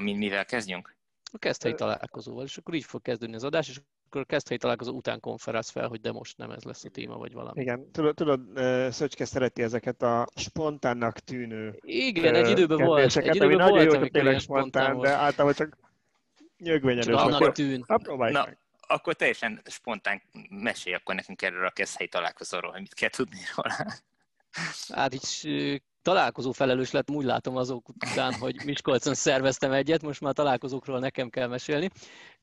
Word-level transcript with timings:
Mivel 0.00 0.44
kezdjünk? 0.44 0.96
A 1.32 1.38
kezdhelyi 1.38 1.74
találkozóval, 1.74 2.44
és 2.44 2.56
akkor 2.56 2.74
így 2.74 2.84
fog 2.84 3.02
kezdődni 3.02 3.34
az 3.34 3.44
adás, 3.44 3.68
és 3.68 3.80
akkor 4.06 4.20
a 4.20 4.24
kezdhelyi 4.24 4.60
találkozó 4.60 4.92
után 4.92 5.20
konferálsz 5.20 5.70
fel, 5.70 5.88
hogy 5.88 6.00
de 6.00 6.12
most 6.12 6.36
nem 6.36 6.50
ez 6.50 6.62
lesz 6.62 6.84
a 6.84 6.88
téma, 6.88 7.16
vagy 7.16 7.32
valami. 7.32 7.60
Igen, 7.60 7.90
tudod, 7.90 8.14
tudod 8.14 8.40
Szöcske 8.92 9.24
szereti 9.24 9.62
ezeket 9.62 10.02
a 10.02 10.26
spontánnak 10.34 11.18
tűnő 11.18 11.78
Igen, 11.80 12.34
egy 12.34 12.48
időben 12.48 12.86
volt, 12.86 13.16
egy 13.16 13.34
időben 13.34 13.42
ami 13.42 13.54
volt, 13.54 13.70
nagyon 13.70 13.84
jó, 13.84 13.90
amikor 13.90 14.08
tényleg 14.08 14.38
spontán, 14.38 14.84
spontán 14.84 15.10
de 15.10 15.16
általában 15.16 15.54
csak 15.54 15.78
nyögvényelős. 16.58 17.04
Csak 17.04 17.18
annak 17.18 17.40
Akkor, 17.40 17.52
tűn. 17.52 17.84
hát 17.88 18.06
Na, 18.06 18.16
meg. 18.16 18.58
akkor 18.86 19.14
teljesen 19.14 19.62
spontán 19.64 20.22
mesélj 20.48 20.94
akkor 20.94 21.14
nekünk 21.14 21.42
erről 21.42 21.66
a 21.66 21.70
kezdhelyi 21.70 22.08
találkozóról, 22.08 22.70
hogy 22.70 22.80
mit 22.80 22.94
kell 22.94 23.08
tudni 23.08 23.40
róla. 23.56 23.74
Hát 24.88 25.14
így 25.14 25.24
találkozó 26.04 26.52
felelős 26.52 26.90
lett, 26.90 27.10
úgy 27.10 27.24
látom 27.24 27.56
azok 27.56 27.88
után, 27.88 28.34
hogy 28.34 28.64
Miskolcon 28.64 29.14
szerveztem 29.14 29.72
egyet, 29.72 30.02
most 30.02 30.20
már 30.20 30.32
találkozókról 30.32 30.98
nekem 30.98 31.28
kell 31.28 31.48
mesélni. 31.48 31.90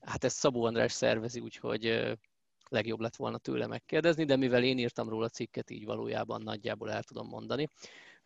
Hát 0.00 0.24
ezt 0.24 0.36
Szabó 0.36 0.64
András 0.64 0.92
szervezi, 0.92 1.40
úgyhogy 1.40 2.12
legjobb 2.68 3.00
lett 3.00 3.16
volna 3.16 3.38
tőle 3.38 3.66
megkérdezni, 3.66 4.24
de 4.24 4.36
mivel 4.36 4.62
én 4.62 4.78
írtam 4.78 5.08
róla 5.08 5.28
cikket, 5.28 5.70
így 5.70 5.84
valójában 5.84 6.42
nagyjából 6.42 6.90
el 6.90 7.02
tudom 7.02 7.28
mondani. 7.28 7.68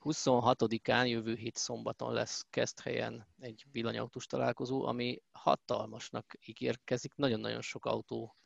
26-án 0.01 1.09
jövő 1.09 1.35
hét 1.35 1.57
szombaton 1.57 2.13
lesz 2.13 2.45
Keszthelyen 2.51 3.27
egy 3.39 3.65
villanyautós 3.73 4.27
találkozó, 4.27 4.85
ami 4.85 5.23
hatalmasnak 5.33 6.35
ígérkezik, 6.47 7.15
nagyon-nagyon 7.15 7.61
sok 7.61 7.85
autó, 7.85 8.37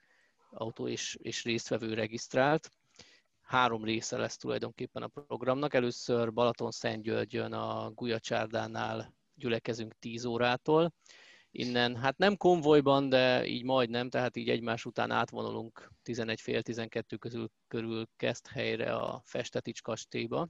autó 0.51 0.89
és, 0.89 1.17
és 1.23 1.45
résztvevő 1.45 1.95
regisztrált. 1.95 2.71
Három 3.51 3.85
része 3.85 4.17
lesz 4.17 4.37
tulajdonképpen 4.37 5.03
a 5.03 5.09
programnak. 5.09 5.75
Először 5.75 6.33
Balaton-Szentgyörgyön 6.33 7.53
a 7.53 7.91
Gulyacsárdánál 7.91 9.15
gyülekezünk 9.35 9.95
10 9.99 10.25
órától. 10.25 10.93
Innen, 11.51 11.97
hát 11.97 12.19
nem 12.19 12.37
konvojban, 12.37 13.09
de 13.09 13.47
így 13.47 13.65
majdnem, 13.65 14.11
tehát 14.11 14.37
így 14.37 14.49
egymás 14.49 14.85
után 14.85 15.11
átvonulunk 15.11 15.93
11 16.03 16.41
fél 16.41 16.63
12 16.63 17.17
közül 17.17 17.51
körül 17.69 18.07
kezd 18.17 18.47
helyre 18.47 18.95
a 18.95 19.21
Festetics 19.25 19.83
kastélyba, 19.83 20.49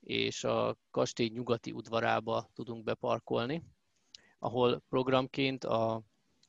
és 0.00 0.44
a 0.44 0.76
kastély 0.90 1.28
nyugati 1.28 1.72
udvarába 1.72 2.50
tudunk 2.54 2.84
beparkolni, 2.84 3.62
ahol 4.38 4.82
programként 4.88 5.64
a 5.64 6.02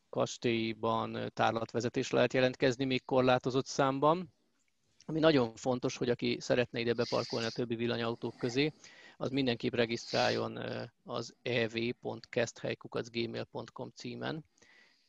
kastélyban 0.09 1.31
tárlatvezetés 1.33 2.09
lehet 2.09 2.33
jelentkezni 2.33 2.85
még 2.85 3.05
korlátozott 3.05 3.65
számban, 3.65 4.33
ami 5.11 5.19
nagyon 5.19 5.55
fontos, 5.55 5.97
hogy 5.97 6.09
aki 6.09 6.37
szeretne 6.39 6.79
ide 6.79 6.93
beparkolni 6.93 7.45
a 7.45 7.49
többi 7.49 7.75
villanyautók 7.75 8.37
közé, 8.37 8.71
az 9.17 9.29
mindenképp 9.29 9.73
regisztráljon 9.73 10.59
az 11.03 11.35
ev.kezdhelykukacgmail.com 11.41 13.89
címen, 13.95 14.45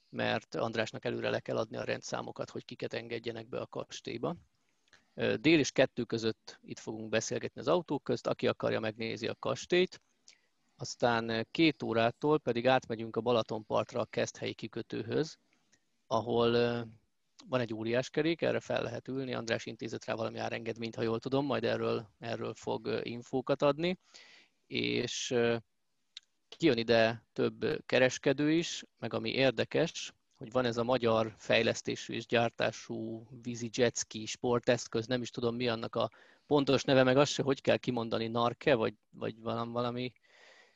mert 0.09 0.55
Andrásnak 0.55 1.05
előre 1.05 1.31
le 1.31 1.41
kell 1.41 1.56
adni 1.56 1.77
a 1.77 1.84
rendszámokat, 1.84 2.50
hogy 2.50 2.64
kiket 2.64 2.92
engedjenek 2.92 3.48
be 3.48 3.61
a 3.61 3.67
kastélyba. 3.67 4.36
Dél 5.14 5.59
és 5.59 5.70
kettő 5.70 6.05
között 6.05 6.59
itt 6.62 6.78
fogunk 6.78 7.09
beszélgetni 7.09 7.61
az 7.61 7.69
autók 7.69 8.03
közt, 8.03 8.27
aki 8.27 8.47
akarja 8.47 8.81
megnézi 8.81 9.28
a 9.28 9.37
kastélyt, 9.39 10.00
aztán 10.77 11.47
két 11.50 11.83
órától 11.83 12.39
pedig 12.39 12.66
átmegyünk 12.66 13.16
a 13.16 13.20
Balatonpartra 13.20 14.00
a 14.00 14.05
Keszthelyi 14.05 14.55
kikötőhöz, 14.55 15.39
ahol 16.06 16.84
van 17.48 17.60
egy 17.60 17.74
óriás 17.74 18.10
kerék, 18.10 18.42
erre 18.42 18.60
fel 18.60 18.82
lehet 18.82 19.08
ülni, 19.08 19.34
András 19.34 19.66
intézett 19.66 20.04
rá 20.04 20.14
valami 20.14 20.38
árengedményt, 20.38 20.94
ha 20.94 21.02
jól 21.02 21.18
tudom, 21.18 21.46
majd 21.46 21.64
erről, 21.64 22.08
erről 22.18 22.54
fog 22.54 23.00
infókat 23.02 23.62
adni, 23.62 23.98
és 24.66 25.34
kijön 26.48 26.76
ide 26.76 27.24
több 27.32 27.86
kereskedő 27.86 28.50
is, 28.50 28.84
meg 28.98 29.14
ami 29.14 29.30
érdekes, 29.30 30.12
hogy 30.36 30.52
van 30.52 30.64
ez 30.64 30.76
a 30.76 30.84
magyar 30.84 31.34
fejlesztésű 31.38 32.14
és 32.14 32.26
gyártású 32.26 33.26
vízi 33.42 33.70
jetski 33.72 34.26
sporteszköz, 34.26 35.06
nem 35.06 35.22
is 35.22 35.30
tudom 35.30 35.56
mi 35.56 35.69
annak 35.69 35.94
a 35.94 36.10
pontos 36.47 36.82
neve, 36.82 37.02
meg 37.02 37.16
azt 37.16 37.32
se, 37.32 37.42
hogy 37.42 37.60
kell 37.60 37.76
kimondani, 37.76 38.26
narke, 38.26 38.75
vagy, 38.75 38.94
vagy 39.10 39.41
valami, 39.41 39.72
valami 39.72 40.12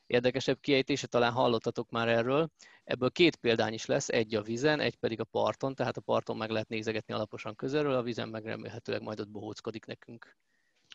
érdekesebb 0.07 0.61
kiejtése, 0.61 1.07
talán 1.07 1.33
hallottatok 1.33 1.91
már 1.91 2.09
erről. 2.09 2.51
Ebből 2.85 3.11
két 3.11 3.37
példány 3.37 3.73
is 3.73 3.87
lesz, 3.87 4.09
egy 4.09 4.35
a 4.35 4.43
vízen, 4.43 4.81
egy 4.81 4.97
pedig 4.97 5.21
a 5.21 5.25
parton, 5.25 5.75
tehát 5.75 5.97
a 5.97 6.01
parton 6.01 6.37
meg 6.37 6.51
lehet 6.51 6.69
nézegetni 6.69 7.15
alaposan 7.15 7.55
közelről, 7.55 7.95
a 7.95 8.03
vízen 8.03 8.29
meg 8.29 8.45
remélhetőleg 8.45 9.03
majd 9.03 9.21
ott 9.21 9.31
bohóckodik 9.31 9.87
nekünk. 9.87 10.37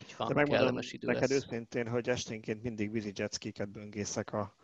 Egy 0.00 0.06
De 0.06 0.14
fan, 0.14 0.32
megmondom 0.34 0.78
neked 1.00 1.20
lesz. 1.20 1.30
őszintén, 1.30 1.88
hogy 1.88 2.08
esténként 2.08 2.62
mindig 2.62 2.90
vízi 2.90 3.12
jetskiket 3.14 3.68
böngészek 3.68 4.32
a 4.32 4.56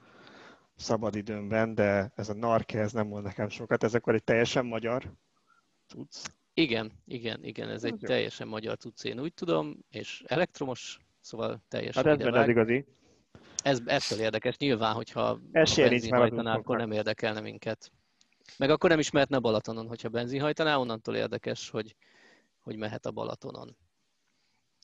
szabadidőmben, 0.77 1.75
de 1.75 2.13
ez 2.15 2.29
a 2.29 2.35
narke, 2.35 2.81
ez 2.81 2.93
nem 2.93 3.07
mond 3.07 3.25
nekem 3.25 3.49
sokat. 3.49 3.83
Ez 3.83 3.95
akkor 3.95 4.15
egy 4.15 4.25
teljesen 4.25 4.67
magyar 4.67 5.13
tudsz. 5.87 6.37
Igen, 6.55 6.93
igen, 7.05 7.45
igen, 7.45 7.69
ez 7.69 7.85
egy 7.85 7.97
teljesen 7.99 8.49
magyar 8.49 8.77
cucc, 8.77 9.05
én 9.05 9.21
úgy 9.21 9.35
tudom, 9.35 9.85
és 9.91 10.23
elektromos, 10.27 10.99
szóval 11.21 11.63
teljesen 11.69 12.05
Hát 12.05 12.13
ez 12.13 12.25
benne 12.25 12.41
az 12.41 12.49
igazi. 12.49 12.85
Ez 13.69 13.81
ettől 13.85 14.21
érdekes, 14.21 14.57
nyilván, 14.57 14.95
hogyha 14.95 15.41
nincs 15.53 15.77
benzin 15.77 16.15
hajtaná, 16.15 16.55
akkor 16.55 16.77
nem 16.77 16.91
érdekelne 16.91 17.41
minket. 17.41 17.93
Meg 18.57 18.71
akkor 18.71 18.91
nem 18.91 18.99
is 18.99 19.11
mehetne 19.11 19.39
Balatonon, 19.39 19.87
hogyha 19.87 20.09
benzin 20.09 20.41
hajtaná, 20.41 20.77
onnantól 20.77 21.17
érdekes, 21.17 21.71
hogy, 21.71 21.97
hogy 22.61 22.77
mehet 22.77 23.07
a 23.07 23.11
Balatonon. 23.11 23.77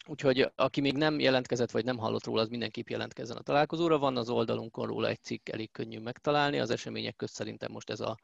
Úgyhogy 0.06 0.52
aki 0.54 0.80
még 0.80 0.96
nem 0.96 1.18
jelentkezett, 1.18 1.70
vagy 1.70 1.84
nem 1.84 1.98
hallott 1.98 2.24
róla, 2.24 2.40
az 2.40 2.48
mindenképp 2.48 2.88
jelentkezzen 2.88 3.36
a 3.36 3.42
találkozóra. 3.42 3.98
Van 3.98 4.16
az 4.16 4.28
oldalunkon 4.28 4.86
róla 4.86 5.08
egy 5.08 5.22
cikk, 5.22 5.48
elég 5.48 5.70
könnyű 5.70 5.98
megtalálni. 5.98 6.58
Az 6.58 6.70
események 6.70 7.16
közt 7.16 7.34
szerintem 7.34 7.72
most 7.72 7.90
ez 7.90 8.00
a 8.00 8.16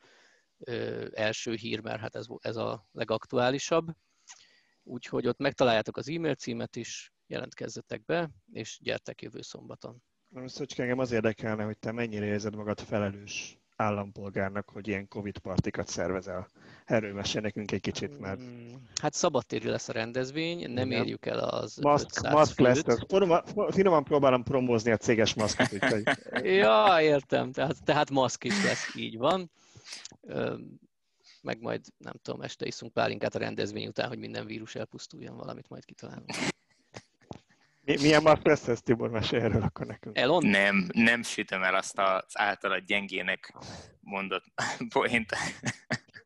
ö, 0.59 1.07
első 1.13 1.55
hír, 1.55 1.81
mert 1.81 2.01
hát 2.01 2.15
ez, 2.15 2.27
ez 2.41 2.57
a 2.57 2.87
legaktuálisabb. 2.93 3.87
Úgyhogy 4.83 5.27
ott 5.27 5.39
megtaláljátok 5.39 5.97
az 5.97 6.09
e-mail 6.09 6.35
címet 6.35 6.77
is, 6.77 7.13
jelentkezzetek 7.27 8.05
be, 8.05 8.31
és 8.53 8.79
gyertek 8.83 9.23
jövő 9.23 9.41
szombaton. 9.41 10.03
Nem, 10.31 10.47
Szöcske, 10.47 10.83
engem 10.83 10.99
az 10.99 11.13
érdekelne, 11.13 11.65
hogy 11.65 11.79
te 11.79 11.93
mennyire 11.93 12.25
érzed 12.25 12.57
magad 12.57 12.81
felelős 12.81 13.59
állampolgárnak, 13.77 14.69
hogy 14.69 14.89
ilyen 14.89 15.09
Covid 15.09 15.39
partikat 15.39 15.89
szervezel. 15.89 16.49
Erről 16.85 17.13
mesél 17.13 17.41
nekünk 17.41 17.73
egy 17.73 17.81
kicsit, 17.81 18.21
mert 18.21 18.41
Mm, 18.41 18.73
Hát 19.01 19.15
szabadtéri 19.15 19.69
lesz 19.69 19.89
a 19.89 19.93
rendezvény, 19.93 20.71
nem 20.71 20.87
Igen. 20.91 21.03
érjük 21.03 21.27
el 21.27 21.39
az 21.39 21.77
maszk, 21.77 22.05
500 22.05 22.33
maszk 22.33 22.59
lesz. 22.59 22.83
Finoman, 23.69 24.05
próbálom 24.05 24.43
promózni 24.43 24.91
a 24.91 24.97
céges 24.97 25.35
maszkot, 25.35 25.73
úgyhogy 25.73 26.03
Ja, 26.63 26.97
értem, 27.01 27.53
tehát, 27.53 27.85
tehát 27.85 28.11
maszk 28.11 28.45
is 28.45 28.65
lesz, 28.65 28.95
így 28.95 29.19
van. 29.19 29.51
Meg 31.43 31.61
majd, 31.61 31.81
nem 31.99 32.15
tudom, 32.23 32.43
este 32.43 32.67
iszunk 32.67 32.93
pálinkát 32.93 33.35
a 33.35 33.39
rendezvény 33.39 33.87
után, 33.87 34.09
hogy 34.09 34.19
minden 34.19 34.47
vírus 34.47 34.75
elpusztuljon, 34.75 35.37
valamit 35.37 35.69
majd 35.69 35.85
kitalálunk. 35.85 36.31
Mi, 37.81 37.97
milyen 38.01 38.23
maszk 38.23 38.47
lesz 38.47 38.69
ez, 38.69 38.83
Tibor? 38.83 39.11
Mesélj 39.11 39.43
erről 39.43 39.63
akkor 39.63 39.87
nekünk. 39.87 40.19
Elon? 40.19 40.47
Nem, 40.47 40.89
nem 40.93 41.23
sütöm 41.23 41.63
el 41.63 41.75
azt 41.75 41.99
az 41.99 42.25
általad 42.33 42.85
gyengének 42.85 43.55
mondott 44.01 44.45
poént. 44.95 45.35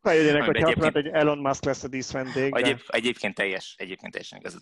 Ha 0.01 0.11
hogy 0.11 0.55
egyébként- 0.55 0.93
hogy 0.93 1.07
Elon 1.07 1.37
Musk 1.37 1.63
lesz 1.63 1.83
a 1.83 1.87
díszvendég, 1.87 2.51
de 2.51 2.59
Egyéb, 2.59 2.79
egyébként 2.87 3.35
teljes, 3.35 3.75
egyébként 3.77 4.11
teljesen 4.11 4.39
igazad. 4.39 4.61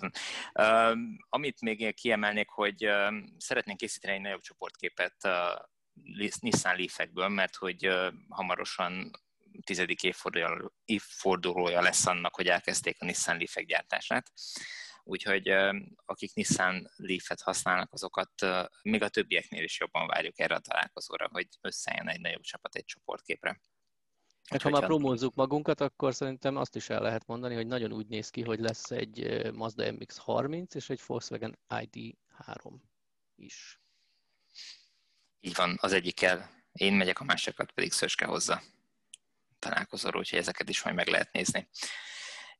Um, 0.53 1.17
amit 1.29 1.61
még 1.61 1.93
kiemelnék, 1.93 2.49
hogy 2.49 2.87
um, 2.87 3.35
szeretnénk 3.37 3.77
készíteni 3.77 4.13
egy 4.13 4.21
nagyobb 4.21 4.41
csoportképet 4.41 5.15
uh, 5.23 6.31
Nissan 6.39 6.75
Leaf-ekből, 6.75 7.27
mert 7.27 7.55
hogy 7.55 7.87
uh, 7.87 8.13
hamarosan 8.29 9.11
tizedik 9.63 10.03
évfordulója, 10.03 10.71
évfordulója 10.85 11.81
lesz 11.81 12.07
annak, 12.07 12.35
hogy 12.35 12.47
elkezdték 12.47 12.95
a 12.99 13.05
Nissan 13.05 13.37
Leaf-ek 13.37 13.65
gyártását. 13.65 14.31
Úgyhogy 15.03 15.47
akik 16.05 16.33
Nissan 16.33 16.91
Leaf-et 16.95 17.41
használnak, 17.41 17.93
azokat 17.93 18.31
még 18.81 19.01
a 19.01 19.09
többieknél 19.09 19.63
is 19.63 19.79
jobban 19.79 20.07
várjuk 20.07 20.39
erre 20.39 20.55
a 20.55 20.59
találkozóra, 20.59 21.29
hogy 21.31 21.47
összejön 21.61 22.07
egy 22.07 22.19
nagyobb 22.19 22.41
csapat 22.41 22.75
egy 22.75 22.85
csoportképre. 22.85 23.61
Meg 24.49 24.61
ha 24.61 24.69
már 24.69 24.85
promózzuk 24.85 25.35
magunkat, 25.35 25.81
akkor 25.81 26.13
szerintem 26.13 26.55
azt 26.55 26.75
is 26.75 26.89
el 26.89 27.01
lehet 27.01 27.25
mondani, 27.25 27.55
hogy 27.55 27.67
nagyon 27.67 27.91
úgy 27.91 28.07
néz 28.07 28.29
ki, 28.29 28.41
hogy 28.41 28.59
lesz 28.59 28.91
egy 28.91 29.51
Mazda 29.53 29.83
MX-30 29.87 30.75
és 30.75 30.89
egy 30.89 31.01
Volkswagen 31.05 31.59
ID3 31.69 32.73
is. 33.35 33.81
Így 35.39 35.55
van, 35.55 35.77
az 35.81 35.91
egyikkel 35.91 36.49
én 36.71 36.93
megyek, 36.93 37.19
a 37.19 37.23
másikat 37.23 37.71
pedig 37.71 37.91
Szöske 37.91 38.25
hozza 38.25 38.61
találkozóról, 39.59 40.19
úgyhogy 40.19 40.39
ezeket 40.39 40.69
is 40.69 40.83
majd 40.83 40.95
meg 40.95 41.07
lehet 41.07 41.31
nézni. 41.31 41.69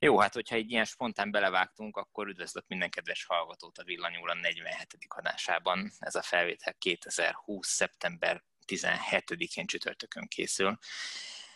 Jó, 0.04 0.20
hát 0.20 0.34
hogyha 0.34 0.56
egy 0.56 0.72
ilyen 0.72 0.86
spontán 0.86 1.32
belevágtunk, 1.32 1.98
akkor 1.98 2.28
üdvözlök 2.28 2.68
minden 2.68 2.90
kedves 2.90 3.26
hallgatót 3.26 3.78
a 3.78 3.84
Villanyóra 3.84 4.34
47. 4.34 4.98
adásában. 5.08 5.92
Ez 6.00 6.16
a 6.16 6.22
felvétel 6.22 6.74
2020. 6.74 7.68
szeptember 7.68 8.44
17-én 8.68 9.66
csütörtökön 9.66 10.28
készül. 10.28 10.78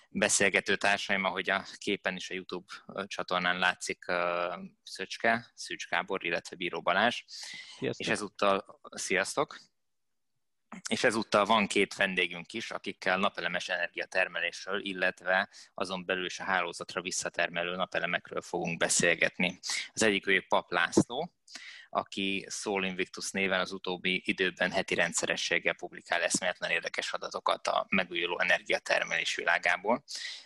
Beszélgető 0.10 0.76
társaim, 0.76 1.24
ahogy 1.24 1.50
a 1.50 1.66
képen 1.78 2.16
is 2.16 2.30
a 2.30 2.34
YouTube 2.34 2.74
csatornán 3.08 3.60
látszik, 3.60 4.06
Szöcske, 4.84 5.52
Szűcs 5.56 5.88
Gábor, 5.88 6.26
illetve 6.26 6.56
Bíró 6.56 6.82
Balázs. 6.82 7.24
Sziasztok. 7.78 8.06
És 8.06 8.12
ezúttal, 8.12 8.80
sziasztok! 8.92 9.58
És 10.90 11.04
ezúttal 11.04 11.46
van 11.46 11.68
két 11.68 11.96
vendégünk 11.96 12.54
is, 12.54 12.72
akikkel 12.72 13.18
napelemes 13.18 13.70
energiatermelésről, 13.70 14.86
illetve 14.86 15.50
azon 15.74 16.06
belül 16.06 16.26
is 16.26 16.40
a 16.40 16.44
hálózatra 16.44 17.02
visszatermelő 17.02 17.76
napelemekről 17.76 18.42
fogunk 18.42 18.78
beszélgetni. 18.78 19.60
Az 19.94 20.04
egyik 20.04 20.28
ő 20.28 20.46
Pap 20.48 20.72
László, 20.72 21.32
aki 21.90 22.46
Soul 22.50 22.86
Invictus 22.86 23.32
néven 23.32 23.60
az 23.60 23.72
utóbbi 23.72 24.22
időben 24.26 24.72
heti 24.72 24.96
rendszerességgel 24.96 25.74
publikál 25.74 26.22
eszméletlen 26.22 26.72
érdekes 26.72 27.14
adatokat 27.14 27.68
a 27.68 27.86
megújuló 27.90 28.40
energiatermelés 28.40 29.36
világából. 29.36 30.04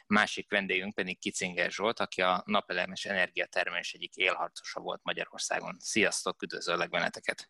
Másik 0.08 0.50
vendégünk 0.50 0.94
pedig 0.94 1.20
Kicinger 1.20 1.72
Zsolt, 1.72 2.00
aki 2.00 2.22
a 2.22 2.44
napelemes 2.46 3.06
energiatermelés 3.06 3.94
egyik 3.94 4.16
élharcosa 4.16 4.80
volt 4.80 5.00
Magyarországon. 5.04 5.78
Sziasztok, 5.80 6.42
üdvözöllek 6.42 6.90
benneteket! 6.90 7.50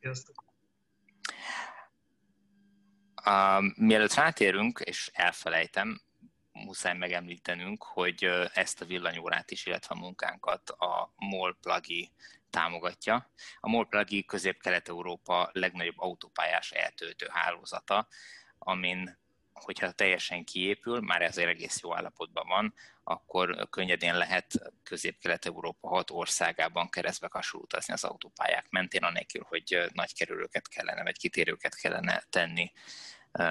Sziasztok! 0.00 0.53
Mielőtt 3.74 4.14
rátérünk, 4.14 4.80
és 4.84 5.10
elfelejtem, 5.12 6.00
muszáj 6.52 6.96
megemlítenünk, 6.96 7.82
hogy 7.82 8.24
ezt 8.54 8.80
a 8.80 8.84
villanyórát 8.84 9.50
is, 9.50 9.66
illetve 9.66 9.94
a 9.94 9.98
munkánkat 9.98 10.70
a 10.70 11.12
MOL 11.16 11.56
Plagi 11.60 12.12
támogatja. 12.50 13.30
A 13.60 13.68
MOL 13.68 13.86
Plagi 13.88 14.24
Közép-Kelet-Európa 14.24 15.50
legnagyobb 15.52 15.98
autópályás 15.98 16.70
eltöltő 16.70 17.26
hálózata, 17.30 18.08
amin 18.58 19.18
hogyha 19.54 19.92
teljesen 19.92 20.44
kiépül, 20.44 21.00
már 21.00 21.22
ezért 21.22 21.48
egész 21.48 21.80
jó 21.82 21.96
állapotban 21.96 22.46
van, 22.46 22.74
akkor 23.04 23.68
könnyedén 23.70 24.16
lehet 24.16 24.72
közép-kelet-európa 24.82 25.88
hat 25.88 26.10
országában 26.10 26.88
keresztbe 26.88 27.28
kasul 27.28 27.60
utazni 27.60 27.92
az 27.92 28.04
autópályák 28.04 28.66
mentén, 28.70 29.02
anélkül, 29.02 29.44
hogy 29.48 29.90
nagy 29.92 30.14
kerülőket 30.14 30.68
kellene, 30.68 31.02
vagy 31.02 31.18
kitérőket 31.18 31.74
kellene 31.74 32.24
tenni 32.30 32.72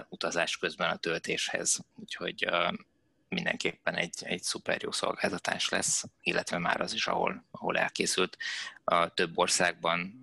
utazás 0.10 0.58
közben 0.58 0.90
a 0.90 0.98
töltéshez. 0.98 1.80
Úgyhogy 1.96 2.46
mindenképpen 3.28 3.96
egy, 3.96 4.16
egy 4.22 4.44
szuper 4.44 4.82
jó 4.82 4.92
szolgáltatás 4.92 5.70
lesz, 5.70 6.04
illetve 6.22 6.58
már 6.58 6.82
az 6.82 6.94
is, 6.94 7.08
ahol, 7.08 7.46
ahol 7.52 7.78
elkészült. 7.78 8.38
A 8.84 9.14
több 9.14 9.38
országban, 9.38 10.23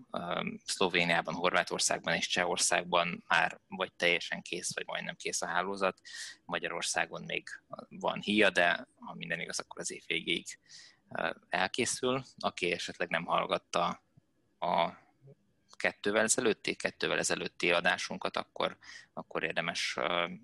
Szlovéniában, 0.65 1.35
Horvátországban 1.35 2.15
és 2.15 2.27
Csehországban 2.27 3.25
már 3.29 3.61
vagy 3.69 3.93
teljesen 3.93 4.43
kész, 4.43 4.75
vagy 4.75 4.87
majdnem 4.87 5.17
kész 5.17 5.43
a 5.43 5.47
hálózat. 5.47 6.01
Magyarországon 6.45 7.23
még 7.23 7.49
van 7.89 8.21
híja, 8.21 8.51
de 8.51 8.87
ha 8.95 9.15
minden 9.15 9.41
igaz, 9.41 9.59
akkor 9.59 9.81
az 9.81 9.91
év 9.91 10.03
végéig 10.07 10.47
elkészül. 11.49 12.25
Aki 12.39 12.73
esetleg 12.73 13.09
nem 13.09 13.25
hallgatta 13.25 14.03
a 14.59 14.93
kettővel 15.77 16.23
ezelőtti, 16.23 16.75
kettővel 16.75 17.19
ezelőtti 17.19 17.73
adásunkat, 17.73 18.37
akkor, 18.37 18.79
akkor 19.13 19.43
érdemes 19.43 19.99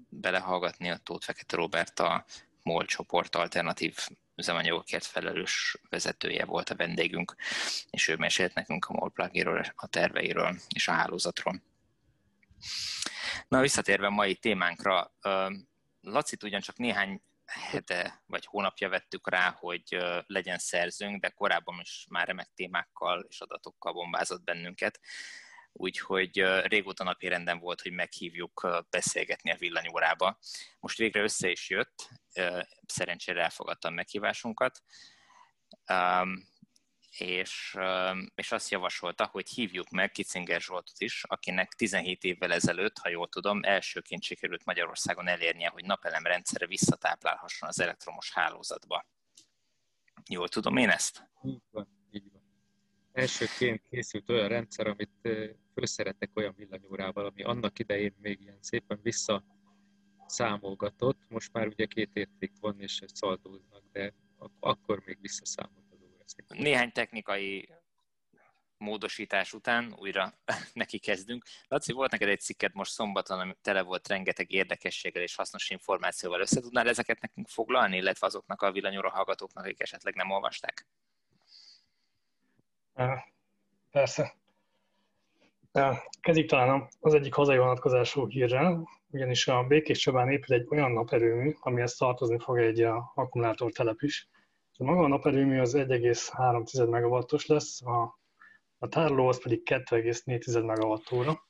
belehallgatni 0.09 0.91
a 0.91 0.97
Tóth 0.97 1.25
Fekete 1.25 1.57
Robert 1.57 2.01
a 2.01 2.25
MOL 2.63 2.85
csoport 2.85 3.37
alternatív 3.37 3.97
üzemanyagokért 4.37 5.05
felelős 5.05 5.77
vezetője 5.89 6.45
volt 6.45 6.71
a 6.71 6.77
vendégünk, 6.77 7.35
és 7.91 8.09
ő 8.09 8.17
mesélt 8.17 8.55
nekünk 8.55 8.85
a 8.85 8.93
MOL 8.93 9.11
plugiról, 9.11 9.73
a 9.75 9.87
terveiről 9.87 10.57
és 10.69 10.89
a 10.89 10.93
hálózatról. 10.93 11.63
Na, 13.49 13.61
visszatérve 13.61 14.09
mai 14.09 14.35
témánkra, 14.35 15.13
Laci 16.01 16.37
ugyancsak 16.43 16.77
néhány 16.77 17.23
hete 17.47 18.23
vagy 18.27 18.47
hónapja 18.47 18.89
vettük 18.89 19.31
rá, 19.31 19.51
hogy 19.59 19.97
legyen 20.27 20.59
szerzőnk, 20.59 21.21
de 21.21 21.29
korábban 21.29 21.81
is 21.81 22.07
már 22.11 22.27
remek 22.27 22.49
témákkal 22.55 23.27
és 23.29 23.41
adatokkal 23.41 23.93
bombázott 23.93 24.45
bennünket 24.45 25.01
úgyhogy 25.77 26.45
régóta 26.63 27.05
napi 27.05 27.29
renden 27.29 27.59
volt, 27.59 27.81
hogy 27.81 27.93
meghívjuk 27.93 28.85
beszélgetni 28.91 29.51
a 29.51 29.57
villanyórába. 29.57 30.39
Most 30.81 30.99
végre 30.99 31.23
össze 31.23 31.51
is 31.51 31.71
jött, 31.71 32.09
szerencsére 32.87 33.43
elfogadtam 33.43 33.95
meghívásunkat, 33.95 34.83
és, 37.19 37.77
és 38.35 38.53
azt 38.53 38.71
javasolta, 38.71 39.27
hogy 39.27 39.49
hívjuk 39.49 39.91
meg 39.91 40.11
Kicinger 40.11 40.61
Zsoltot 40.61 41.01
is, 41.01 41.25
akinek 41.25 41.73
17 41.73 42.25
évvel 42.25 42.53
ezelőtt, 42.53 42.99
ha 42.99 43.09
jól 43.09 43.29
tudom, 43.29 43.63
elsőként 43.63 44.23
sikerült 44.23 44.65
Magyarországon 44.65 45.29
elérnie, 45.29 45.69
hogy 45.69 45.85
napelem 45.85 46.23
rendszere 46.23 46.67
visszatáplálhasson 46.67 47.69
az 47.69 47.81
elektromos 47.81 48.33
hálózatba. 48.33 49.07
Jól 50.29 50.49
tudom 50.49 50.77
én 50.77 50.91
ezt? 50.91 51.31
Így 51.43 51.63
van. 51.71 51.96
Elsőként 53.17 53.83
készült 53.91 54.31
olyan 54.31 54.49
rendszer, 54.49 54.87
amit 54.87 55.29
főszerettek 55.75 56.31
olyan 56.35 56.55
villanyórával, 56.57 57.27
ami 57.27 57.43
annak 57.43 57.79
idején 57.79 58.15
még 58.19 58.41
ilyen 58.41 58.59
szépen 58.61 58.99
vissza 59.03 59.45
számolgatott, 60.27 61.19
most 61.29 61.53
már 61.53 61.67
ugye 61.67 61.87
két 61.87 62.11
érték 62.13 62.53
van, 62.61 62.81
és 62.81 63.03
szaldóznak, 63.07 63.83
de 63.93 64.13
akkor 64.61 65.03
még 65.05 65.19
visszaszámolt 65.21 65.85
az 65.91 65.99
óra. 66.03 66.63
Néhány 66.63 66.93
technikai 66.93 67.69
módosítás 68.79 69.53
után 69.53 69.95
újra 69.99 70.33
neki 70.73 70.99
kezdünk. 70.99 71.45
Laci, 71.69 71.93
volt 71.93 72.11
neked 72.11 72.29
egy 72.29 72.41
cikket 72.41 72.73
most 72.73 72.93
szombaton, 72.93 73.41
ami 73.41 73.55
tele 73.63 73.83
volt 73.83 74.09
rengeteg 74.09 74.51
érdekességgel 74.51 75.23
és 75.23 75.35
hasznos 75.35 75.71
információval. 75.71 76.41
Össze 76.41 76.61
tudnál 76.61 76.89
ezeket 76.89 77.21
nekünk 77.21 77.49
foglalni, 77.49 77.97
illetve 77.97 78.27
azoknak 78.27 78.63
a 78.63 78.73
villanyóra 78.73 79.11
hallgatóknak, 79.11 79.65
akik 79.65 79.81
esetleg 79.81 80.15
nem 80.15 80.31
olvasták? 80.31 80.87
Persze. 83.91 84.35
Kezdjük 86.21 86.49
talán 86.49 86.89
az 87.01 87.15
egyik 87.15 87.35
hazai 87.35 87.59
vonatkozású 87.59 88.29
hírrel, 88.29 88.89
ugyanis 89.11 89.49
a 89.49 89.63
Békés 89.63 89.99
Csabán 89.99 90.31
épül 90.31 90.57
egy 90.57 90.67
olyan 90.71 90.93
naperőmű, 90.93 91.55
amihez 91.61 91.95
tartozni 91.97 92.39
fog 92.39 92.59
egy 92.59 92.81
akkumulátortelep 93.15 94.03
is. 94.03 94.29
A 94.79 94.85
maga 94.85 95.03
a 95.03 95.09
naperőmű 95.09 95.59
az 95.59 95.75
1,3 95.77 96.91
megawattos 96.91 97.47
lesz, 97.47 97.83
a, 97.83 98.19
a 98.79 98.89
tároló 98.89 99.29
az 99.29 99.43
pedig 99.43 99.63
2,4 99.65 100.67
megawattóra. 100.67 101.43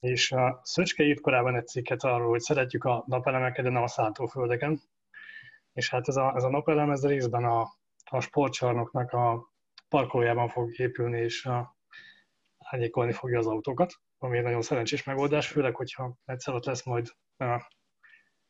És 0.00 0.32
a 0.32 0.60
Szöcske 0.62 1.04
írt 1.04 1.20
korábban 1.20 1.56
egy 1.56 1.66
cikket 1.66 2.02
arról, 2.02 2.28
hogy 2.28 2.40
szeretjük 2.40 2.84
a 2.84 3.04
napelemeket, 3.06 3.64
de 3.64 3.70
nem 3.70 3.82
a 3.82 3.88
szálltóföldeken. 3.88 4.80
És 5.72 5.90
hát 5.90 6.08
ez 6.08 6.16
a, 6.16 6.32
ez 6.36 6.42
a 6.42 6.50
napelem 6.50 6.90
ez 6.90 7.06
részben 7.06 7.44
a, 7.44 7.68
a 8.04 8.20
sportcsarnoknak 8.20 9.12
a 9.12 9.53
parkolójában 9.94 10.48
fog 10.48 10.78
épülni, 10.78 11.20
és 11.20 11.44
a, 11.44 11.76
árnyékolni 12.58 13.12
fogja 13.12 13.38
az 13.38 13.46
autókat, 13.46 13.92
ami 14.18 14.36
egy 14.36 14.42
nagyon 14.42 14.62
szerencsés 14.62 15.04
megoldás, 15.04 15.48
főleg, 15.48 15.74
hogyha 15.74 16.16
egyszer 16.24 16.54
ott 16.54 16.64
lesz 16.64 16.84
majd 16.84 17.08
a 17.36 17.70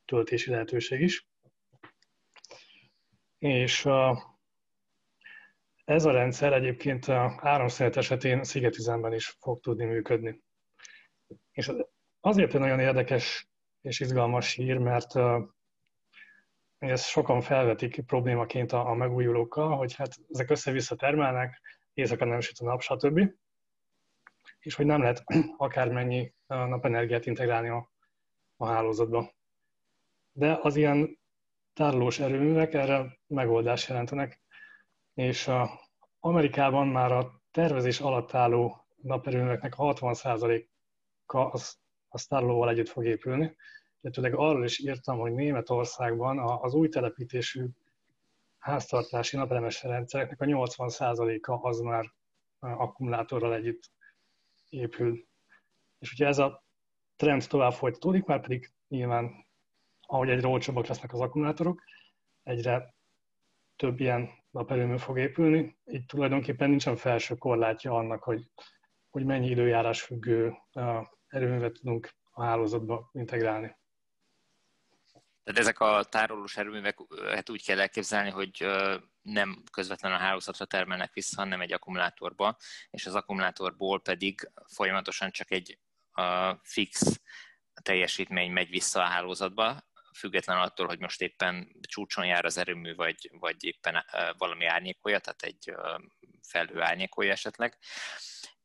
töltési 0.05 0.51
lehetőség 0.51 1.01
is. 1.01 1.29
És 3.39 3.85
ez 5.85 6.05
a 6.05 6.11
rendszer 6.11 6.53
egyébként 6.53 7.09
áramszünet 7.09 7.97
esetén 7.97 8.45
szigetüzemben 8.45 9.13
is 9.13 9.37
fog 9.41 9.61
tudni 9.61 9.85
működni. 9.85 10.43
És 11.53 11.73
azért 12.21 12.53
nagyon 12.53 12.81
érdekes 12.81 13.49
és 13.81 14.01
izgalmas 14.01 14.53
hír, 14.53 14.79
mert 14.79 15.13
ezt 16.91 17.07
sokan 17.07 17.41
felvetik 17.41 18.07
problémaként 18.07 18.73
a, 18.73 18.89
a 18.89 18.95
megújulókkal, 18.95 19.77
hogy 19.77 19.95
hát 19.95 20.17
ezek 20.31 20.51
össze-vissza 20.51 20.95
termelnek, 20.95 21.61
éjszaka 21.95 22.25
nem 22.25 22.41
süt 22.41 22.59
a 22.59 22.65
nap, 22.65 22.81
stb 22.81 23.21
és 24.65 24.75
hogy 24.75 24.87
nem 24.87 25.01
lehet 25.01 25.25
akármennyi 25.57 26.35
napenergiát 26.47 27.27
integrálni 27.27 27.69
a, 27.69 27.91
a 28.57 28.67
hálózatba. 28.67 29.33
De 30.33 30.59
az 30.63 30.77
ilyen 30.77 31.19
tárolós 31.73 32.19
erőművek 32.19 32.75
erre 32.75 33.19
megoldást 33.27 33.89
jelentenek, 33.89 34.41
és 35.15 35.49
a 35.49 35.81
Amerikában 36.21 36.89
már 36.89 37.13
a 37.13 37.43
tervezés 37.51 38.01
alatt 38.01 38.35
álló 38.35 38.87
naperőműveknek 38.97 39.75
a 39.77 39.95
60%-a 39.95 41.39
az, 41.39 41.79
az 42.09 42.27
tárolóval 42.27 42.69
együtt 42.69 42.89
fog 42.89 43.05
épülni. 43.05 43.57
Illetőleg 44.05 44.35
arról 44.35 44.65
is 44.65 44.79
írtam, 44.79 45.19
hogy 45.19 45.33
Németországban 45.33 46.39
az 46.39 46.75
új 46.75 46.89
telepítésű 46.89 47.67
háztartási 48.59 49.37
napelemes 49.37 49.83
rendszereknek 49.83 50.41
a 50.41 50.45
80%-a 50.45 51.69
az 51.69 51.79
már 51.81 52.13
akkumulátorral 52.59 53.55
együtt 53.55 53.91
épül. 54.69 55.25
És 55.99 56.13
ugye 56.13 56.27
ez 56.27 56.39
a 56.39 56.65
trend 57.17 57.47
tovább 57.47 57.73
folytatódik, 57.73 58.25
már 58.25 58.41
pedig 58.41 58.73
nyilván, 58.89 59.47
ahogy 60.01 60.31
egyre 60.31 60.49
olcsóbbak 60.49 60.87
lesznek 60.87 61.13
az 61.13 61.21
akkumulátorok, 61.21 61.83
egyre 62.43 62.95
több 63.77 64.01
ilyen 64.01 64.31
naperőmű 64.51 64.97
fog 64.97 65.19
épülni, 65.19 65.77
így 65.85 66.07
tulajdonképpen 66.07 66.69
nincsen 66.69 66.97
felső 66.97 67.35
korlátja 67.35 67.93
annak, 67.93 68.23
hogy, 68.23 68.51
hogy 69.11 69.25
mennyi 69.25 69.49
időjárás 69.49 70.03
függő 70.03 70.55
erőművet 71.27 71.73
tudunk 71.73 72.15
a 72.31 72.43
hálózatba 72.43 73.11
integrálni. 73.13 73.83
Tehát 75.45 75.61
ezek 75.61 75.81
a 75.81 76.05
tárolós 76.05 76.57
erőműveket 76.57 77.51
úgy 77.51 77.65
kell 77.65 77.81
elképzelni, 77.81 78.31
hogy 78.31 78.67
nem 79.23 79.63
közvetlenül 79.73 80.17
a 80.17 80.21
hálózatra 80.21 80.65
termelnek 80.65 81.13
vissza, 81.13 81.41
hanem 81.41 81.61
egy 81.61 81.73
akkumulátorba, 81.73 82.57
és 82.91 83.07
az 83.07 83.15
akkumulátorból 83.15 84.01
pedig 84.01 84.51
folyamatosan 84.67 85.31
csak 85.31 85.51
egy 85.51 85.79
fix 86.63 87.21
teljesítmény 87.83 88.53
megy 88.53 88.69
vissza 88.69 89.01
a 89.01 89.07
hálózatba, 89.07 89.83
független 90.15 90.59
attól, 90.59 90.87
hogy 90.87 90.99
most 90.99 91.21
éppen 91.21 91.77
csúcson 91.81 92.27
jár 92.27 92.45
az 92.45 92.59
erőmű, 92.59 92.95
vagy, 92.95 93.31
vagy 93.33 93.65
éppen 93.65 94.05
valami 94.37 94.67
árnyékolja, 94.67 95.19
tehát 95.19 95.43
egy 95.43 95.75
felhő 96.43 96.81
árnyékolja 96.81 97.33
esetleg 97.33 97.79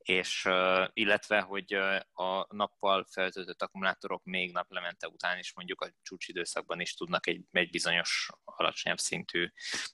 és 0.10 0.50
illetve, 0.94 1.40
hogy 1.40 1.74
a 2.14 2.56
nappal 2.56 3.06
feltöltött 3.12 3.62
akkumulátorok 3.62 4.24
még 4.24 4.52
naplemente 4.52 5.08
után 5.08 5.38
is 5.38 5.54
mondjuk 5.56 5.82
a 5.82 5.90
csúcsidőszakban 6.02 6.80
is 6.80 6.94
tudnak 6.94 7.28
egy, 7.28 7.44
egy 7.52 7.70
bizonyos 7.70 8.30
alacsonyabb 8.44 8.98
szintű 8.98 9.48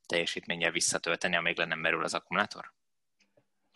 teljesítménnyel 0.05 0.72
visszatölteni, 0.72 1.36
amíg 1.36 1.57
le 1.57 1.65
nem 1.65 1.79
merül 1.79 2.03
az 2.03 2.13
akkumulátor? 2.13 2.74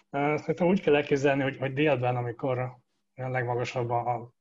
Szerintem 0.09 0.67
úgy 0.67 0.81
kell 0.81 0.95
elképzelni, 0.95 1.41
hogy, 1.41 1.57
hogy 1.57 1.73
délben, 1.73 2.15
amikor 2.15 2.59
a 2.59 2.81
legmagasabb 3.13 3.89
a, 3.89 4.33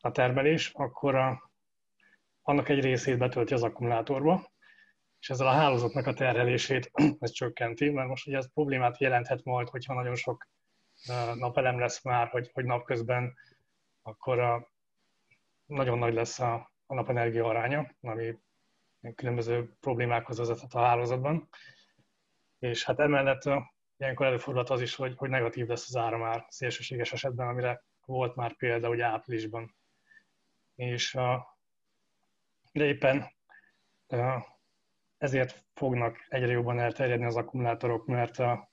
a 0.00 0.10
termelés, 0.10 0.70
akkor 0.74 1.14
a, 1.14 1.52
annak 2.42 2.68
egy 2.68 2.80
részét 2.80 3.18
betölti 3.18 3.54
az 3.54 3.62
akkumulátorba, 3.62 4.52
és 5.18 5.30
ezzel 5.30 5.46
a 5.46 5.52
hálózatnak 5.52 6.06
a 6.06 6.14
terhelését 6.14 6.90
ez 7.18 7.30
csökkenti, 7.30 7.90
mert 7.90 8.08
most 8.08 8.26
ugye 8.26 8.36
ez 8.36 8.52
problémát 8.52 9.00
jelenthet 9.00 9.44
majd, 9.44 9.68
hogyha 9.68 9.94
nagyon 9.94 10.14
sok 10.14 10.48
napelem 11.34 11.78
lesz 11.78 12.04
már, 12.04 12.28
hogy, 12.28 12.50
hogy 12.52 12.64
napközben, 12.64 13.34
akkor 14.02 14.38
a, 14.38 14.70
nagyon 15.66 15.98
nagy 15.98 16.14
lesz 16.14 16.38
a, 16.38 16.72
a 16.86 16.94
napenergia 16.94 17.44
aránya, 17.46 17.90
ami 18.00 18.38
különböző 19.14 19.76
problémákhoz 19.80 20.38
vezethet 20.38 20.74
a 20.74 20.80
hálózatban. 20.80 21.48
És 22.58 22.84
hát 22.84 22.98
emellett 22.98 23.42
ilyenkor 23.96 24.26
előfordulhat 24.26 24.70
az 24.70 24.80
is, 24.80 24.94
hogy, 24.94 25.14
hogy 25.16 25.30
negatív 25.30 25.66
lesz 25.66 25.88
az 25.88 25.96
ára 25.96 26.18
már 26.18 26.46
szélsőséges 26.48 27.12
esetben, 27.12 27.48
amire 27.48 27.84
volt 28.04 28.34
már 28.34 28.56
példa 28.56 28.88
ugye 28.88 29.04
áprilisban. 29.04 29.76
És 30.74 31.14
a, 31.14 31.58
de 32.72 32.84
éppen 32.84 33.30
ezért 35.18 35.64
fognak 35.74 36.26
egyre 36.28 36.52
jobban 36.52 36.78
elterjedni 36.78 37.24
az 37.24 37.36
akkumulátorok, 37.36 38.06
mert 38.06 38.38
a, 38.38 38.69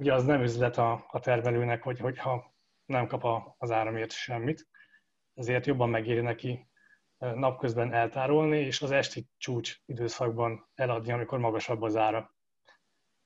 ugye 0.00 0.14
az 0.14 0.24
nem 0.24 0.42
üzlet 0.42 0.76
a, 0.76 1.04
a 1.08 1.20
termelőnek, 1.20 1.82
hogy, 1.82 1.98
hogyha 1.98 2.54
nem 2.84 3.06
kap 3.06 3.24
a, 3.24 3.54
az 3.58 3.70
áramért 3.70 4.12
semmit, 4.12 4.68
ezért 5.34 5.66
jobban 5.66 5.90
megéri 5.90 6.20
neki 6.20 6.68
napközben 7.18 7.92
eltárolni, 7.92 8.58
és 8.58 8.82
az 8.82 8.90
esti 8.90 9.28
csúcs 9.36 9.76
időszakban 9.86 10.68
eladni, 10.74 11.12
amikor 11.12 11.38
magasabb 11.38 11.82
az 11.82 11.96
ára. 11.96 12.34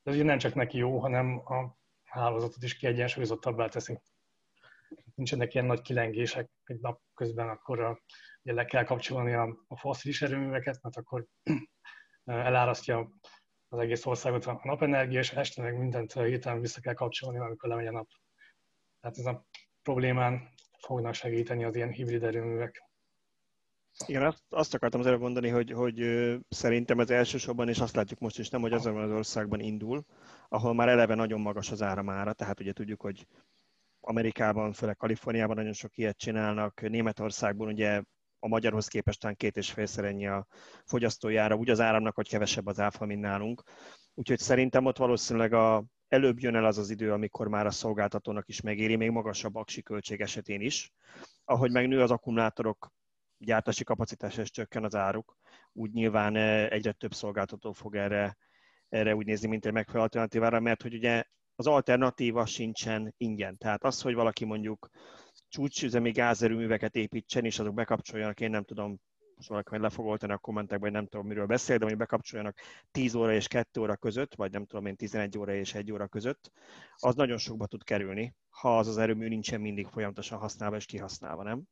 Ez 0.02 0.14
ugye 0.14 0.24
nem 0.24 0.38
csak 0.38 0.54
neki 0.54 0.78
jó, 0.78 0.98
hanem 0.98 1.42
a 1.44 1.78
hálózatot 2.04 2.62
is 2.62 2.76
kiegyensúlyozottabbá 2.76 3.68
teszi. 3.68 4.00
Nincsenek 5.14 5.54
ilyen 5.54 5.66
nagy 5.66 5.82
kilengések 5.82 6.50
egy 6.64 6.80
nap 6.80 7.00
közben, 7.14 7.48
akkor 7.48 7.80
a, 7.80 8.00
ugye 8.42 8.54
le 8.54 8.64
kell 8.64 8.84
kapcsolni 8.84 9.32
a, 9.32 9.64
a 9.68 9.76
foszilis 9.76 10.22
erőműveket, 10.22 10.82
mert 10.82 10.96
akkor 10.96 11.26
elárasztja 12.24 13.10
az 13.74 13.80
egész 13.80 14.06
országot 14.06 14.46
a 14.46 14.60
napenergia, 14.62 15.18
és 15.18 15.32
este 15.32 15.62
meg 15.62 15.78
mindent 15.78 16.12
hirtelen 16.12 16.60
vissza 16.60 16.80
kell 16.80 16.94
kapcsolni, 16.94 17.38
amikor 17.38 17.68
lemegy 17.68 17.86
a 17.86 17.90
nap. 17.92 18.08
Tehát 19.00 19.18
ez 19.18 19.26
a 19.26 19.46
problémán 19.82 20.48
fognak 20.78 21.14
segíteni 21.14 21.64
az 21.64 21.76
ilyen 21.76 21.90
hibrid 21.90 22.22
erőművek. 22.22 22.82
Igen, 24.06 24.22
azt, 24.22 24.42
azt 24.48 24.74
akartam 24.74 25.00
az 25.00 25.06
előbb 25.06 25.20
mondani, 25.20 25.48
hogy, 25.48 25.70
hogy 25.70 25.98
szerintem 26.48 27.00
ez 27.00 27.10
elsősorban, 27.10 27.68
és 27.68 27.78
azt 27.78 27.96
látjuk 27.96 28.18
most 28.18 28.38
is 28.38 28.48
nem, 28.48 28.60
hogy 28.60 28.72
azon 28.72 28.96
az 28.96 29.10
országban 29.10 29.60
indul, 29.60 30.04
ahol 30.48 30.74
már 30.74 30.88
eleve 30.88 31.14
nagyon 31.14 31.40
magas 31.40 31.70
az 31.70 31.82
áramára, 31.82 32.32
tehát 32.32 32.60
ugye 32.60 32.72
tudjuk, 32.72 33.00
hogy 33.00 33.26
Amerikában, 34.00 34.72
főleg 34.72 34.96
Kaliforniában 34.96 35.56
nagyon 35.56 35.72
sok 35.72 35.96
ilyet 35.96 36.18
csinálnak, 36.18 36.80
Németországban 36.80 37.68
ugye 37.68 38.02
a 38.44 38.48
magyarhoz 38.48 38.88
képest 38.88 39.20
talán 39.20 39.36
két 39.36 39.56
és 39.56 39.72
félszer 39.72 40.04
ennyi 40.04 40.26
a 40.26 40.46
fogyasztójára, 40.84 41.56
úgy 41.56 41.70
az 41.70 41.80
áramnak, 41.80 42.14
hogy 42.14 42.28
kevesebb 42.28 42.66
az 42.66 42.80
áfa, 42.80 43.04
mint 43.04 43.20
nálunk. 43.20 43.62
Úgyhogy 44.14 44.38
szerintem 44.38 44.84
ott 44.84 44.96
valószínűleg 44.96 45.52
a, 45.52 45.84
előbb 46.08 46.40
jön 46.40 46.54
el 46.54 46.64
az 46.64 46.78
az 46.78 46.90
idő, 46.90 47.12
amikor 47.12 47.48
már 47.48 47.66
a 47.66 47.70
szolgáltatónak 47.70 48.48
is 48.48 48.60
megéri, 48.60 48.96
még 48.96 49.10
magasabb 49.10 49.54
aksi 49.54 49.82
költség 49.82 50.20
esetén 50.20 50.60
is. 50.60 50.92
Ahogy 51.44 51.72
megnő 51.72 52.02
az 52.02 52.10
akkumulátorok 52.10 52.92
gyártási 53.38 53.84
kapacitás 53.84 54.36
és 54.36 54.50
csökken 54.50 54.84
az 54.84 54.94
áruk, 54.94 55.36
úgy 55.72 55.92
nyilván 55.92 56.36
eh, 56.36 56.66
egyre 56.70 56.92
több 56.92 57.14
szolgáltató 57.14 57.72
fog 57.72 57.96
erre, 57.96 58.36
erre 58.88 59.14
úgy 59.14 59.26
nézni, 59.26 59.48
mint 59.48 59.66
egy 59.66 59.72
megfelelő 59.72 60.02
alternatívára, 60.02 60.60
mert 60.60 60.82
hogy 60.82 60.94
ugye 60.94 61.24
az 61.54 61.66
alternatíva 61.66 62.46
sincsen 62.46 63.14
ingyen. 63.16 63.58
Tehát 63.58 63.84
az, 63.84 64.00
hogy 64.00 64.14
valaki 64.14 64.44
mondjuk 64.44 64.88
csúcsüzemi 65.54 66.10
gázerőműveket 66.10 66.96
építsen, 66.96 67.44
és 67.44 67.58
azok 67.58 67.74
bekapcsoljanak, 67.74 68.40
én 68.40 68.50
nem 68.50 68.64
tudom, 68.64 69.00
most 69.36 69.48
valaki 69.48 69.68
majd 69.70 69.82
le 69.82 69.88
fog 69.88 70.06
oltani 70.06 70.32
a 70.32 70.38
kommentekben, 70.38 70.92
nem 70.92 71.06
tudom, 71.06 71.26
miről 71.26 71.46
beszél, 71.46 71.78
de 71.78 71.84
hogy 71.84 71.96
bekapcsoljanak 71.96 72.58
10 72.90 73.14
óra 73.14 73.32
és 73.32 73.48
2 73.48 73.80
óra 73.80 73.96
között, 73.96 74.34
vagy 74.34 74.50
nem 74.50 74.66
tudom 74.66 74.86
én 74.86 74.96
11 74.96 75.38
óra 75.38 75.54
és 75.54 75.74
1 75.74 75.92
óra 75.92 76.06
között, 76.06 76.52
az 76.96 77.14
nagyon 77.14 77.38
sokba 77.38 77.66
tud 77.66 77.84
kerülni, 77.84 78.34
ha 78.50 78.78
az 78.78 78.88
az 78.88 78.98
erőmű 78.98 79.28
nincsen 79.28 79.60
mindig 79.60 79.86
folyamatosan 79.86 80.38
használva 80.38 80.76
és 80.76 80.84
kihasználva, 80.84 81.42
nem? 81.42 81.62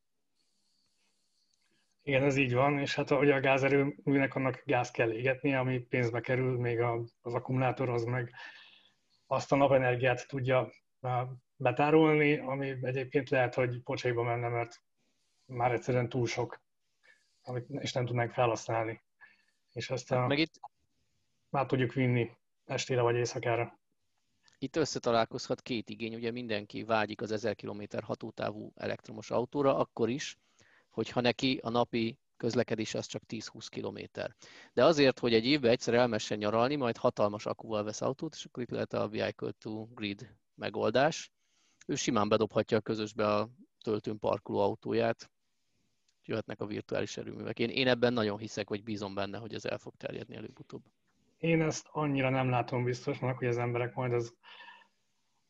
Igen, 2.02 2.22
ez 2.22 2.36
így 2.36 2.54
van, 2.54 2.78
és 2.78 2.94
hát 2.94 3.10
ugye 3.10 3.34
a 3.34 3.40
gázerőműnek 3.40 4.34
annak 4.34 4.62
gáz 4.64 4.90
kell 4.90 5.12
égetni, 5.12 5.54
ami 5.54 5.78
pénzbe 5.78 6.20
kerül, 6.20 6.58
még 6.58 6.80
az 6.80 7.34
akkumulátor 7.34 7.88
az 7.88 8.04
meg 8.04 8.32
azt 9.26 9.52
a 9.52 9.56
napenergiát 9.56 10.28
tudja 10.28 10.70
betárolni, 11.62 12.38
ami 12.38 12.76
egyébként 12.82 13.28
lehet, 13.28 13.54
hogy 13.54 13.82
pocsaiba 13.82 14.22
menne, 14.22 14.48
mert 14.48 14.82
már 15.44 15.72
egyszerűen 15.72 16.08
túl 16.08 16.26
sok, 16.26 16.62
amit 17.42 17.68
és 17.68 17.92
nem 17.92 18.06
tudnánk 18.06 18.32
felhasználni. 18.32 19.02
És 19.72 19.90
ezt 19.90 20.12
a, 20.12 20.26
Meg 20.26 20.38
itt... 20.38 20.60
már 21.48 21.66
tudjuk 21.66 21.92
vinni 21.92 22.30
estére 22.64 23.00
vagy 23.00 23.16
éjszakára. 23.16 23.80
Itt 24.58 24.76
összetalálkozhat 24.76 25.62
két 25.62 25.90
igény, 25.90 26.14
ugye 26.14 26.30
mindenki 26.30 26.84
vágyik 26.84 27.20
az 27.20 27.32
1000 27.32 27.54
km 27.54 27.82
hatótávú 28.02 28.72
elektromos 28.74 29.30
autóra, 29.30 29.76
akkor 29.76 30.08
is, 30.08 30.38
hogyha 30.90 31.20
neki 31.20 31.58
a 31.62 31.70
napi 31.70 32.18
közlekedés 32.36 32.94
az 32.94 33.06
csak 33.06 33.22
10-20 33.28 33.66
km. 33.70 34.20
De 34.72 34.84
azért, 34.84 35.18
hogy 35.18 35.34
egy 35.34 35.46
évben 35.46 35.70
egyszer 35.70 35.94
elmessen 35.94 36.38
nyaralni, 36.38 36.76
majd 36.76 36.96
hatalmas 36.96 37.46
akúval 37.46 37.84
vesz 37.84 38.00
autót, 38.00 38.34
és 38.34 38.44
akkor 38.44 38.62
itt 38.62 38.70
lehet 38.70 38.92
a 38.92 39.08
Vehicle 39.08 39.50
to 39.50 39.86
Grid 39.94 40.36
megoldás, 40.54 41.32
ő 41.86 41.94
simán 41.94 42.28
bedobhatja 42.28 42.76
a 42.76 42.80
közösbe 42.80 43.34
a 43.34 43.48
töltőn 43.82 44.18
parkoló 44.18 44.58
autóját, 44.58 45.30
jöhetnek 46.24 46.60
a 46.60 46.66
virtuális 46.66 47.16
erőművek. 47.16 47.58
Én, 47.58 47.68
én 47.68 47.88
ebben 47.88 48.12
nagyon 48.12 48.38
hiszek, 48.38 48.68
hogy 48.68 48.82
bízom 48.82 49.14
benne, 49.14 49.38
hogy 49.38 49.54
ez 49.54 49.64
el 49.64 49.78
fog 49.78 49.94
terjedni 49.96 50.36
előbb-utóbb. 50.36 50.82
Én 51.38 51.62
ezt 51.62 51.88
annyira 51.90 52.30
nem 52.30 52.50
látom 52.50 52.84
biztosnak, 52.84 53.38
hogy 53.38 53.46
az 53.48 53.58
emberek 53.58 53.94
majd 53.94 54.12
az 54.12 54.34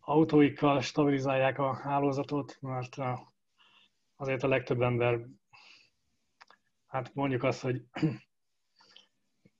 autóikkal 0.00 0.80
stabilizálják 0.80 1.58
a 1.58 1.74
hálózatot, 1.74 2.56
mert 2.60 2.96
azért 4.16 4.42
a 4.42 4.48
legtöbb 4.48 4.80
ember, 4.80 5.20
hát 6.86 7.14
mondjuk 7.14 7.42
azt, 7.42 7.60
hogy 7.60 7.82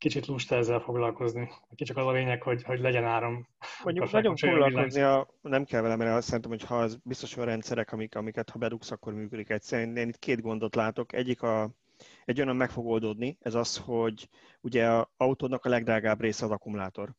kicsit 0.03 0.27
lusta 0.27 0.55
ezzel 0.55 0.81
foglalkozni. 0.81 1.51
Kicsit 1.75 1.97
az 1.97 2.07
a 2.07 2.13
lényeg, 2.13 2.43
hogy, 2.43 2.63
hogy 2.63 2.81
legyen 2.81 3.05
áram. 3.05 3.49
Mondjuk 3.85 4.11
nagyon 4.11 4.37
foglalkozni, 4.37 5.01
a, 5.01 5.29
nem 5.41 5.65
kell 5.65 5.81
vele, 5.81 5.97
mert 5.97 6.17
azt 6.17 6.27
szerintem, 6.27 6.51
hogy 6.51 6.63
ha 6.63 6.79
az 6.79 6.99
biztos 7.03 7.37
olyan 7.37 7.49
rendszerek, 7.49 7.93
amik, 7.93 8.15
amiket 8.15 8.51
ha 8.51 8.59
bedugsz, 8.59 8.91
akkor 8.91 9.13
működik 9.13 9.51
egyszerűen. 9.51 9.97
Én 9.97 10.09
itt 10.09 10.19
két 10.19 10.41
gondot 10.41 10.75
látok. 10.75 11.13
Egyik 11.13 11.43
a, 11.43 11.71
egy 12.25 12.41
olyan 12.41 12.57
meg 12.57 12.71
fog 12.71 12.87
oldódni, 12.87 13.39
ez 13.41 13.55
az, 13.55 13.77
hogy 13.77 14.29
ugye 14.61 14.87
az 14.87 15.07
autónak 15.17 15.65
a 15.65 15.69
legdrágább 15.69 16.21
része 16.21 16.45
az 16.45 16.51
akkumulátor. 16.51 17.15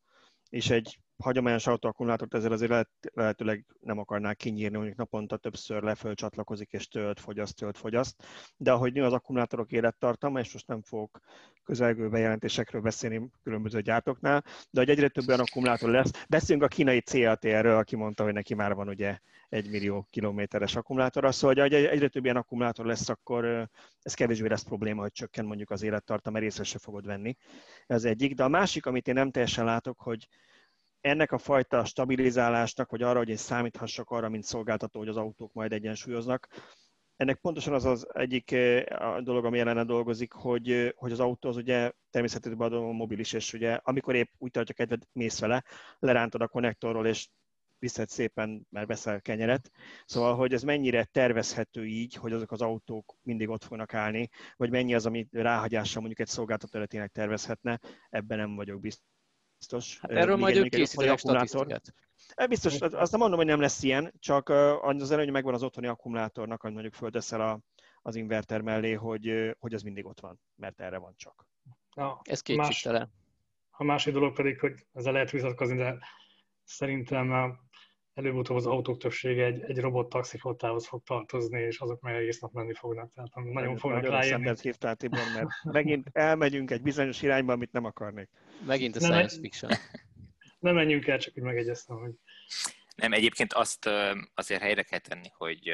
És 0.50 0.70
egy 0.70 1.00
hagyományos 1.17 1.67
autóakkumulátort 1.67 2.34
ezzel 2.34 2.51
azért 2.51 2.72
lehet, 2.72 2.89
lehetőleg 3.13 3.65
nem 3.79 3.98
akarnák 3.98 4.38
kinyírni, 4.38 4.75
mondjuk 4.75 4.98
naponta 4.98 5.38
többször 5.38 5.84
leföl 5.84 6.13
csatlakozik 6.13 6.72
és 6.72 6.88
tölt, 6.88 7.20
fogyaszt, 7.20 7.55
tölt, 7.55 7.77
fogyaszt. 7.77 8.24
De 8.58 8.72
ahogy 8.72 8.93
nő 8.93 9.03
az 9.03 9.13
akkumulátorok 9.13 9.72
élettartama, 9.72 10.39
és 10.39 10.53
most 10.53 10.67
nem 10.67 10.82
fogok 10.82 11.20
közelgő 11.63 12.10
bejelentésekről 12.10 12.82
beszélni 12.82 13.29
különböző 13.43 13.82
gyártóknál, 13.82 14.43
de 14.70 14.79
hogy 14.79 14.89
egyre 14.89 15.08
több 15.08 15.27
olyan 15.27 15.39
akkumulátor 15.39 15.89
lesz. 15.89 16.25
Beszéljünk 16.29 16.67
a 16.72 16.75
kínai 16.75 17.00
CATR-ről, 17.01 17.77
aki 17.77 17.96
mondta, 17.96 18.24
hogy 18.24 18.34
neki 18.34 18.53
már 18.53 18.74
van 18.74 18.88
ugye 18.88 19.20
egy 19.50 19.70
millió 19.70 20.08
kilométeres 20.10 20.75
akkumulátora, 20.75 21.32
szóval 21.32 21.62
hogy 21.62 21.74
egyre 21.74 22.08
több 22.08 22.24
ilyen 22.24 22.36
akkumulátor 22.36 22.86
lesz, 22.86 23.10
akkor 23.10 23.70
ez 24.01 24.13
kevésbé 24.13 24.48
lesz 24.48 24.63
probléma, 24.63 25.01
hogy 25.01 25.12
csökken 25.12 25.46
mondjuk 25.46 25.70
az 25.70 25.84
élettartam, 25.84 26.34
mert 26.34 26.46
észre 26.46 26.63
se 26.63 26.79
fogod 26.79 27.05
venni. 27.05 27.36
Ez 27.86 28.05
egyik. 28.05 28.34
De 28.34 28.43
a 28.43 28.48
másik, 28.48 28.86
amit 28.86 29.08
én 29.08 29.13
nem 29.13 29.32
teljesen 29.32 29.65
látok, 29.65 30.00
hogy 30.00 30.27
ennek 31.03 31.31
a 31.31 31.38
fajta 31.38 31.86
stabilizálásnak, 31.86 32.89
vagy 32.89 33.01
arra, 33.01 33.17
hogy 33.17 33.29
én 33.29 33.36
számíthassak 33.36 34.10
arra, 34.10 34.29
mint 34.29 34.43
szolgáltató, 34.43 35.00
hogy 35.00 35.07
az 35.07 35.17
autók 35.17 35.53
majd 35.53 35.74
egyensúlyoznak, 35.74 36.48
ennek 37.15 37.38
pontosan 37.38 37.74
az 37.74 37.86
az 37.86 38.07
egyik 38.13 38.55
a 38.88 39.22
dolog, 39.22 39.45
ami 39.45 39.60
ellene 39.60 39.83
dolgozik, 39.83 40.31
hogy, 40.31 40.93
hogy 40.95 41.12
az 41.12 41.19
autó 41.19 41.50
az 41.50 41.57
ugye 41.57 41.91
természetesen 42.10 42.60
adom 42.60 42.95
mobilis, 42.95 43.33
és 43.33 43.53
ugye 43.53 43.79
amikor 43.83 44.15
épp 44.15 44.29
úgy 44.38 44.51
tartja 44.51 44.75
kedved, 44.75 45.03
mész 45.12 45.39
vele, 45.39 45.63
lerántod 46.00 46.41
a 46.41 46.48
konnektorról, 46.48 47.07
és 47.07 47.27
viszed 47.79 48.10
szépen, 48.10 48.67
mert 48.69 48.88
veszel 48.88 49.22
kenyeret. 49.22 49.72
Szóval, 50.05 50.36
hogy 50.36 50.53
ez 50.53 50.63
mennyire 50.63 51.03
tervezhető 51.03 51.86
így, 51.86 52.13
hogy 52.13 52.33
azok 52.33 52.51
az 52.51 52.62
autók 52.62 53.17
mindig 53.22 53.50
ott 53.50 53.63
fognak 53.63 53.93
állni, 53.93 54.29
vagy 54.57 54.69
mennyi 54.69 54.93
az, 54.93 55.05
ami 55.05 55.27
ráhagyással 55.31 56.01
mondjuk 56.01 56.19
egy 56.19 56.33
szolgáltató 56.33 56.86
tervezhetne, 57.12 57.79
ebben 58.10 58.38
nem 58.38 58.55
vagyok 58.55 58.79
biztos. 58.79 59.12
Hát 59.72 60.12
erről 60.12 60.36
majd 60.36 60.55
ők 60.55 60.70
készítenek 60.70 61.17
statisztikát. 61.17 61.93
E, 62.36 62.48
biztos, 62.48 62.79
azt 62.82 63.12
nem 63.12 63.20
mondom, 63.20 63.38
hogy 63.38 63.48
nem 63.48 63.60
lesz 63.60 63.84
ilyen, 63.84 64.13
csak 64.20 64.50
az 64.82 65.12
előny 65.12 65.32
megvan 65.32 65.53
az 65.53 65.63
otthoni 65.63 65.88
akkumulátornak, 65.88 66.62
hogy 66.62 66.72
mondjuk 66.72 66.93
földeszel 66.93 67.41
a, 67.41 67.60
az 68.01 68.15
inverter 68.15 68.62
mellé, 68.62 68.93
hogy, 68.93 69.55
hogy 69.60 69.74
az 69.74 69.82
mindig 69.82 70.05
ott 70.05 70.20
van, 70.20 70.39
mert 70.55 70.82
erre 70.82 70.98
van 70.98 71.13
csak. 71.17 71.48
Ja, 71.96 72.22
Ez 72.24 72.41
kétségtelen. 72.41 73.01
Más, 73.01 73.10
a 73.72 73.84
másik 73.84 74.13
dolog 74.13 74.36
pedig, 74.36 74.60
hogy 74.60 74.86
ezzel 74.93 75.13
lehet 75.13 75.32
vitatkozni, 75.32 75.75
de 75.75 75.98
szerintem 76.63 77.32
előbb-utóbb 78.13 78.58
az 78.58 78.65
autók 78.65 78.98
többsége 78.98 79.46
egy, 79.46 79.63
egy 79.67 79.79
robot 79.79 80.10
taxiflottához 80.10 80.88
fog 80.88 81.03
tartozni, 81.03 81.62
és 81.62 81.79
azok 81.79 82.01
meg 82.01 82.15
egész 82.15 82.39
nap 82.39 82.53
menni 82.53 82.74
fognak. 82.74 83.12
Tehát 83.13 83.36
nagyon, 83.36 83.53
nagyon 83.53 83.77
fognak 83.77 84.05
rájönni. 84.05 84.41
Nagyon 84.41 84.58
hívtál, 84.62 84.96
Tibor, 84.96 85.20
mert 85.36 85.50
megint 85.63 86.10
elmegyünk 86.12 86.72
egy 86.72 86.82
bizonyos 86.82 87.22
irányba, 87.22 87.53
amit 87.53 87.72
nem 87.72 87.86
akarnék. 87.86 88.29
Megint 88.65 88.96
a 88.96 89.00
nem, 89.00 89.12
science 89.12 89.39
fiction. 89.39 89.72
Nem 90.60 90.75
menjünk 90.75 91.08
el, 91.08 91.20
csak 91.20 91.38
úgy 91.38 91.43
megegyeztem, 91.43 91.98
hogy... 91.98 92.12
Nem, 92.96 93.13
egyébként 93.13 93.53
azt 93.53 93.89
azért 94.34 94.62
helyre 94.62 94.84
kell 94.84 95.00
tenni, 95.00 95.29
hogy 95.34 95.72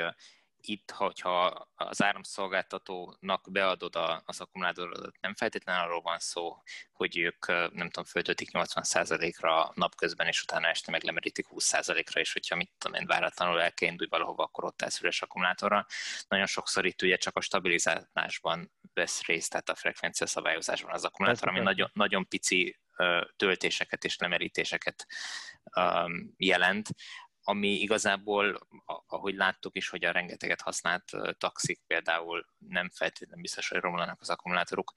itt, 0.61 0.91
hogyha 0.91 1.67
az 1.75 2.03
áramszolgáltatónak 2.03 3.47
beadod 3.51 3.95
az 4.25 4.41
akkumulátorodat, 4.41 5.17
nem 5.21 5.35
feltétlenül 5.35 5.81
arról 5.81 6.01
van 6.01 6.19
szó, 6.19 6.57
hogy 6.91 7.17
ők, 7.17 7.47
nem 7.47 7.89
tudom, 7.89 8.03
föltöltik 8.03 8.49
80%-ra 8.51 9.71
napközben, 9.75 10.27
és 10.27 10.41
utána 10.41 10.67
este 10.67 10.91
meg 10.91 11.03
lemerítik 11.03 11.47
20%-ra, 11.49 12.19
és 12.19 12.33
hogyha 12.33 12.55
mit 12.55 12.71
tudom 12.77 12.99
én, 12.99 13.07
váratlanul 13.07 13.61
el 13.61 13.73
kell 13.73 13.89
indulni 13.89 14.11
valahova, 14.11 14.43
akkor 14.43 14.63
ott 14.63 14.81
állsz 14.81 15.01
üres 15.01 15.21
akkumulátorra. 15.21 15.85
Nagyon 16.27 16.45
sokszor 16.45 16.85
itt 16.85 17.01
ugye 17.01 17.15
csak 17.15 17.35
a 17.35 17.41
stabilizálásban 17.41 18.71
vesz 18.93 19.25
részt, 19.25 19.49
tehát 19.49 19.69
a 19.69 19.75
frekvencia 19.75 20.27
szabályozásban 20.27 20.93
az 20.93 21.05
akkumulátor, 21.05 21.47
ami 21.47 21.59
nagyon, 21.59 21.89
nagyon 21.93 22.27
pici 22.27 22.79
töltéseket 23.35 24.03
és 24.03 24.17
lemerítéseket 24.17 25.07
jelent, 26.37 26.89
ami 27.43 27.69
igazából, 27.69 28.67
ahogy 29.07 29.35
láttuk 29.35 29.75
is, 29.75 29.89
hogy 29.89 30.05
a 30.05 30.11
rengeteget 30.11 30.61
használt 30.61 31.11
taxik 31.37 31.81
például 31.87 32.45
nem 32.57 32.89
feltétlenül 32.89 33.41
biztos, 33.41 33.67
hogy 33.69 33.79
romlanak 33.79 34.21
az 34.21 34.29
akkumulátoruk, 34.29 34.93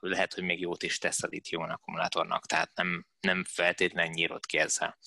lehet, 0.00 0.34
hogy 0.34 0.44
még 0.44 0.60
jót 0.60 0.82
is 0.82 0.98
tesz 0.98 1.22
a 1.22 1.26
litium 1.26 1.62
akkumulátornak, 1.62 2.46
tehát 2.46 2.70
nem, 2.74 3.06
nem 3.20 3.44
feltétlenül 3.44 4.12
nyírod 4.12 4.46
ki 4.46 4.58
ezzel. 4.58 4.98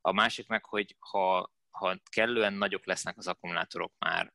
A 0.00 0.12
másik 0.12 0.48
meg, 0.48 0.64
hogy 0.64 0.96
ha, 0.98 1.52
ha 1.70 1.96
kellően 2.10 2.52
nagyok 2.52 2.86
lesznek 2.86 3.18
az 3.18 3.26
akkumulátorok 3.26 3.92
már, 3.98 4.32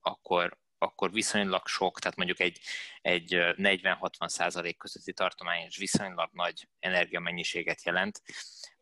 akkor, 0.00 0.58
akkor 0.78 1.12
viszonylag 1.12 1.66
sok, 1.66 1.98
tehát 1.98 2.16
mondjuk 2.16 2.40
egy, 2.40 2.60
egy 3.00 3.28
40-60 3.32 4.28
százalék 4.28 4.76
közötti 4.76 5.12
tartomány 5.12 5.64
és 5.64 5.76
viszonylag 5.76 6.30
nagy 6.32 6.68
energiamennyiséget 6.78 7.84
jelent, 7.84 8.22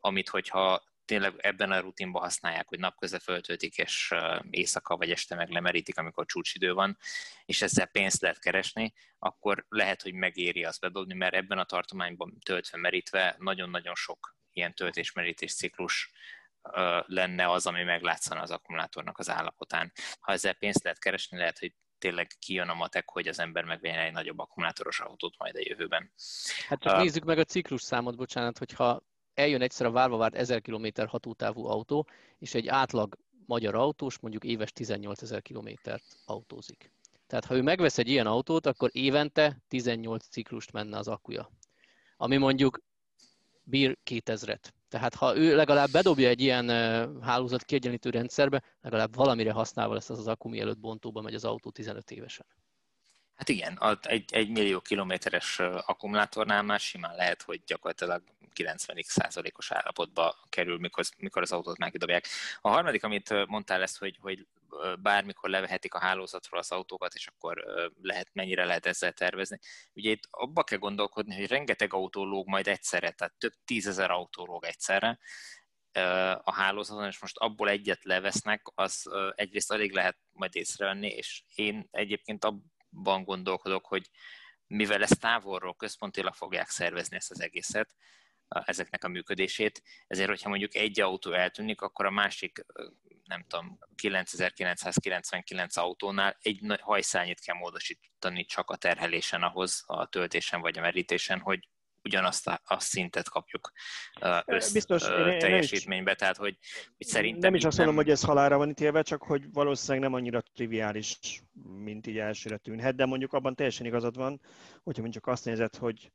amit 0.00 0.28
hogyha 0.28 0.82
tényleg 1.08 1.34
ebben 1.38 1.72
a 1.72 1.80
rutinban 1.80 2.22
használják, 2.22 2.68
hogy 2.68 2.78
napközben 2.78 3.20
föltöltik, 3.20 3.76
és 3.76 4.14
éjszaka 4.50 4.96
vagy 4.96 5.10
este 5.10 5.34
meg 5.34 5.50
lemerítik, 5.50 5.98
amikor 5.98 6.26
csúcsidő 6.26 6.72
van, 6.72 6.98
és 7.44 7.62
ezzel 7.62 7.86
pénzt 7.86 8.20
lehet 8.20 8.38
keresni, 8.38 8.92
akkor 9.18 9.66
lehet, 9.68 10.02
hogy 10.02 10.12
megéri 10.12 10.64
azt 10.64 10.80
bedobni, 10.80 11.14
mert 11.14 11.34
ebben 11.34 11.58
a 11.58 11.64
tartományban 11.64 12.38
töltve, 12.44 12.78
merítve 12.78 13.34
nagyon-nagyon 13.38 13.94
sok 13.94 14.36
ilyen 14.52 14.74
töltés-merítés 14.74 15.54
ciklus 15.54 16.12
lenne 17.06 17.50
az, 17.50 17.66
ami 17.66 17.82
meglátszana 17.82 18.40
az 18.40 18.50
akkumulátornak 18.50 19.18
az 19.18 19.30
állapotán. 19.30 19.92
Ha 20.20 20.32
ezzel 20.32 20.54
pénzt 20.54 20.82
lehet 20.82 20.98
keresni, 20.98 21.38
lehet, 21.38 21.58
hogy 21.58 21.74
tényleg 21.98 22.26
kijön 22.38 22.68
a 22.68 22.74
matek, 22.74 23.10
hogy 23.10 23.28
az 23.28 23.38
ember 23.38 23.64
megvegyen 23.64 23.98
egy 23.98 24.12
nagyobb 24.12 24.38
akkumulátoros 24.38 25.00
autót 25.00 25.38
majd 25.38 25.56
a 25.56 25.62
jövőben. 25.62 26.12
Hát 26.68 26.80
csak 26.80 26.92
uh, 26.92 26.98
nézzük 26.98 27.24
meg 27.24 27.38
a 27.38 27.44
ciklus 27.44 27.82
számot, 27.82 28.16
bocsánat, 28.16 28.58
hogyha 28.58 29.02
eljön 29.38 29.62
egyszer 29.62 29.86
a 29.86 29.90
várva 29.90 30.16
várt 30.16 30.34
1000 30.34 30.60
km 30.60 30.86
hatótávú 31.06 31.66
autó, 31.66 32.06
és 32.38 32.54
egy 32.54 32.68
átlag 32.68 33.16
magyar 33.46 33.74
autós 33.74 34.18
mondjuk 34.18 34.44
éves 34.44 34.72
18 34.72 35.22
ezer 35.22 35.42
kilométert 35.42 36.04
autózik. 36.26 36.92
Tehát 37.26 37.44
ha 37.44 37.54
ő 37.54 37.62
megvesz 37.62 37.98
egy 37.98 38.08
ilyen 38.08 38.26
autót, 38.26 38.66
akkor 38.66 38.90
évente 38.92 39.62
18 39.68 40.26
ciklust 40.28 40.72
menne 40.72 40.98
az 40.98 41.08
akuja. 41.08 41.50
Ami 42.16 42.36
mondjuk 42.36 42.80
bír 43.62 43.98
2000-et. 44.10 44.64
Tehát 44.88 45.14
ha 45.14 45.36
ő 45.36 45.56
legalább 45.56 45.90
bedobja 45.90 46.28
egy 46.28 46.40
ilyen 46.40 46.68
hálózat 47.22 47.64
kiegyenlítő 47.64 48.10
rendszerbe, 48.10 48.62
legalább 48.80 49.14
valamire 49.14 49.52
használva 49.52 49.94
lesz 49.94 50.10
az 50.10 50.18
az 50.18 50.26
akku, 50.26 50.48
mielőtt 50.48 50.78
bontóba 50.78 51.20
megy 51.20 51.34
az 51.34 51.44
autó 51.44 51.70
15 51.70 52.10
évesen. 52.10 52.46
Hát 53.38 53.48
igen, 53.48 53.98
egy, 54.02 54.32
egy 54.32 54.50
millió 54.50 54.80
kilométeres 54.80 55.58
akkumulátornál 55.58 56.62
már 56.62 56.80
simán 56.80 57.14
lehet, 57.14 57.42
hogy 57.42 57.62
gyakorlatilag 57.66 58.22
90 58.52 58.96
százalékos 59.02 59.70
állapotba 59.72 60.36
kerül, 60.48 60.78
mikor, 60.78 61.04
mikor 61.18 61.42
az 61.42 61.52
autót 61.52 61.78
megdobják. 61.78 62.26
A 62.60 62.68
harmadik, 62.68 63.04
amit 63.04 63.46
mondtál 63.46 63.78
lesz, 63.78 63.98
hogy, 63.98 64.16
hogy 64.20 64.46
bármikor 65.00 65.50
levehetik 65.50 65.94
a 65.94 65.98
hálózatról 65.98 66.60
az 66.60 66.70
autókat, 66.70 67.14
és 67.14 67.26
akkor 67.26 67.64
lehet, 68.02 68.28
mennyire 68.32 68.64
lehet 68.64 68.86
ezzel 68.86 69.12
tervezni. 69.12 69.58
Ugye 69.94 70.10
itt 70.10 70.28
abba 70.30 70.64
kell 70.64 70.78
gondolkodni, 70.78 71.34
hogy 71.34 71.46
rengeteg 71.48 71.94
autó 71.94 72.24
lóg 72.24 72.46
majd 72.46 72.68
egyszerre, 72.68 73.10
tehát 73.10 73.34
több 73.38 73.54
tízezer 73.64 74.10
autó 74.10 74.44
lóg 74.44 74.64
egyszerre 74.64 75.18
a 76.42 76.52
hálózaton, 76.52 77.06
és 77.06 77.20
most 77.20 77.36
abból 77.36 77.68
egyet 77.68 78.04
levesznek, 78.04 78.62
az 78.74 79.10
egyrészt 79.34 79.70
alig 79.70 79.92
lehet 79.92 80.16
majd 80.32 80.54
észrevenni, 80.56 81.08
és 81.08 81.42
én 81.54 81.88
egyébként 81.90 82.44
abban 82.96 83.24
gondolkodok, 83.24 83.86
hogy 83.86 84.10
mivel 84.66 85.02
ezt 85.02 85.20
távolról 85.20 85.74
központilag 85.74 86.34
fogják 86.34 86.68
szervezni 86.68 87.16
ezt 87.16 87.30
az 87.30 87.40
egészet, 87.40 87.94
ezeknek 88.48 89.04
a 89.04 89.08
működését. 89.08 89.82
Ezért, 90.06 90.28
hogyha 90.28 90.48
mondjuk 90.48 90.74
egy 90.74 91.00
autó 91.00 91.32
eltűnik, 91.32 91.80
akkor 91.80 92.06
a 92.06 92.10
másik, 92.10 92.64
nem 93.24 93.44
tudom, 93.48 93.78
9999 93.94 95.76
autónál 95.76 96.36
egy 96.40 96.60
hajszányit 96.80 97.40
kell 97.40 97.56
módosítani 97.56 98.44
csak 98.44 98.70
a 98.70 98.76
terhelésen 98.76 99.42
ahhoz, 99.42 99.82
a 99.86 100.08
töltésen 100.08 100.60
vagy 100.60 100.78
a 100.78 100.80
merítésen, 100.80 101.40
hogy 101.40 101.68
ugyanazt 102.04 102.46
a, 102.46 102.60
a 102.64 102.80
szintet 102.80 103.28
kapjuk 103.28 103.72
össz, 104.44 104.72
Biztos, 104.72 105.02
én, 105.02 105.38
teljesítménybe, 105.38 106.14
tehát 106.14 106.36
hogy, 106.36 106.58
hogy 106.96 107.06
szerintem... 107.06 107.40
Nem 107.40 107.54
is 107.54 107.64
azt 107.64 107.76
mondom, 107.76 107.94
nem... 107.94 108.04
hogy 108.04 108.12
ez 108.12 108.22
halára 108.22 108.56
van 108.56 108.68
ítélve, 108.68 109.02
csak 109.02 109.22
hogy 109.22 109.52
valószínűleg 109.52 110.02
nem 110.02 110.18
annyira 110.18 110.40
triviális, 110.40 111.18
mint 111.62 112.06
így 112.06 112.18
elsőre 112.18 112.56
tűnhet, 112.56 112.94
de 112.94 113.06
mondjuk 113.06 113.32
abban 113.32 113.54
teljesen 113.54 113.86
igazad 113.86 114.16
van, 114.16 114.40
hogyha 114.82 115.02
mondjuk 115.02 115.26
azt 115.26 115.44
nézed, 115.44 115.76
hogy 115.76 116.12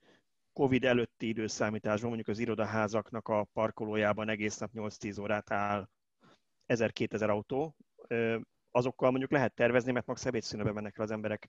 Covid 0.54 0.86
előtti 0.86 1.28
időszámításban 1.28 2.08
mondjuk 2.08 2.28
az 2.30 2.40
irodaházaknak 2.40 3.28
a 3.28 3.48
parkolójában 3.54 4.30
egész 4.30 4.58
nap 4.58 4.72
8-10 4.74 5.22
órát 5.22 5.52
áll 5.52 5.90
1000-2000 6.68 7.30
autó, 7.30 7.76
azokkal 8.74 9.10
mondjuk 9.10 9.32
lehet 9.32 9.54
tervezni, 9.54 9.92
mert 9.92 10.06
max 10.06 10.26
ebédszínűbe 10.26 10.72
mennek 10.72 10.98
el 10.98 11.04
az 11.04 11.12
emberek 11.12 11.48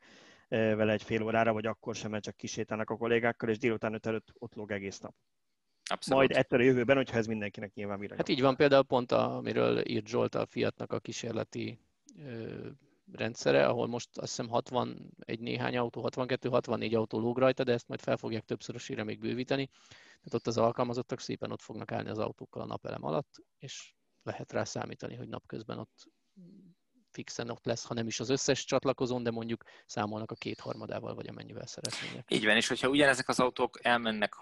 vele 0.48 0.92
egy 0.92 1.02
fél 1.02 1.22
órára, 1.22 1.52
vagy 1.52 1.66
akkor 1.66 1.94
sem, 1.94 2.10
mert 2.10 2.24
csak 2.24 2.36
kisétálnak 2.36 2.90
a 2.90 2.96
kollégákkal, 2.96 3.48
és 3.48 3.58
délután 3.58 3.94
5 3.94 4.06
előtt 4.06 4.32
ott 4.38 4.54
lóg 4.54 4.70
egész 4.70 4.98
nap. 4.98 5.14
Abszolút. 5.90 6.18
Majd 6.18 6.38
ettől 6.38 6.60
a 6.60 6.62
jövőben, 6.62 6.96
hogyha 6.96 7.16
ez 7.16 7.26
mindenkinek 7.26 7.74
nyilván 7.74 7.98
mire. 7.98 8.16
Hát 8.16 8.28
így 8.28 8.40
van 8.40 8.56
például 8.56 8.82
pont, 8.82 9.12
a, 9.12 9.36
amiről 9.36 9.88
írt 9.88 10.06
Zsolt 10.06 10.34
a 10.34 10.46
Fiatnak 10.46 10.92
a 10.92 10.98
kísérleti 10.98 11.78
rendszere, 13.12 13.66
ahol 13.66 13.86
most 13.86 14.18
azt 14.18 14.28
hiszem 14.28 14.48
61 14.48 15.40
néhány 15.40 15.76
autó, 15.76 16.08
62-64 16.10 16.96
autó 16.96 17.18
lóg 17.18 17.38
rajta, 17.38 17.64
de 17.64 17.72
ezt 17.72 17.88
majd 17.88 18.00
fel 18.00 18.16
fogják 18.16 18.44
többszörösére 18.44 19.04
még 19.04 19.18
bővíteni. 19.18 19.70
Tehát 19.98 20.34
ott 20.34 20.46
az 20.46 20.58
alkalmazottak 20.58 21.20
szépen 21.20 21.50
ott 21.50 21.62
fognak 21.62 21.92
állni 21.92 22.08
az 22.08 22.18
autókkal 22.18 22.62
a 22.62 22.66
napelem 22.66 23.04
alatt, 23.04 23.42
és 23.58 23.94
lehet 24.22 24.52
rá 24.52 24.64
számítani, 24.64 25.14
hogy 25.14 25.28
napközben 25.28 25.78
ott 25.78 26.10
fixen 27.14 27.50
ott 27.50 27.64
lesz, 27.64 27.84
ha 27.84 27.94
nem 27.94 28.06
is 28.06 28.20
az 28.20 28.28
összes 28.28 28.64
csatlakozón, 28.64 29.22
de 29.22 29.30
mondjuk 29.30 29.64
számolnak 29.86 30.30
a 30.30 30.34
kétharmadával, 30.34 31.14
vagy 31.14 31.28
amennyivel 31.28 31.66
szeretnének. 31.66 32.24
Így 32.28 32.44
van, 32.44 32.56
és 32.56 32.68
hogyha 32.68 32.88
ugyanezek 32.88 33.28
az 33.28 33.40
autók 33.40 33.78
elmennek 33.82 34.34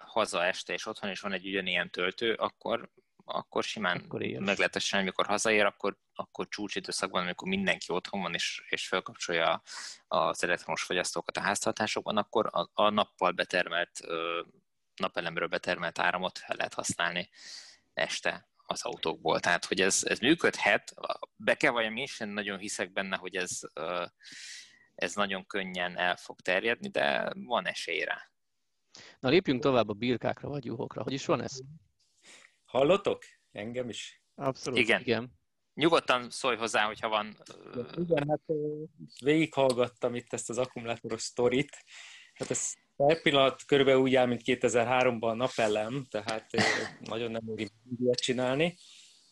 haza 0.00 0.44
este, 0.44 0.72
és 0.72 0.86
otthon 0.86 1.10
is 1.10 1.20
van 1.20 1.32
egy 1.32 1.46
ugyanilyen 1.46 1.90
töltő, 1.90 2.32
akkor 2.32 2.90
akkor 3.28 3.64
simán 3.64 4.02
akkor 4.04 4.20
meglehetősen, 4.20 5.00
amikor 5.00 5.26
hazaér, 5.26 5.64
akkor, 5.64 5.96
akkor 6.14 6.48
csúcsidőszakban, 6.48 7.22
amikor 7.22 7.48
mindenki 7.48 7.92
otthon 7.92 8.20
van, 8.20 8.34
és, 8.34 8.62
és 8.68 8.88
felkapcsolja 8.88 9.62
az 10.08 10.44
elektromos 10.44 10.82
fogyasztókat 10.82 11.36
a 11.36 11.40
háztartásokban, 11.40 12.16
akkor 12.16 12.48
a, 12.52 12.70
a 12.74 12.90
nappal 12.90 13.32
betermelt, 13.32 14.00
napelemről 14.96 15.48
betermelt 15.48 15.98
áramot 15.98 16.38
fel 16.38 16.56
lehet 16.56 16.74
használni 16.74 17.28
este 17.94 18.48
az 18.66 18.82
autókból. 18.82 19.40
Tehát, 19.40 19.64
hogy 19.64 19.80
ez, 19.80 20.04
ez 20.04 20.18
működhet, 20.18 20.94
be 21.36 21.54
kell 21.54 21.70
valljam, 21.70 21.96
én 21.96 22.06
sem 22.06 22.28
nagyon 22.28 22.58
hiszek 22.58 22.92
benne, 22.92 23.16
hogy 23.16 23.36
ez, 23.36 23.60
ez 24.94 25.14
nagyon 25.14 25.46
könnyen 25.46 25.98
el 25.98 26.16
fog 26.16 26.40
terjedni, 26.40 26.88
de 26.88 27.32
van 27.34 27.66
esély 27.66 28.04
rá. 28.04 28.30
Na 29.20 29.28
lépjünk 29.28 29.62
tovább 29.62 29.88
a 29.88 29.92
birkákra 29.92 30.48
vagy 30.48 30.64
juhokra. 30.64 31.02
Hogy 31.02 31.12
is 31.12 31.26
van 31.26 31.42
ez? 31.42 31.60
Hallotok? 32.64 33.24
Engem 33.52 33.88
is? 33.88 34.22
Abszolút. 34.34 34.78
Igen. 34.78 35.00
Igen. 35.00 35.32
Nyugodtan 35.74 36.30
szólj 36.30 36.56
hozzá, 36.56 36.86
hogyha 36.86 37.08
van... 37.08 37.36
Igen, 37.96 38.28
hát 38.28 38.42
végighallgattam 39.20 40.14
itt 40.14 40.32
ezt 40.32 40.50
az 40.50 40.58
akkumulátoros 40.58 41.22
sztorit. 41.22 41.84
Hát 42.34 42.50
ez 42.50 42.74
per 42.96 43.22
pillanat 43.22 43.64
körülbelül 43.66 44.00
úgy 44.00 44.14
áll, 44.14 44.26
mint 44.26 44.42
2003-ban 44.44 45.20
a 45.20 45.34
napelem, 45.34 46.06
tehát 46.10 46.50
nagyon 47.00 47.30
nem 47.30 47.42
éri 47.56 47.70
ilyet 48.00 48.20
csinálni. 48.20 48.76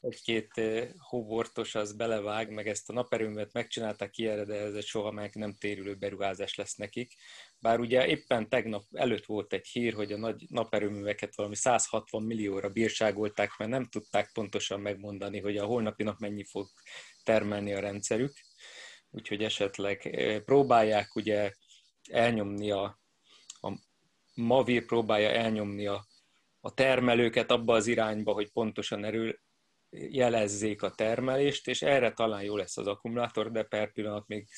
Egy-két 0.00 0.60
hóbortos 0.98 1.74
az 1.74 1.96
belevág, 1.96 2.50
meg 2.50 2.68
ezt 2.68 2.90
a 2.90 2.92
naperőművet 2.92 3.52
megcsinálták 3.52 4.18
erre, 4.18 4.44
de 4.44 4.54
ez 4.54 4.74
egy 4.74 4.84
soha 4.84 5.10
meg 5.10 5.34
nem 5.34 5.54
térülő 5.54 5.94
beruházás 5.94 6.54
lesz 6.54 6.74
nekik. 6.74 7.14
Bár 7.58 7.80
ugye 7.80 8.06
éppen 8.06 8.48
tegnap 8.48 8.84
előtt 8.92 9.24
volt 9.24 9.52
egy 9.52 9.66
hír, 9.66 9.94
hogy 9.94 10.12
a 10.12 10.16
nagy 10.16 10.44
naperőműveket 10.48 11.36
valami 11.36 11.54
160 11.56 12.22
millióra 12.22 12.68
bírságolták, 12.68 13.50
mert 13.58 13.70
nem 13.70 13.84
tudták 13.84 14.30
pontosan 14.32 14.80
megmondani, 14.80 15.40
hogy 15.40 15.56
a 15.56 15.64
holnapi 15.66 16.02
nap 16.02 16.18
mennyi 16.18 16.44
fog 16.44 16.66
termelni 17.22 17.72
a 17.72 17.80
rendszerük. 17.80 18.32
Úgyhogy 19.10 19.44
esetleg 19.44 20.10
próbálják 20.44 21.14
ugye 21.14 21.52
elnyomni 22.10 22.70
a 22.70 23.02
Mavir 24.34 24.84
próbálja 24.86 25.30
elnyomni 25.30 25.86
a, 25.86 26.06
a 26.60 26.74
termelőket 26.74 27.50
abba 27.50 27.74
az 27.74 27.86
irányba, 27.86 28.32
hogy 28.32 28.52
pontosan 28.52 29.04
erő 29.04 29.40
jelezzék 29.90 30.82
a 30.82 30.90
termelést, 30.90 31.68
és 31.68 31.82
erre 31.82 32.12
talán 32.12 32.42
jó 32.42 32.56
lesz 32.56 32.76
az 32.76 32.86
akkumulátor, 32.86 33.50
de 33.50 33.62
per 33.62 33.92
pillanat 33.92 34.26
még 34.26 34.48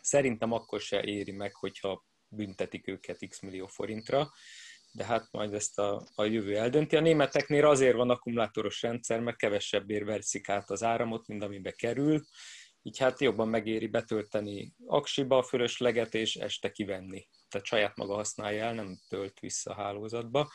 szerintem 0.00 0.52
akkor 0.52 0.80
se 0.80 1.02
éri 1.02 1.32
meg, 1.32 1.54
hogyha 1.54 2.04
büntetik 2.28 2.88
őket 2.88 3.28
x 3.28 3.40
millió 3.40 3.66
forintra, 3.66 4.32
de 4.92 5.04
hát 5.04 5.28
majd 5.30 5.54
ezt 5.54 5.78
a, 5.78 6.06
a 6.14 6.24
jövő 6.24 6.56
eldönti. 6.56 6.96
A 6.96 7.00
németeknél 7.00 7.66
azért 7.66 7.96
van 7.96 8.10
akkumulátoros 8.10 8.82
rendszer, 8.82 9.20
mert 9.20 9.36
kevesebbért 9.36 10.04
verszik 10.04 10.48
át 10.48 10.70
az 10.70 10.82
áramot, 10.82 11.26
mint 11.26 11.42
amibe 11.42 11.70
kerül, 11.70 12.24
így 12.82 12.98
hát 12.98 13.20
jobban 13.20 13.48
megéri 13.48 13.86
betölteni 13.86 14.74
aksiba 14.86 15.38
a 15.38 15.42
fölösleget, 15.42 16.14
és 16.14 16.36
este 16.36 16.70
kivenni. 16.70 17.28
Tehát 17.54 17.68
saját 17.68 17.96
maga 17.96 18.14
használja 18.14 18.64
el, 18.64 18.74
nem 18.74 18.98
tölt 19.08 19.40
vissza 19.40 19.70
a 19.70 19.74
hálózatba. 19.74 20.50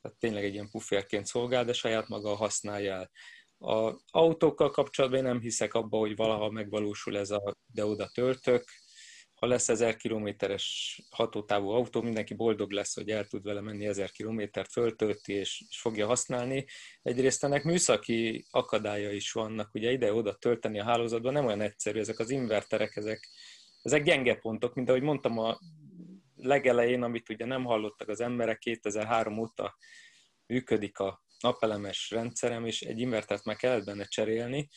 Tehát 0.00 0.18
tényleg 0.18 0.44
egy 0.44 0.52
ilyen 0.52 0.70
pufferként 0.70 1.26
szolgál, 1.26 1.64
de 1.64 1.72
saját 1.72 2.08
maga 2.08 2.34
használja 2.34 2.94
el. 2.94 3.10
A 3.74 4.00
autókkal 4.10 4.70
kapcsolatban 4.70 5.18
én 5.18 5.24
nem 5.24 5.40
hiszek 5.40 5.74
abba, 5.74 5.98
hogy 5.98 6.16
valaha 6.16 6.50
megvalósul 6.50 7.18
ez 7.18 7.30
a 7.30 7.56
de-oda 7.66 8.10
töltök, 8.14 8.64
ha 9.34 9.46
lesz 9.46 9.68
1000 9.68 9.96
kilométeres 9.96 10.98
hatótávú 11.10 11.68
autó, 11.68 12.02
mindenki 12.02 12.34
boldog 12.34 12.70
lesz, 12.70 12.94
hogy 12.94 13.10
el 13.10 13.26
tud 13.26 13.42
vele 13.42 13.60
menni 13.60 13.86
1000 13.86 14.10
kilométert, 14.10 14.72
föltölti 14.72 15.32
és, 15.32 15.64
és 15.68 15.80
fogja 15.80 16.06
használni. 16.06 16.66
Egyrészt 17.02 17.44
ennek 17.44 17.64
műszaki 17.64 18.44
akadálya 18.50 19.10
is 19.12 19.32
vannak, 19.32 19.74
ugye 19.74 19.90
ide-oda 19.90 20.34
tölteni 20.34 20.80
a 20.80 20.84
hálózatban 20.84 21.32
nem 21.32 21.46
olyan 21.46 21.60
egyszerű, 21.60 21.98
ezek 21.98 22.18
az 22.18 22.30
inverterek, 22.30 22.96
ezek, 22.96 23.28
ezek 23.82 24.02
gyenge 24.02 24.34
pontok, 24.34 24.74
mint 24.74 24.88
ahogy 24.88 25.02
mondtam 25.02 25.38
a 25.38 25.58
legelején, 26.42 27.02
amit 27.02 27.28
ugye 27.28 27.44
nem 27.44 27.64
hallottak 27.64 28.08
az 28.08 28.20
emberek, 28.20 28.58
2003 28.58 29.38
óta 29.38 29.76
működik 30.46 30.98
a 30.98 31.22
napelemes 31.40 32.10
rendszerem, 32.10 32.66
és 32.66 32.80
egy 32.80 33.00
invertert 33.00 33.44
meg 33.44 33.56
kellett 33.56 33.84
benne 33.84 34.04
cserélni, 34.04 34.68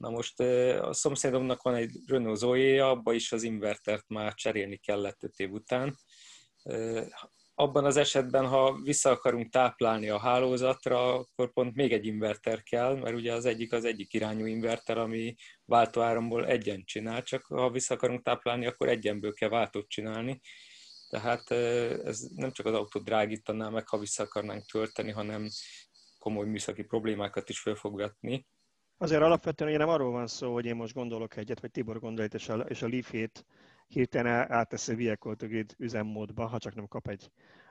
Na 0.00 0.10
most 0.10 0.40
a 0.80 0.92
szomszédomnak 0.92 1.62
van 1.62 1.74
egy 1.74 1.90
Renault 2.06 2.38
zoe 2.38 2.86
abba 2.86 3.12
is 3.12 3.32
az 3.32 3.42
invertert 3.42 4.08
már 4.08 4.34
cserélni 4.34 4.76
kellett 4.76 5.22
5 5.22 5.32
év 5.36 5.52
után. 5.52 5.96
Abban 7.54 7.84
az 7.84 7.96
esetben, 7.96 8.46
ha 8.46 8.80
vissza 8.82 9.10
akarunk 9.10 9.50
táplálni 9.50 10.08
a 10.08 10.18
hálózatra, 10.18 11.14
akkor 11.14 11.52
pont 11.52 11.74
még 11.74 11.92
egy 11.92 12.06
inverter 12.06 12.62
kell, 12.62 12.96
mert 12.96 13.14
ugye 13.14 13.32
az 13.32 13.44
egyik 13.44 13.72
az 13.72 13.84
egyik 13.84 14.12
irányú 14.12 14.46
inverter, 14.46 14.98
ami 14.98 15.34
váltóáramból 15.64 16.46
egyen 16.46 16.84
csinál, 16.84 17.22
csak 17.22 17.44
ha 17.46 17.70
vissza 17.70 17.94
akarunk 17.94 18.22
táplálni, 18.22 18.66
akkor 18.66 18.88
egyenből 18.88 19.32
kell 19.32 19.48
váltót 19.48 19.88
csinálni. 19.88 20.40
Tehát 21.10 21.50
ez 22.04 22.20
nem 22.34 22.50
csak 22.50 22.66
az 22.66 22.74
autót 22.74 23.04
drágítaná 23.04 23.68
meg, 23.68 23.88
ha 23.88 23.98
vissza 23.98 24.22
akarnánk 24.22 24.64
tölteni, 24.64 25.10
hanem 25.10 25.48
komoly 26.18 26.46
műszaki 26.46 26.82
problémákat 26.82 27.48
is 27.48 27.60
föl 27.60 27.74
fog 27.74 27.96
vetni. 27.96 28.46
Azért 28.96 29.22
alapvetően 29.22 29.70
ugye 29.70 29.78
nem 29.78 29.88
arról 29.88 30.10
van 30.10 30.26
szó, 30.26 30.52
hogy 30.52 30.64
én 30.64 30.76
most 30.76 30.94
gondolok 30.94 31.36
egyet, 31.36 31.60
vagy 31.60 31.70
Tibor 31.70 31.98
gondol 31.98 32.24
és 32.24 32.48
a, 32.48 32.54
és 32.54 32.82
a 32.82 32.88
Leaf-ét 32.88 33.44
hirtelen 33.86 34.52
átteszi 34.52 34.94
Vehicle 34.94 35.34
to 35.34 35.46
Grid 35.46 35.74
üzemmódba, 35.78 36.46
ha 36.46 36.58
csak 36.58 36.74
nem 36.74 36.86
kap 36.86 37.08
egy 37.08 37.30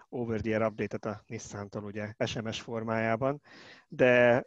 over 0.10 0.41
the 0.41 0.52
air 0.52 0.62
update-et 0.62 1.06
a 1.06 1.23
Nissan-tól 1.28 1.84
ugye 1.84 2.13
SMS 2.25 2.62
formájában, 2.62 3.41
de, 3.88 4.45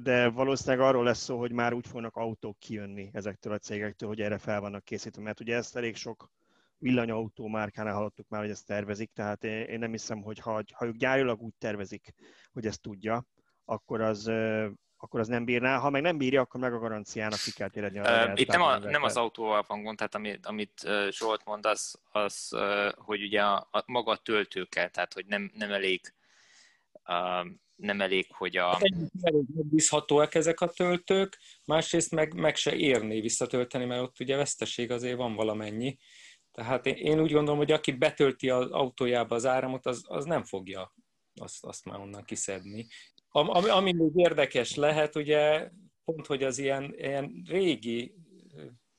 de 0.00 0.28
valószínűleg 0.28 0.86
arról 0.86 1.04
lesz 1.04 1.22
szó, 1.22 1.38
hogy 1.38 1.52
már 1.52 1.72
úgy 1.72 1.86
fognak 1.86 2.16
autók 2.16 2.58
kijönni 2.58 3.10
ezektől 3.12 3.52
a 3.52 3.58
cégektől, 3.58 4.08
hogy 4.08 4.20
erre 4.20 4.38
fel 4.38 4.60
vannak 4.60 4.84
készítve, 4.84 5.22
mert 5.22 5.40
ugye 5.40 5.56
ezt 5.56 5.76
elég 5.76 5.96
sok 5.96 6.30
villanyautó 6.78 7.46
márkánál 7.46 7.94
hallottuk 7.94 8.28
már, 8.28 8.40
hogy 8.40 8.50
ezt 8.50 8.66
tervezik, 8.66 9.10
tehát 9.12 9.44
én 9.44 9.78
nem 9.78 9.90
hiszem, 9.90 10.22
hogy 10.22 10.38
ha, 10.38 10.62
ha 10.72 10.86
ők 10.86 10.96
gyárilag 10.96 11.40
úgy 11.40 11.54
tervezik, 11.58 12.14
hogy 12.52 12.66
ezt 12.66 12.82
tudja, 12.82 13.26
akkor 13.64 14.00
az 14.00 14.30
akkor 14.98 15.20
az 15.20 15.28
nem 15.28 15.44
bírná. 15.44 15.78
Ha 15.78 15.90
meg 15.90 16.02
nem 16.02 16.18
bírja, 16.18 16.40
akkor 16.40 16.60
meg 16.60 16.74
a 16.74 16.78
garanciának 16.78 17.38
ki 17.38 17.52
kell 17.52 17.68
téredni. 17.68 17.98
Uh, 17.98 18.32
itt 18.34 18.48
nem, 18.48 18.62
a, 18.62 18.78
nem 18.78 19.02
az 19.02 19.16
autóval 19.16 19.64
van 19.66 19.82
gond, 19.82 19.96
tehát 19.96 20.14
amit, 20.14 20.46
amit 20.46 20.88
Zsolt 21.10 21.44
mond, 21.44 21.66
az, 21.66 22.00
az 22.10 22.56
hogy 22.94 23.22
ugye 23.22 23.42
a, 23.42 23.68
a 23.70 23.82
maga 23.86 24.10
a 24.10 24.16
töltőkkel, 24.16 24.90
tehát 24.90 25.12
hogy 25.12 25.26
nem, 25.26 25.50
nem 25.54 25.72
elég 25.72 26.14
uh, 27.08 27.46
nem 27.76 28.00
elég, 28.00 28.26
hogy 28.32 28.56
a... 28.56 28.66
Hát 28.66 28.82
megbízhatóak 29.54 30.34
ezek 30.34 30.60
a 30.60 30.68
töltők, 30.68 31.38
másrészt 31.64 32.10
meg, 32.10 32.34
meg 32.34 32.56
se 32.56 32.74
érné 32.74 33.20
visszatölteni, 33.20 33.84
mert 33.84 34.02
ott 34.02 34.20
ugye 34.20 34.36
veszteség 34.36 34.90
azért 34.90 35.16
van 35.16 35.34
valamennyi. 35.34 35.98
Tehát 36.56 36.86
én, 36.86 37.20
úgy 37.20 37.32
gondolom, 37.32 37.58
hogy 37.58 37.72
aki 37.72 37.92
betölti 37.92 38.50
az 38.50 38.70
autójába 38.70 39.34
az 39.34 39.46
áramot, 39.46 39.86
az, 39.86 40.04
az 40.08 40.24
nem 40.24 40.44
fogja 40.44 40.94
azt, 41.40 41.64
azt 41.64 41.84
már 41.84 42.00
onnan 42.00 42.24
kiszedni. 42.24 42.86
Ami, 43.28 43.68
ami 43.68 43.92
még 43.92 44.10
érdekes 44.14 44.74
lehet, 44.74 45.16
ugye 45.16 45.70
pont, 46.04 46.26
hogy 46.26 46.42
az 46.42 46.58
ilyen, 46.58 46.94
ilyen 46.96 47.42
régi 47.46 48.14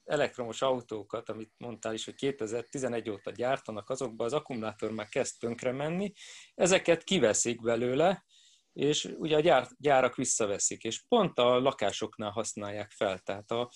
elektromos 0.03 0.61
autókat, 0.61 1.29
amit 1.29 1.51
mondtál 1.57 1.93
is, 1.93 2.05
hogy 2.05 2.15
2011 2.15 3.09
óta 3.09 3.31
gyártanak, 3.31 3.89
azokban 3.89 4.25
az 4.25 4.33
akkumulátor 4.33 4.91
már 4.91 5.07
kezd 5.07 5.39
tönkre 5.39 5.71
menni, 5.71 6.13
ezeket 6.55 7.03
kiveszik 7.03 7.61
belőle, 7.61 8.25
és 8.73 9.13
ugye 9.17 9.35
a 9.35 9.39
gyár, 9.39 9.67
gyárak 9.77 10.15
visszaveszik, 10.15 10.83
és 10.83 11.03
pont 11.07 11.39
a 11.39 11.59
lakásoknál 11.59 12.31
használják 12.31 12.91
fel, 12.91 13.19
tehát 13.19 13.51
a, 13.51 13.69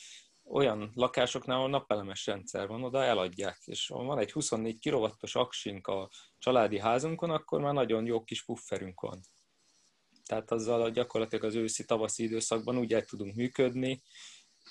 olyan 0.52 0.92
lakásoknál, 0.94 1.58
ahol 1.58 1.70
napelemes 1.70 2.26
rendszer 2.26 2.68
van, 2.68 2.84
oda 2.84 3.04
eladják, 3.04 3.60
és 3.66 3.88
ha 3.88 4.04
van 4.04 4.20
egy 4.20 4.32
24 4.32 4.90
kW-os 4.90 5.36
aksink 5.36 5.88
a 5.88 6.10
családi 6.38 6.80
házunkon, 6.80 7.30
akkor 7.30 7.62
már 7.62 7.74
nagyon 7.74 8.06
jó 8.06 8.24
kis 8.24 8.44
pufferünk 8.46 9.00
van 9.00 9.22
tehát 10.32 10.52
azzal 10.52 10.92
gyakorlatilag 10.92 11.44
az 11.44 11.56
őszi-tavaszi 11.56 12.24
időszakban 12.24 12.78
úgy 12.78 12.94
el 12.94 13.04
tudunk 13.04 13.36
működni, 13.36 14.02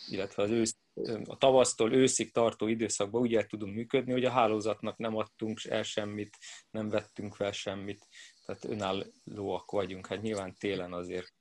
illetve 0.08 0.42
az 0.42 0.50
ősz, 0.50 0.76
a 1.24 1.36
tavasztól 1.36 1.92
őszig 1.92 2.32
tartó 2.32 2.66
időszakban 2.66 3.20
úgy 3.20 3.34
el 3.34 3.46
tudunk 3.46 3.74
működni, 3.74 4.12
hogy 4.12 4.24
a 4.24 4.30
hálózatnak 4.30 4.96
nem 4.96 5.16
adtunk 5.16 5.60
el 5.64 5.82
semmit, 5.82 6.36
nem 6.70 6.88
vettünk 6.88 7.34
fel 7.34 7.52
semmit, 7.52 8.06
tehát 8.44 8.64
önállóak 8.64 9.70
vagyunk. 9.70 10.06
Hát 10.06 10.22
nyilván 10.22 10.54
télen 10.54 10.92
azért 10.92 11.32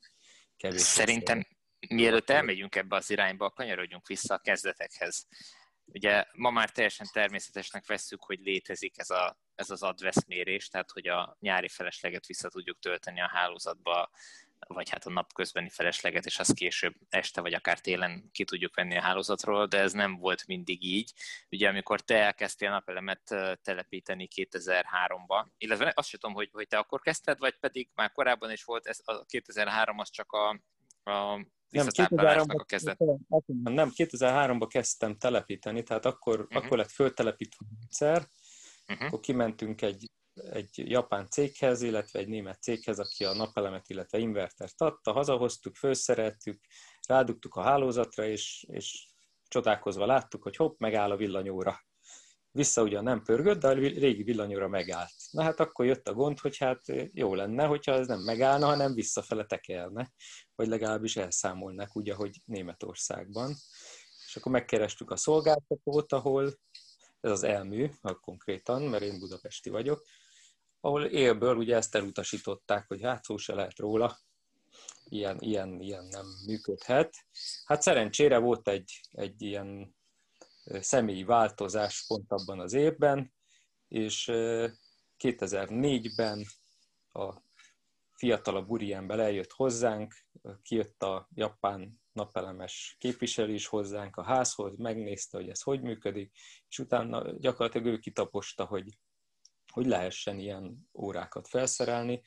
kevés. 0.58 0.82
Szerintem 0.82 1.48
mielőtt 1.90 2.30
elmegyünk 2.30 2.76
ebbe 2.76 2.96
az 2.96 3.10
irányba, 3.10 3.50
kanyarodjunk 3.50 4.08
vissza 4.08 4.34
a 4.34 4.38
kezdetekhez. 4.38 5.28
Ugye 5.86 6.26
ma 6.34 6.50
már 6.50 6.70
teljesen 6.70 7.08
természetesnek 7.12 7.88
vesszük, 7.88 8.24
hogy 8.24 8.40
létezik 8.40 8.98
ez, 8.98 9.10
a, 9.10 9.38
ez 9.56 9.70
az 9.70 9.84
adveszmérés, 9.84 10.68
tehát 10.68 10.92
hogy 10.92 11.08
a 11.08 11.38
nyári 11.40 11.68
felesleget 11.68 12.26
vissza 12.26 12.50
tudjuk 12.50 12.80
tölteni 12.80 13.22
a 13.22 13.30
hálózatba, 13.34 14.10
vagy 14.68 14.90
hát 14.90 15.06
a 15.06 15.10
napközbeni 15.10 15.70
felesleget, 15.70 16.26
és 16.26 16.40
azt 16.40 16.54
később 16.54 16.94
este 17.10 17.42
vagy 17.42 17.54
akár 17.54 17.80
télen 17.80 18.30
ki 18.32 18.44
tudjuk 18.44 18.76
venni 18.76 18.98
a 18.98 19.02
hálózatról, 19.02 19.66
de 19.66 19.80
ez 19.80 19.94
nem 19.94 20.18
volt 20.18 20.48
mindig 20.48 20.84
így. 20.84 21.14
Ugye 21.52 21.68
amikor 21.68 22.02
te 22.02 22.24
elkezdtél 22.24 22.70
napelemet 22.70 23.22
telepíteni 23.62 24.28
2003-ba, 24.36 25.46
illetve 25.58 25.92
azt 25.96 26.10
sem 26.10 26.20
tudom, 26.20 26.36
hogy, 26.36 26.50
hogy 26.52 26.68
te 26.68 26.78
akkor 26.78 27.02
kezdted, 27.02 27.38
vagy 27.40 27.56
pedig 27.60 27.90
már 27.96 28.12
korábban 28.12 28.52
is 28.52 28.64
volt, 28.64 28.88
ez 28.88 29.00
a 29.04 29.26
2003 29.26 30.00
az 30.00 30.10
csak 30.10 30.32
a, 30.32 30.50
a 31.12 31.46
nem, 31.70 31.88
2003-ban, 31.90 32.58
a 32.58 32.64
kezdet. 32.64 32.98
Nem, 33.64 33.92
2003-ban 33.96 34.68
kezdtem 34.70 35.18
telepíteni, 35.18 35.84
tehát 35.84 36.06
akkor, 36.06 36.40
uh-huh. 36.40 36.64
akkor 36.64 36.78
lett 36.78 36.92
föltelepítve 36.92 37.66
a 37.70 37.74
rendszer, 37.80 38.30
uh-huh. 38.88 39.08
akkor 39.08 39.20
kimentünk 39.20 39.82
egy 39.82 40.12
egy 40.52 40.90
japán 40.90 41.30
céghez, 41.30 41.82
illetve 41.82 42.20
egy 42.20 42.28
német 42.28 42.62
céghez, 42.62 43.00
aki 43.00 43.26
a 43.26 43.34
napelemet, 43.34 43.90
illetve 43.90 44.18
invertert 44.18 44.82
adta, 44.82 45.12
hazahoztuk, 45.12 45.76
felszereltük, 45.76 46.66
rádugtuk 47.08 47.56
a 47.56 47.62
hálózatra, 47.62 48.26
és, 48.26 48.66
és 48.70 49.08
csodálkozva 49.48 50.06
láttuk, 50.06 50.44
hogy 50.44 50.56
hopp, 50.56 50.80
megáll 50.80 51.12
a 51.12 51.16
villanyóra. 51.16 51.80
Vissza 52.52 52.82
ugyan 52.82 53.04
nem 53.04 53.24
pörgött, 53.24 53.60
de 53.60 53.68
a 53.68 53.74
régi 53.74 54.24
villanyóra 54.24 54.68
megállt. 54.68 55.14
Na 55.32 55.44
hát 55.44 55.60
akkor 55.60 55.86
jött 55.86 56.08
a 56.08 56.14
gond, 56.14 56.40
hogy 56.40 56.58
hát 56.58 56.82
jó 57.14 57.36
lenne, 57.36 57.66
hogyha 57.66 57.92
ez 57.92 58.08
nem 58.08 58.20
megállna, 58.20 58.66
hanem 58.66 58.94
visszafele 58.94 59.46
tekelne, 59.46 60.12
vagy 60.56 60.68
legalábbis 60.68 61.16
elszámolnak, 61.16 61.96
úgy, 61.96 62.10
ahogy 62.10 62.42
Németországban. 62.46 63.56
És 64.28 64.36
akkor 64.36 64.52
megkerestük 64.52 65.12
a 65.12 65.18
szolgáltatót, 65.18 66.14
ahol 66.14 66.54
ez 67.22 67.32
az 67.32 67.44
elmű, 67.44 67.90
konkrétan, 68.22 68.82
mert 68.82 69.04
én 69.04 69.20
budapesti 69.20 69.70
vagyok, 69.70 70.04
ahol 70.80 71.06
élből 71.06 71.56
ugye 71.56 71.76
ezt 71.76 71.96
elutasították, 71.96 72.88
hogy 72.88 73.02
hát 73.02 73.24
szó 73.24 73.38
se 73.38 73.54
lehet 73.54 73.78
róla, 73.78 74.18
ilyen, 75.04 75.38
ilyen, 75.40 75.80
ilyen 75.80 76.06
nem 76.06 76.26
működhet. 76.46 77.16
Hát 77.66 77.82
szerencsére 77.82 78.38
volt 78.38 78.68
egy, 78.68 79.02
egy 79.12 79.42
ilyen 79.42 79.96
személyi 80.80 81.24
változás 81.24 82.06
pont 82.08 82.32
abban 82.32 82.60
az 82.60 82.74
évben, 82.74 83.34
és 83.88 84.30
2004-ben 85.20 86.46
a 87.12 87.34
fiatalabb 88.14 88.70
úriember 88.70 89.20
eljött 89.20 89.52
hozzánk, 89.52 90.14
kijött 90.62 91.04
a 91.04 91.28
japán 91.34 92.02
napelemes 92.12 92.96
képviselő 93.00 93.54
is 93.54 93.68
hozzánk 93.68 94.16
a 94.16 94.24
házhoz, 94.24 94.78
megnézte, 94.78 95.38
hogy 95.38 95.50
ez 95.50 95.62
hogy 95.62 95.82
működik, 95.82 96.32
és 96.70 96.80
utána 96.80 97.32
gyakorlatilag 97.38 97.88
ő 97.88 97.98
kitaposta, 97.98 98.66
hogy, 98.66 98.98
hogy 99.72 99.86
lehessen 99.86 100.40
ilyen 100.40 100.90
órákat 100.94 101.48
felszerelni, 101.48 102.22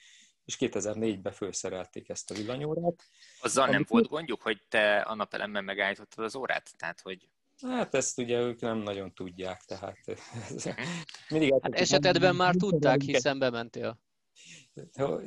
és 0.45 0.57
2004-ben 0.61 1.33
felszerelték 1.33 2.09
ezt 2.09 2.31
a 2.31 2.35
villanyórát. 2.35 3.05
Azzal 3.41 3.67
nem 3.67 3.85
volt 3.89 4.09
gondjuk, 4.09 4.43
hogy 4.43 4.63
te 4.69 5.01
a 5.01 5.15
napelemben 5.15 5.65
megállítottad 5.65 6.25
az 6.25 6.35
órát? 6.35 6.71
Tehát, 6.77 7.01
hogy 7.01 7.29
Hát 7.61 7.95
ezt 7.95 8.19
ugye 8.19 8.41
ők 8.41 8.61
nem 8.61 8.79
nagyon 8.79 9.15
tudják, 9.15 9.61
tehát 9.61 9.99
mhm. 10.07 10.71
mindig 11.29 11.55
hát 11.63 11.75
esetedben 11.75 12.37
már 12.37 12.55
tudták, 12.55 13.01
hiszen 13.01 13.39
bementél. 13.39 14.01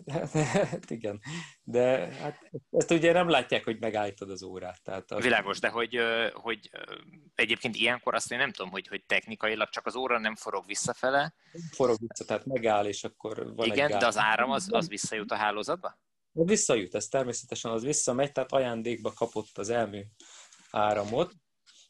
Hát 0.08 0.90
igen, 0.90 1.22
de 1.64 2.14
hát 2.14 2.52
ezt 2.72 2.92
ugye 2.92 3.12
nem 3.12 3.30
látják, 3.30 3.64
hogy 3.64 3.80
megállítod 3.80 4.30
az 4.30 4.44
órát. 4.44 4.84
Tehát 4.84 5.12
az... 5.12 5.24
Világos, 5.24 5.60
de 5.60 5.70
hogy, 5.70 6.00
hogy 6.34 6.70
egyébként 7.36 7.76
ilyenkor 7.76 8.16
azt 8.16 8.32
én 8.32 8.38
nem 8.38 8.52
tudom, 8.52 8.72
hogy, 8.72 8.88
hogy 8.88 9.06
technikailag 9.06 9.70
csak 9.70 9.86
az 9.86 9.96
óra 9.96 10.20
nem 10.20 10.36
forog 10.36 10.66
visszafele. 10.66 11.36
Forog 11.72 11.98
vissza, 12.00 12.26
tehát 12.26 12.46
megáll, 12.46 12.86
és 12.86 13.04
akkor 13.04 13.56
van 13.56 13.68
Igen, 13.68 13.92
egy 13.92 13.98
de 13.98 14.06
az 14.06 14.18
áram 14.18 14.52
az, 14.52 14.68
az 14.72 14.88
visszajut 14.88 15.32
a 15.32 15.36
hálózatba? 15.36 16.00
Visszajut, 16.32 16.96
ez 16.96 17.08
természetesen 17.08 17.72
az 17.72 17.84
visszamegy, 17.84 18.32
tehát 18.32 18.52
ajándékba 18.52 19.14
kapott 19.14 19.58
az 19.58 19.70
elmű 19.70 20.02
áramot, 20.72 21.34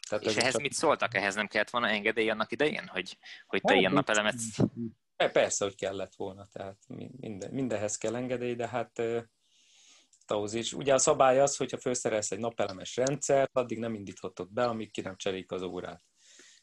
tehát 0.09 0.25
és 0.25 0.35
ehhez 0.35 0.51
csak... 0.51 0.61
mit 0.61 0.73
szóltak? 0.73 1.15
Ehhez 1.15 1.35
nem 1.35 1.47
kellett 1.47 1.69
volna 1.69 1.87
engedély 1.87 2.29
annak 2.29 2.51
idején, 2.51 2.87
hogy, 2.87 3.17
hogy 3.47 3.61
te 3.61 3.71
hát, 3.71 3.79
ilyen 3.79 3.93
napelemet... 3.93 4.35
Persze, 5.31 5.65
hogy 5.65 5.75
kellett 5.75 6.15
volna, 6.15 6.47
tehát 6.51 6.77
minden, 7.17 7.51
mindenhez 7.51 7.97
kell 7.97 8.15
engedély, 8.15 8.55
de 8.55 8.67
hát 8.67 9.01
ahhoz 10.31 10.53
is. 10.53 10.73
Ugye 10.73 10.93
a 10.93 10.97
szabály 10.97 11.39
az, 11.39 11.55
hogyha 11.55 11.77
felszerelsz 11.77 12.31
egy 12.31 12.39
napelemes 12.39 12.95
rendszert, 12.95 13.49
addig 13.53 13.79
nem 13.79 13.93
indíthatod 13.93 14.53
be, 14.53 14.65
amíg 14.65 14.91
ki 14.91 15.01
nem 15.01 15.15
cserélik 15.17 15.51
az 15.51 15.61
órát. 15.61 16.03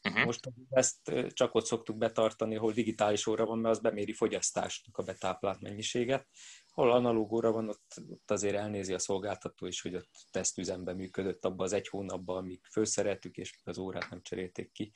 Uh-huh. 0.03 0.25
Most 0.25 0.51
ezt 0.69 1.11
csak 1.33 1.55
ott 1.55 1.65
szoktuk 1.65 1.97
betartani, 1.97 2.55
ahol 2.55 2.71
digitális 2.71 3.27
óra 3.27 3.45
van, 3.45 3.59
mert 3.59 3.75
az 3.75 3.81
beméri 3.81 4.13
fogyasztásnak 4.13 4.97
a 4.97 5.03
betáplált 5.03 5.61
mennyiséget. 5.61 6.27
Ahol 6.75 6.91
analóg 6.91 7.31
óra 7.31 7.51
van, 7.51 7.69
ott, 7.69 8.01
ott 8.09 8.31
azért 8.31 8.55
elnézi 8.55 8.93
a 8.93 8.99
szolgáltató 8.99 9.65
is, 9.65 9.81
hogy 9.81 9.95
ott 9.95 10.09
tesztüzemben 10.31 10.95
működött 10.95 11.45
abban 11.45 11.65
az 11.65 11.73
egy 11.73 11.87
hónapban, 11.87 12.37
amíg 12.37 12.61
felszereltük, 12.69 13.37
és 13.37 13.59
az 13.63 13.77
órát 13.77 14.09
nem 14.09 14.21
cserélték 14.21 14.71
ki. 14.71 14.91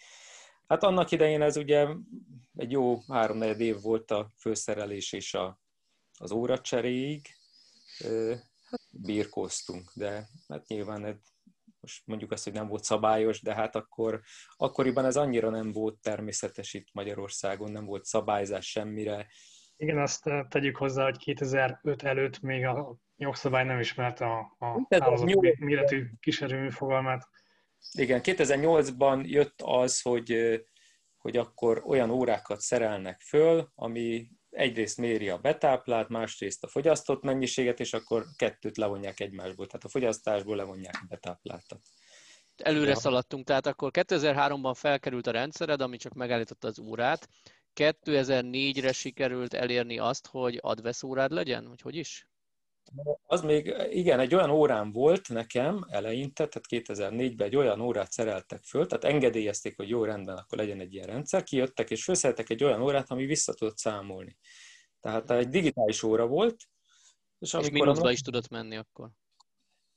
Hát 0.67 0.83
annak 0.83 1.11
idején 1.11 1.41
ez 1.41 1.57
ugye 1.57 1.87
egy 2.55 2.71
jó 2.71 3.01
három 3.07 3.41
év 3.41 3.81
volt 3.81 4.11
a 4.11 4.31
főszerelés 4.37 5.13
és 5.13 5.33
a, 5.33 5.59
az 6.17 6.31
óracseréig. 6.31 7.27
Hát 8.69 8.81
birkóztunk, 8.91 9.91
de 9.93 10.27
hát 10.47 10.67
nyilván 10.67 11.21
most 11.79 12.01
mondjuk 12.05 12.31
azt, 12.31 12.43
hogy 12.43 12.53
nem 12.53 12.67
volt 12.67 12.83
szabályos, 12.83 13.41
de 13.41 13.53
hát 13.53 13.75
akkor, 13.75 14.21
akkoriban 14.55 15.05
ez 15.05 15.17
annyira 15.17 15.49
nem 15.49 15.71
volt 15.71 15.99
természetes 15.99 16.73
itt 16.73 16.87
Magyarországon, 16.91 17.71
nem 17.71 17.85
volt 17.85 18.05
szabályzás 18.05 18.69
semmire. 18.69 19.27
Igen, 19.77 19.97
azt 19.97 20.29
tegyük 20.49 20.75
hozzá, 20.75 21.03
hogy 21.03 21.17
2005 21.17 22.03
előtt 22.03 22.39
még 22.39 22.65
a 22.65 22.95
jogszabály 23.15 23.65
nem 23.65 23.79
ismerte 23.79 24.25
a, 24.25 24.55
a 24.59 24.85
hálózat 24.89 25.59
méretű 25.59 26.05
kísérő 26.19 26.69
fogalmát. 26.69 27.27
Igen, 27.91 28.21
2008-ban 28.23 29.27
jött 29.27 29.61
az, 29.61 30.01
hogy, 30.01 30.59
hogy 31.17 31.37
akkor 31.37 31.83
olyan 31.85 32.09
órákat 32.09 32.59
szerelnek 32.59 33.21
föl, 33.21 33.71
ami 33.75 34.29
egyrészt 34.49 34.97
méri 34.97 35.29
a 35.29 35.37
betáplált, 35.37 36.09
másrészt 36.09 36.63
a 36.63 36.67
fogyasztott 36.67 37.23
mennyiséget, 37.23 37.79
és 37.79 37.93
akkor 37.93 38.25
kettőt 38.35 38.77
levonják 38.77 39.19
egymásból. 39.19 39.65
Tehát 39.67 39.85
a 39.85 39.89
fogyasztásból 39.89 40.55
levonják 40.55 40.95
a 41.01 41.05
betápláltat. 41.09 41.81
Előre 42.57 42.89
ja. 42.89 42.95
szaladtunk, 42.95 43.45
tehát 43.45 43.65
akkor 43.65 43.91
2003-ban 43.93 44.73
felkerült 44.75 45.27
a 45.27 45.31
rendszered, 45.31 45.81
ami 45.81 45.97
csak 45.97 46.13
megállította 46.13 46.67
az 46.67 46.79
órát. 46.79 47.27
2004-re 47.77 48.91
sikerült 48.91 49.53
elérni 49.53 49.99
azt, 49.99 50.27
hogy 50.27 50.59
advesz 50.61 51.03
órád 51.03 51.31
legyen, 51.31 51.67
vagy 51.67 51.81
hogy 51.81 51.95
is? 51.95 52.27
Az 53.25 53.41
még, 53.41 53.75
igen, 53.89 54.19
egy 54.19 54.35
olyan 54.35 54.49
órám 54.49 54.91
volt 54.91 55.29
nekem 55.29 55.85
eleinte, 55.89 56.47
tehát 56.47 56.87
2004-ben 56.87 57.47
egy 57.47 57.55
olyan 57.55 57.81
órát 57.81 58.11
szereltek 58.11 58.63
föl, 58.63 58.85
tehát 58.85 59.03
engedélyezték, 59.03 59.75
hogy 59.75 59.89
jó 59.89 60.03
rendben, 60.03 60.37
akkor 60.37 60.57
legyen 60.57 60.79
egy 60.79 60.93
ilyen 60.93 61.07
rendszer, 61.07 61.43
kijöttek 61.43 61.89
és 61.89 62.03
felszereltek 62.03 62.49
egy 62.49 62.63
olyan 62.63 62.81
órát, 62.81 63.11
ami 63.11 63.25
vissza 63.25 63.53
tudott 63.53 63.77
számolni. 63.77 64.37
Tehát 64.99 65.31
egy 65.31 65.49
digitális 65.49 66.03
óra 66.03 66.27
volt. 66.27 66.55
És, 67.39 67.53
és 67.53 67.69
mínuszba 67.69 68.11
is 68.11 68.21
tudott 68.21 68.49
menni 68.49 68.75
akkor. 68.75 69.09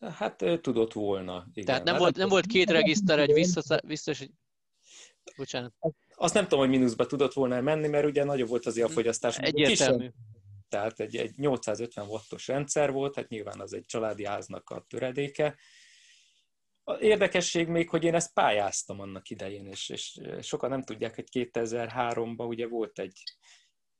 Hát 0.01 0.45
tudott 0.61 0.93
volna, 0.93 1.47
igen. 1.53 1.65
Tehát 1.67 1.85
nem, 1.85 1.97
volt, 1.97 2.17
nem 2.17 2.29
volt 2.29 2.47
két 2.47 2.71
regiszter, 2.71 3.19
egy 3.19 3.33
vissza, 3.33 3.81
vissza 3.87 4.11
egy... 4.11 4.31
Bocsánat. 5.37 5.75
Azt 6.15 6.35
nem 6.35 6.43
tudom, 6.43 6.59
hogy 6.59 6.69
mínuszba 6.69 7.07
tudott 7.07 7.33
volna 7.33 7.61
menni, 7.61 7.89
mert 7.89 8.07
ugye 8.07 8.25
nagyobb 8.25 8.49
volt 8.49 8.67
azért 8.67 8.89
a 8.89 8.91
fogyasztás. 8.91 9.39
Egyértelmű. 9.39 9.99
Kisebb, 9.99 10.15
tehát 10.71 11.01
egy, 11.01 11.17
egy 11.17 11.37
850 11.37 12.07
wattos 12.07 12.49
rendszer 12.49 12.93
volt, 12.93 13.15
hát 13.15 13.29
nyilván 13.29 13.61
az 13.61 13.73
egy 13.73 13.85
családi 13.85 14.25
háznak 14.25 14.71
a 14.71 14.85
töredéke. 14.89 15.59
A 16.85 16.95
érdekesség 16.95 17.69
még, 17.69 17.89
hogy 17.89 18.05
én 18.05 18.15
ezt 18.15 18.33
pályáztam 18.33 19.01
annak 19.01 19.31
idején, 19.31 19.67
és, 19.67 19.89
és 19.89 20.21
sokan 20.41 20.71
nem 20.71 20.83
tudják, 20.83 21.15
hogy 21.15 21.29
2003-ban 21.33 22.49
ugye 22.49 22.67
volt 22.67 22.99
egy 22.99 23.23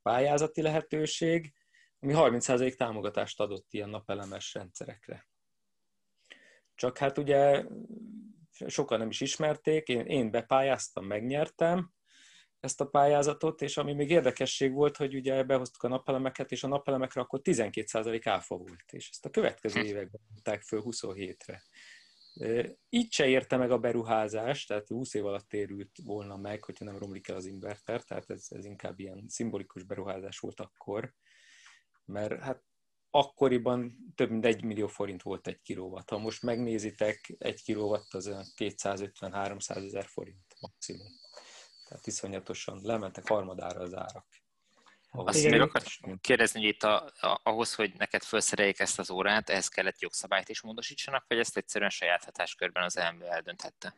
pályázati 0.01 0.61
lehetőség, 0.61 1.53
ami 1.99 2.13
30% 2.15 2.75
támogatást 2.75 3.39
adott 3.39 3.73
ilyen 3.73 3.89
napelemes 3.89 4.53
rendszerekre. 4.53 5.29
Csak 6.75 6.97
hát 6.97 7.17
ugye 7.17 7.63
sokan 8.67 8.99
nem 8.99 9.09
is 9.09 9.21
ismerték, 9.21 9.87
én, 9.87 10.05
én 10.05 10.31
bepályáztam, 10.31 11.05
megnyertem, 11.05 11.91
ezt 12.61 12.81
a 12.81 12.87
pályázatot, 12.87 13.61
és 13.61 13.77
ami 13.77 13.93
még 13.93 14.09
érdekesség 14.09 14.71
volt, 14.71 14.97
hogy 14.97 15.15
ugye 15.15 15.43
behoztuk 15.43 15.83
a 15.83 15.87
napelemeket, 15.87 16.51
és 16.51 16.63
a 16.63 16.67
napelemekre 16.67 17.21
akkor 17.21 17.39
12% 17.43 18.21
áfa 18.23 18.55
volt, 18.55 18.91
és 18.91 19.09
ezt 19.09 19.25
a 19.25 19.29
következő 19.29 19.79
hm. 19.79 19.85
években 19.85 20.21
mondták 20.29 20.61
föl 20.61 20.81
27-re. 20.85 21.63
Így 22.89 23.11
se 23.11 23.27
érte 23.27 23.57
meg 23.57 23.71
a 23.71 23.79
beruházás, 23.79 24.65
tehát 24.65 24.87
20 24.87 25.13
év 25.13 25.25
alatt 25.25 25.53
érült 25.53 25.91
volna 26.03 26.37
meg, 26.37 26.63
hogyha 26.63 26.85
nem 26.85 26.97
romlik 26.97 27.27
el 27.27 27.35
az 27.35 27.45
inverter, 27.45 28.03
tehát 28.03 28.29
ez, 28.29 28.45
ez 28.49 28.65
inkább 28.65 28.99
ilyen 28.99 29.25
szimbolikus 29.27 29.83
beruházás 29.83 30.39
volt 30.39 30.59
akkor, 30.59 31.13
mert 32.05 32.39
hát 32.39 32.63
akkoriban 33.11 34.11
több 34.15 34.29
mint 34.29 34.45
egy 34.45 34.63
millió 34.63 34.87
forint 34.87 35.21
volt 35.21 35.47
egy 35.47 35.61
kilowatt. 35.61 36.09
Ha 36.09 36.17
most 36.17 36.41
megnézitek, 36.41 37.35
egy 37.37 37.63
kilowatt 37.63 38.13
az 38.13 38.53
250-300 38.57 39.85
ezer 39.85 40.05
forint 40.05 40.55
maximum. 40.59 41.07
Tehát 41.87 42.07
iszonyatosan 42.07 42.79
lementek 42.83 43.27
harmadára 43.27 43.79
az 43.79 43.95
árak. 43.95 44.25
Azt 45.13 45.49
még 45.49 45.61
akartam 45.61 46.19
kérdezni, 46.19 46.59
hogy 46.59 46.69
itt 46.69 46.83
a, 46.83 47.11
a, 47.19 47.39
ahhoz, 47.43 47.75
hogy 47.75 47.93
neked 47.97 48.23
felszereljék 48.23 48.79
ezt 48.79 48.99
az 48.99 49.09
órát, 49.09 49.49
ehhez 49.49 49.67
kellett 49.67 50.01
jogszabályt 50.01 50.49
is 50.49 50.61
módosítsanak, 50.61 51.25
vagy 51.27 51.37
ezt 51.37 51.57
egyszerűen 51.57 51.89
saját 51.89 52.23
hatáskörben 52.23 52.83
az 52.83 52.97
elmű 52.97 53.23
eldönthette? 53.23 53.95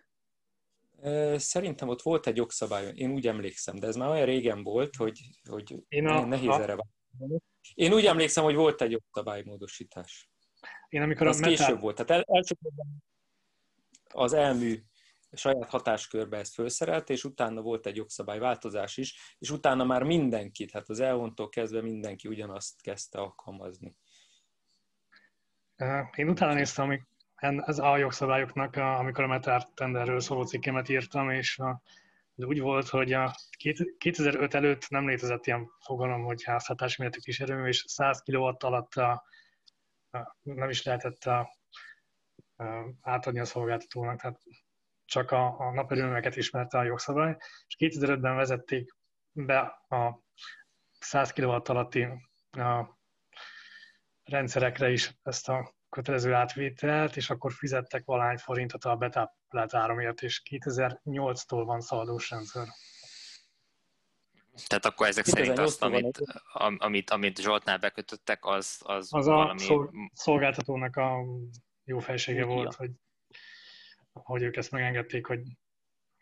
Szerintem 1.37 1.87
ott 1.87 2.01
volt 2.01 2.27
egy 2.27 2.37
jogszabály, 2.37 2.91
én 2.95 3.11
úgy 3.11 3.27
emlékszem, 3.27 3.75
de 3.75 3.87
ez 3.87 3.95
már 3.95 4.09
olyan 4.09 4.25
régen 4.25 4.63
volt, 4.63 4.95
hogy, 4.95 5.19
hogy 5.49 5.75
én 5.87 6.07
a, 6.07 6.25
nehéz 6.25 6.47
a... 6.47 6.61
erre 6.61 6.75
válni. 6.75 7.41
Én 7.73 7.93
úgy 7.93 8.05
emlékszem, 8.05 8.43
hogy 8.43 8.55
volt 8.55 8.81
egy 8.81 8.91
jogszabálymódosítás. 8.91 10.29
Én 10.89 11.01
amikor 11.01 11.27
az 11.27 11.37
a 11.37 11.39
metal... 11.39 11.55
később 11.55 11.81
volt. 11.81 11.95
Tehát 11.95 12.11
el, 12.11 12.35
elsősorban 12.35 13.03
az 14.13 14.33
elmű 14.33 14.83
saját 15.31 15.69
hatáskörbe 15.69 16.37
ezt 16.37 16.53
felszerelte, 16.53 17.13
és 17.13 17.23
utána 17.23 17.61
volt 17.61 17.85
egy 17.85 17.95
jogszabályváltozás 17.95 18.97
is, 18.97 19.35
és 19.39 19.49
utána 19.49 19.83
már 19.83 20.03
mindenkit, 20.03 20.71
hát 20.71 20.89
az 20.89 20.99
EON-tól 20.99 21.49
kezdve 21.49 21.81
mindenki 21.81 22.27
ugyanazt 22.27 22.81
kezdte 22.81 23.19
alkalmazni. 23.19 23.95
Én 26.15 26.29
utána 26.29 26.53
néztem 26.53 27.07
ez 27.35 27.79
a 27.79 27.97
jogszabályoknak, 27.97 28.75
amikor 28.75 29.23
a 29.23 29.27
Metár 29.27 29.67
tenderről 29.73 30.19
szóló 30.19 30.43
cikkemet 30.43 30.89
írtam, 30.89 31.29
és 31.29 31.59
de 32.35 32.45
úgy 32.45 32.59
volt, 32.59 32.87
hogy 32.87 33.13
a 33.13 33.35
2005 33.97 34.53
előtt 34.53 34.89
nem 34.89 35.07
létezett 35.07 35.45
ilyen 35.45 35.69
fogalom, 35.85 36.23
hogy 36.23 36.43
házhatási 36.43 37.01
méretű 37.01 37.19
kísérő, 37.19 37.67
és 37.67 37.83
100 37.87 38.21
kW 38.21 38.43
alatt 38.59 38.93
a, 38.93 39.23
a, 40.11 40.37
nem 40.41 40.69
is 40.69 40.83
lehetett 40.83 41.23
a, 41.23 41.57
a, 42.55 42.63
átadni 43.01 43.39
a 43.39 43.45
szolgáltatónak, 43.45 44.21
tehát 44.21 44.39
csak 45.05 45.31
a, 45.31 45.59
a 45.59 45.73
naperőmeket 45.73 46.35
ismerte 46.35 46.77
a 46.77 46.83
jogszabály, 46.83 47.37
és 47.67 47.75
2005-ben 47.79 48.35
vezették 48.35 48.95
be 49.31 49.59
a 49.87 50.19
100 50.99 51.33
kW 51.33 51.49
alatti 51.49 52.07
a 52.51 52.97
rendszerekre 54.23 54.91
is 54.91 55.19
ezt 55.23 55.49
a 55.49 55.73
kötelező 55.89 56.33
átvételt, 56.33 57.15
és 57.15 57.29
akkor 57.29 57.53
fizettek 57.53 58.05
valány 58.05 58.37
forintot 58.37 58.83
a 58.83 58.89
betáplált 59.53 59.73
áramért, 59.73 60.21
és 60.21 60.41
2008-tól 60.49 61.63
van 61.65 61.81
szaldós 61.81 62.29
rendszer. 62.29 62.67
Tehát 64.67 64.85
akkor 64.85 65.07
ezek 65.07 65.25
szerint 65.25 65.57
azt, 65.57 65.81
amit, 65.81 66.21
amit, 66.77 67.09
amit 67.09 67.39
Zsoltnál 67.39 67.77
bekötöttek, 67.77 68.45
az, 68.45 68.81
az, 68.83 69.07
az 69.13 69.25
valami... 69.25 69.67
a 69.67 69.89
szolgáltatónak 70.13 70.95
a 70.95 71.23
jó 71.83 71.99
felsége 71.99 72.45
volt, 72.45 72.75
hogy, 72.75 72.91
hogy 74.11 74.41
ők 74.41 74.55
ezt 74.55 74.71
megengedték, 74.71 75.25
hogy, 75.25 75.41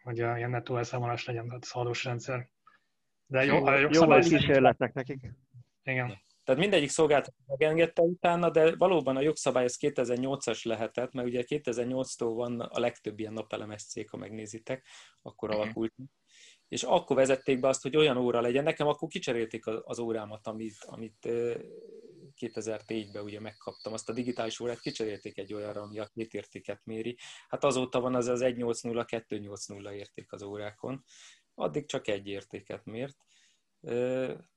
hogy 0.03 0.19
a 0.19 0.37
ilyen 0.37 0.49
nettó 0.49 0.77
elszámolás 0.77 1.25
legyen, 1.25 1.47
tehát 1.47 1.63
szaldós 1.63 2.03
rendszer. 2.03 2.49
De 3.25 3.43
jó, 3.43 3.69
jó, 3.69 3.89
jó 3.89 4.19
kísérletnek 4.19 4.93
nekik. 4.93 5.31
Igen. 5.83 6.21
Tehát 6.51 6.65
mindegyik 6.65 6.89
szolgáltató 6.89 7.37
megengedte 7.45 8.01
utána, 8.01 8.49
de 8.49 8.75
valóban 8.75 9.15
a 9.15 9.21
jogszabály 9.21 9.63
az 9.63 9.77
2008-as 9.81 10.65
lehetett, 10.65 11.11
mert 11.13 11.27
ugye 11.27 11.43
2008-tól 11.47 12.31
van 12.35 12.59
a 12.59 12.79
legtöbb 12.79 13.19
ilyen 13.19 13.33
napelemes 13.33 13.85
cég, 13.85 14.09
ha 14.09 14.17
megnézitek, 14.17 14.87
akkor 15.21 15.49
uh-huh. 15.49 15.63
alakult. 15.63 15.93
És 16.67 16.83
akkor 16.83 17.15
vezették 17.15 17.59
be 17.59 17.67
azt, 17.67 17.81
hogy 17.81 17.97
olyan 17.97 18.17
óra 18.17 18.41
legyen. 18.41 18.63
Nekem 18.63 18.87
akkor 18.87 19.07
kicserélték 19.07 19.67
az 19.67 19.99
órámat, 19.99 20.47
amit, 20.47 20.77
amit 20.79 21.17
2004-ben 22.39 23.23
ugye 23.23 23.39
megkaptam. 23.39 23.93
Azt 23.93 24.09
a 24.09 24.13
digitális 24.13 24.59
órát 24.59 24.79
kicserélték 24.79 25.37
egy 25.37 25.53
olyanra, 25.53 25.81
ami 25.81 25.99
a 25.99 26.05
két 26.05 26.33
értéket 26.33 26.81
méri. 26.83 27.17
Hát 27.47 27.63
azóta 27.63 27.99
van 27.99 28.15
az 28.15 28.27
az 28.27 28.39
180, 28.39 29.05
280 29.05 29.93
érték 29.93 30.31
az 30.31 30.43
órákon. 30.43 31.03
Addig 31.53 31.85
csak 31.85 32.07
egy 32.07 32.27
értéket 32.27 32.85
mért 32.85 33.17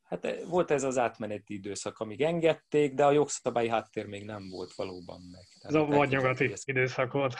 Hát 0.04 0.24
eh, 0.24 0.38
volt 0.46 0.70
ez 0.70 0.82
az 0.82 0.98
átmeneti 0.98 1.54
időszak, 1.54 1.98
amíg 1.98 2.22
engedték, 2.22 2.94
de 2.94 3.04
a 3.04 3.10
jogszabályi 3.10 3.68
háttér 3.68 4.06
még 4.06 4.24
nem 4.24 4.48
volt 4.48 4.74
valóban 4.74 5.20
meg. 5.20 5.46
Tehát 5.60 5.76
ez 5.76 5.94
a 5.94 5.96
vadnyugati 5.96 6.52
ez... 6.52 6.62
időszak 6.64 7.12
volt. 7.12 7.34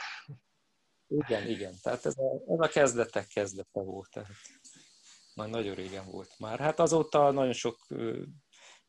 Igen, 1.09 1.49
igen. 1.49 1.75
Tehát 1.83 2.07
ez 2.07 2.17
a, 2.17 2.53
ez 2.53 2.61
a 2.61 2.69
kezdetek 2.69 3.27
kezdete 3.27 3.81
volt. 3.81 4.11
Tehát 4.11 4.31
nagy, 5.35 5.51
nagyon 5.51 5.75
régen 5.75 6.07
volt 6.11 6.39
már. 6.39 6.59
Hát 6.59 6.81
azóta 6.81 7.31
nagyon 7.31 7.53
sok 7.53 7.79
ö, 7.89 8.23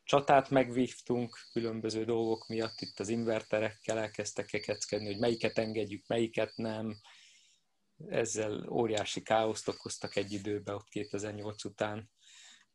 csatát 0.03 0.49
megvívtunk 0.49 1.37
különböző 1.51 2.05
dolgok 2.05 2.47
miatt. 2.47 2.81
Itt 2.81 2.99
az 2.99 3.09
inverterekkel 3.09 3.97
elkezdtek 3.97 4.45
kekeckedni, 4.45 5.05
hogy 5.05 5.19
melyiket 5.19 5.57
engedjük, 5.57 6.07
melyiket 6.07 6.55
nem. 6.55 6.95
Ezzel 8.07 8.67
óriási 8.69 9.21
káoszt 9.21 9.67
okoztak 9.67 10.15
egy 10.15 10.31
időben, 10.31 10.75
ott 10.75 10.87
2008 10.89 11.63
után 11.65 12.09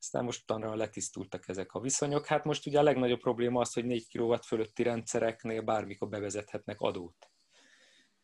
aztán 0.01 0.25
mostanra 0.25 0.75
letisztultak 0.75 1.49
ezek 1.49 1.73
a 1.73 1.81
viszonyok. 1.81 2.27
Hát 2.27 2.45
most 2.45 2.67
ugye 2.67 2.79
a 2.79 2.83
legnagyobb 2.83 3.21
probléma 3.21 3.61
az, 3.61 3.73
hogy 3.73 3.85
4 3.85 4.09
kW 4.13 4.37
fölötti 4.37 4.83
rendszereknél 4.83 5.63
bármikor 5.63 6.09
bevezethetnek 6.09 6.81
adót. 6.81 7.31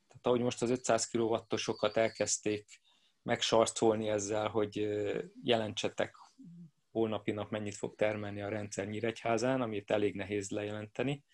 Tehát 0.09 0.27
ahogy 0.27 0.41
most 0.41 0.63
az 0.63 0.71
500 0.71 1.09
kW-osokat 1.09 1.97
elkezdték 1.97 2.81
megsarcolni 3.23 4.09
ezzel, 4.09 4.49
hogy 4.49 4.89
jelentsetek 5.43 6.15
holnapi 6.91 7.31
nap 7.31 7.51
mennyit 7.51 7.75
fog 7.75 7.95
termelni 7.95 8.43
a 8.43 8.49
rendszer 8.49 8.87
Nyíregyházán, 8.87 9.61
amit 9.61 9.91
elég 9.91 10.15
nehéz 10.15 10.51
lejelenteni, 10.51 11.25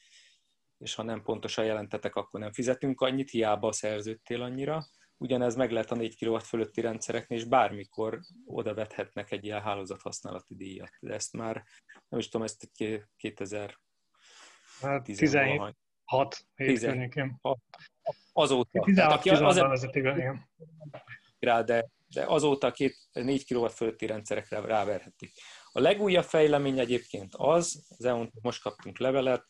és 0.78 0.94
ha 0.94 1.02
nem 1.02 1.22
pontosan 1.22 1.64
jelentetek, 1.64 2.14
akkor 2.14 2.40
nem 2.40 2.52
fizetünk 2.52 3.00
annyit, 3.00 3.30
hiába 3.30 3.72
szerződtél 3.72 4.42
annyira 4.42 4.86
Ugyanez 5.22 5.56
meg 5.56 5.70
lehet 5.70 5.90
a 5.90 5.94
4 5.94 6.24
kW 6.24 6.38
fölötti 6.38 6.80
rendszereknél, 6.80 7.38
és 7.38 7.44
bármikor 7.44 8.20
oda 8.46 8.74
vethetnek 8.74 9.30
egy 9.30 9.44
ilyen 9.44 9.60
hálózat 9.60 10.02
használati 10.02 10.54
díjat. 10.54 10.90
De 11.00 11.14
ezt 11.14 11.32
már, 11.32 11.64
nem 12.08 12.20
is 12.20 12.28
tudom, 12.28 12.46
ezt 12.46 12.70
egy 12.72 13.02
2000 13.16 13.78
hát 14.80 15.02
17, 15.02 15.60
6 16.04 16.46
Azóta. 18.32 18.80
16, 18.80 19.12
aki 19.12 19.28
16 19.28 19.68
vezetik, 19.68 20.02
rá, 21.38 21.62
de, 21.62 21.88
de 22.06 22.24
azóta 22.26 22.70
két, 22.70 22.96
4 23.12 23.46
kW 23.46 23.66
fölötti 23.66 24.06
rendszerekre 24.06 24.60
ráverhetik. 24.60 25.32
A 25.72 25.80
legújabb 25.80 26.24
fejlemény 26.24 26.78
egyébként 26.78 27.34
az, 27.36 27.86
az 27.98 28.04
EON 28.04 28.32
most 28.40 28.62
kaptunk 28.62 28.98
levelet, 28.98 29.46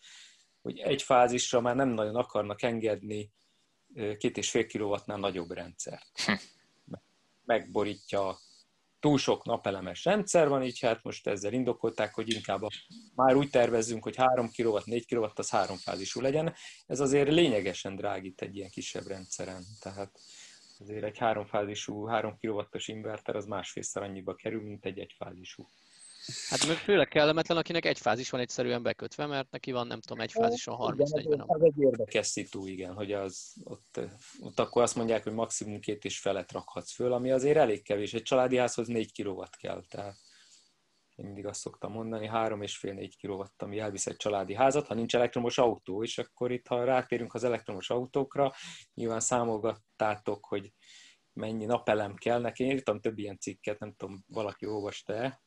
hogy 0.62 0.78
egy 0.78 1.02
fázisra 1.02 1.60
már 1.60 1.76
nem 1.76 1.88
nagyon 1.88 2.16
akarnak 2.16 2.62
engedni 2.62 3.30
két 4.18 4.36
és 4.36 4.50
fél 4.50 4.66
kilowattnál 4.66 5.18
nagyobb 5.18 5.50
rendszer. 5.50 6.02
Megborítja 7.44 8.38
túl 9.02 9.18
sok 9.18 9.44
napelemes 9.44 10.04
rendszer 10.04 10.48
van, 10.48 10.62
így 10.62 10.80
hát 10.80 11.02
most 11.02 11.26
ezzel 11.26 11.52
indokolták, 11.52 12.14
hogy 12.14 12.34
inkább 12.34 12.62
a, 12.62 12.70
már 13.14 13.36
úgy 13.36 13.50
tervezzünk, 13.50 14.02
hogy 14.02 14.16
3 14.16 14.50
kW, 14.56 14.78
4 14.84 15.06
kW 15.06 15.26
az 15.34 15.50
háromfázisú 15.50 16.20
legyen. 16.20 16.54
Ez 16.86 17.00
azért 17.00 17.30
lényegesen 17.30 17.96
drágít 17.96 18.42
egy 18.42 18.56
ilyen 18.56 18.70
kisebb 18.70 19.06
rendszeren. 19.06 19.64
Tehát 19.80 20.20
azért 20.78 21.04
egy 21.04 21.18
háromfázisú, 21.18 22.04
3 22.04 22.36
kW-os 22.40 22.88
inverter 22.88 23.36
az 23.36 23.44
másfélszer 23.44 24.02
annyiba 24.02 24.34
kerül, 24.34 24.62
mint 24.62 24.84
egy 24.84 24.98
egyfázisú. 24.98 25.68
Hát 26.48 26.66
meg 26.66 26.76
főleg 26.76 27.08
kellemetlen, 27.08 27.58
akinek 27.58 27.84
egy 27.84 27.98
fázis 27.98 28.30
van 28.30 28.40
egyszerűen 28.40 28.82
bekötve, 28.82 29.26
mert 29.26 29.50
neki 29.50 29.72
van, 29.72 29.86
nem 29.86 30.00
tudom, 30.00 30.22
egy 30.22 30.32
fázison 30.32 30.76
30-40. 30.78 31.54
Ez 31.54 31.62
egy 31.62 31.80
érdekes 31.80 32.26
szitu, 32.26 32.66
igen, 32.66 32.94
hogy 32.94 33.12
az, 33.12 33.54
ott, 33.64 34.00
ott 34.40 34.58
akkor 34.58 34.82
azt 34.82 34.96
mondják, 34.96 35.22
hogy 35.22 35.32
maximum 35.32 35.80
két 35.80 36.04
és 36.04 36.18
felet 36.18 36.52
rakhatsz 36.52 36.92
föl, 36.92 37.12
ami 37.12 37.30
azért 37.30 37.56
elég 37.56 37.82
kevés. 37.82 38.14
Egy 38.14 38.22
családi 38.22 38.56
házhoz 38.56 38.86
4 38.86 39.22
kW 39.22 39.42
kell, 39.58 39.84
tehát 39.88 40.16
én 41.14 41.24
mindig 41.24 41.46
azt 41.46 41.60
szoktam 41.60 41.92
mondani, 41.92 42.26
3 42.26 42.62
és 42.62 42.76
fél 42.76 42.92
4 42.92 43.16
kW, 43.20 43.42
ami 43.56 43.78
elvisz 43.78 44.06
egy 44.06 44.16
családi 44.16 44.54
házat, 44.54 44.86
ha 44.86 44.94
nincs 44.94 45.14
elektromos 45.14 45.58
autó, 45.58 46.02
és 46.02 46.18
akkor 46.18 46.52
itt, 46.52 46.66
ha 46.66 46.84
rátérünk 46.84 47.34
az 47.34 47.44
elektromos 47.44 47.90
autókra, 47.90 48.52
nyilván 48.94 49.20
számolgattátok, 49.20 50.46
hogy 50.46 50.72
mennyi 51.32 51.64
napelem 51.64 52.14
kell. 52.14 52.40
Nekem 52.40 52.66
írtam 52.66 53.00
több 53.00 53.18
ilyen 53.18 53.38
cikket, 53.38 53.78
nem 53.78 53.94
tudom, 53.94 54.24
valaki 54.26 54.66
olvasta-e, 54.66 55.42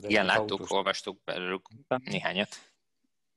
igen, 0.00 0.24
láttuk, 0.24 0.50
autós. 0.50 0.70
olvastuk 0.70 1.24
belőlük 1.24 1.68
néhányat. 2.04 2.48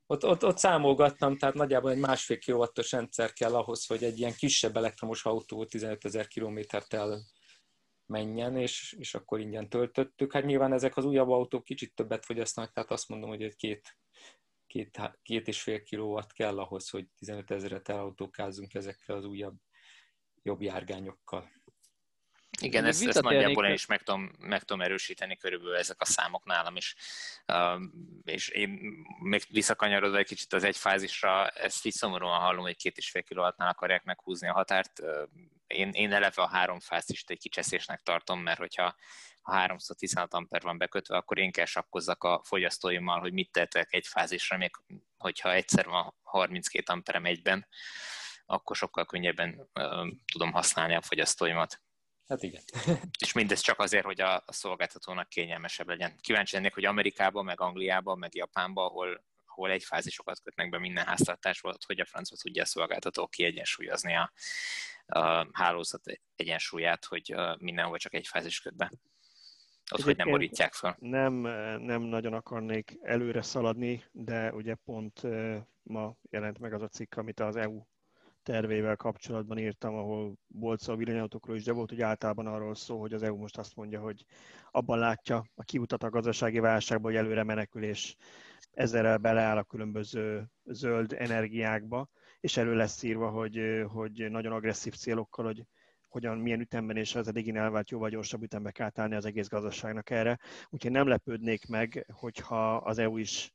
Ott, 0.05 0.25
ott, 0.25 0.45
ott 0.45 0.57
számolgattam, 0.57 1.37
tehát 1.37 1.55
nagyjából 1.55 1.91
egy 1.91 1.99
másfél 1.99 2.37
kilovattos 2.37 2.91
rendszer 2.91 3.33
kell 3.33 3.55
ahhoz, 3.55 3.85
hogy 3.85 4.03
egy 4.03 4.19
ilyen 4.19 4.33
kisebb 4.33 4.77
elektromos 4.77 5.25
autó 5.25 5.65
15 5.65 6.05
ezer 6.05 6.27
kilométert 6.27 6.93
el 6.93 7.21
menjen, 8.05 8.57
és, 8.57 8.95
és 8.99 9.13
akkor 9.13 9.39
ingyen 9.39 9.69
töltöttük. 9.69 10.33
Hát 10.33 10.45
nyilván 10.45 10.73
ezek 10.73 10.97
az 10.97 11.05
újabb 11.05 11.29
autók 11.29 11.63
kicsit 11.63 11.95
többet 11.95 12.25
fogyasztanak, 12.25 12.71
tehát 12.71 12.91
azt 12.91 13.09
mondom, 13.09 13.29
hogy 13.29 13.43
egy 13.43 13.55
két, 13.55 13.97
két, 14.67 14.99
két 15.21 15.47
és 15.47 15.61
fél 15.61 15.83
kilowatt 15.83 16.31
kell 16.31 16.59
ahhoz, 16.59 16.89
hogy 16.89 17.07
15 17.17 17.51
ezeret 17.51 17.89
elautókázzunk 17.89 18.73
ezekkel 18.73 19.15
az 19.15 19.25
újabb 19.25 19.57
jobb 20.43 20.61
járgányokkal. 20.61 21.49
Igen, 22.61 22.85
ezt, 22.85 23.07
ezt 23.07 23.21
nagyjából 23.21 23.65
én 23.65 23.73
is 23.73 23.85
meg 23.85 24.03
tudom, 24.03 24.31
meg 24.39 24.63
tudom 24.63 24.81
erősíteni 24.81 25.37
körülbelül 25.37 25.75
ezek 25.75 26.01
a 26.01 26.05
számok 26.05 26.45
nálam 26.45 26.75
is. 26.75 26.95
Uh, 27.47 27.81
és 28.23 28.47
én 28.47 28.79
még 29.19 29.43
visszakanyarodva 29.49 30.17
egy 30.17 30.25
kicsit 30.25 30.53
az 30.53 30.63
egyfázisra, 30.63 31.47
ezt 31.47 31.85
így 31.85 31.93
szomorúan 31.93 32.39
hallom, 32.39 32.63
hogy 32.63 32.75
két 32.75 32.97
és 32.97 33.09
fél 33.09 33.23
kilowattnál 33.23 33.69
akarják 33.69 34.03
meghúzni 34.03 34.47
a 34.47 34.53
határt. 34.53 34.99
Uh, 34.99 35.29
én, 35.67 35.89
én 35.89 36.13
eleve 36.13 36.41
a 36.41 36.47
három 36.47 36.79
fázist 36.79 37.29
egy 37.29 37.39
kicseszésnek 37.39 38.01
tartom, 38.01 38.39
mert 38.39 38.59
hogyha 38.59 38.95
ha 39.41 39.55
316 39.55 40.33
amper 40.33 40.61
van 40.61 40.77
bekötve, 40.77 41.17
akkor 41.17 41.37
én 41.37 41.51
kell 41.51 41.65
sakkozzak 41.65 42.23
a 42.23 42.41
fogyasztóimmal, 42.43 43.19
hogy 43.19 43.33
mit 43.33 43.51
tehetek 43.51 43.93
egy 43.93 44.07
fázisra, 44.07 44.57
még 44.57 44.71
hogyha 45.17 45.53
egyszer 45.53 45.85
van 45.85 46.15
32 46.21 46.93
amperem 46.93 47.25
egyben, 47.25 47.67
akkor 48.45 48.75
sokkal 48.75 49.05
könnyebben 49.05 49.69
uh, 49.73 50.07
tudom 50.33 50.51
használni 50.51 50.95
a 50.95 51.01
fogyasztóimat. 51.01 51.81
Hát 52.29 52.43
igen. 52.43 52.61
És 53.19 53.33
mindez 53.33 53.59
csak 53.59 53.79
azért, 53.79 54.05
hogy 54.05 54.21
a, 54.21 54.35
a 54.35 54.51
szolgáltatónak 54.53 55.29
kényelmesebb 55.29 55.87
legyen. 55.87 56.15
Kíváncsi 56.21 56.55
lennék, 56.55 56.73
hogy 56.73 56.85
Amerikában, 56.85 57.45
meg 57.45 57.61
Angliában, 57.61 58.19
meg 58.19 58.35
Japánban, 58.35 58.85
ahol, 58.85 59.23
ahol 59.45 59.71
egy 59.71 59.83
fázisokat 59.83 60.41
kötnek 60.41 60.69
be 60.69 60.79
minden 60.79 61.05
háztartásból, 61.05 61.77
hogy 61.85 61.99
a 61.99 62.05
francia 62.05 62.37
tudja 62.37 62.61
a 62.61 62.65
szolgáltató 62.65 63.27
kiegyensúlyozni 63.27 64.15
a, 64.15 64.31
a 65.05 65.47
hálózat 65.51 66.19
egyensúlyát, 66.35 67.05
hogy 67.05 67.35
mindenhol 67.57 67.97
csak 67.97 68.13
egy 68.13 68.27
fázis 68.27 68.61
köt 68.61 68.75
be. 68.75 68.91
Ott, 69.91 70.01
hogy 70.01 70.17
nem 70.17 70.29
borítják 70.29 70.73
fel. 70.73 70.95
Nem, 70.99 71.33
nem 71.81 72.01
nagyon 72.01 72.33
akarnék 72.33 72.97
előre 73.01 73.41
szaladni, 73.41 74.03
de 74.11 74.53
ugye 74.53 74.75
pont 74.75 75.21
ma 75.83 76.15
jelent 76.29 76.59
meg 76.59 76.73
az 76.73 76.81
a 76.81 76.87
cikk, 76.87 77.15
amit 77.15 77.39
az 77.39 77.55
EU 77.55 77.81
tervével 78.49 78.95
kapcsolatban 78.95 79.57
írtam, 79.57 79.95
ahol 79.95 80.33
volt 80.47 80.79
szó 80.79 80.93
a 80.93 80.95
villanyautókról 80.95 81.55
is, 81.55 81.63
de 81.63 81.71
volt 81.71 81.89
hogy 81.89 82.01
általában 82.01 82.47
arról 82.47 82.75
szó, 82.75 82.99
hogy 82.99 83.13
az 83.13 83.23
EU 83.23 83.37
most 83.37 83.57
azt 83.57 83.75
mondja, 83.75 83.99
hogy 83.99 84.25
abban 84.71 84.99
látja 84.99 85.45
a 85.55 85.63
kiutat 85.63 86.03
a 86.03 86.09
gazdasági 86.09 86.59
válságba, 86.59 87.07
hogy 87.07 87.17
előre 87.17 87.43
menekül, 87.43 87.83
és 87.83 88.15
ezerrel 88.71 89.17
beleáll 89.17 89.57
a 89.57 89.63
különböző 89.63 90.45
zöld 90.63 91.13
energiákba, 91.17 92.09
és 92.39 92.57
elő 92.57 92.75
lesz 92.75 93.03
írva, 93.03 93.29
hogy, 93.29 93.83
hogy 93.87 94.27
nagyon 94.29 94.51
agresszív 94.51 94.93
célokkal, 94.93 95.45
hogy 95.45 95.63
hogyan, 96.07 96.37
milyen 96.37 96.59
ütemben 96.59 96.97
és 96.97 97.15
az 97.15 97.27
eddigi 97.27 97.55
elvált 97.55 97.89
jóval 97.89 98.09
gyorsabb 98.09 98.43
ütembe 98.43 98.71
kell 98.71 98.91
állni 98.95 99.15
az 99.15 99.25
egész 99.25 99.47
gazdaságnak 99.47 100.09
erre. 100.09 100.39
Úgyhogy 100.69 100.91
nem 100.91 101.07
lepődnék 101.07 101.67
meg, 101.67 102.05
hogyha 102.13 102.75
az 102.75 102.97
EU 102.97 103.17
is 103.17 103.53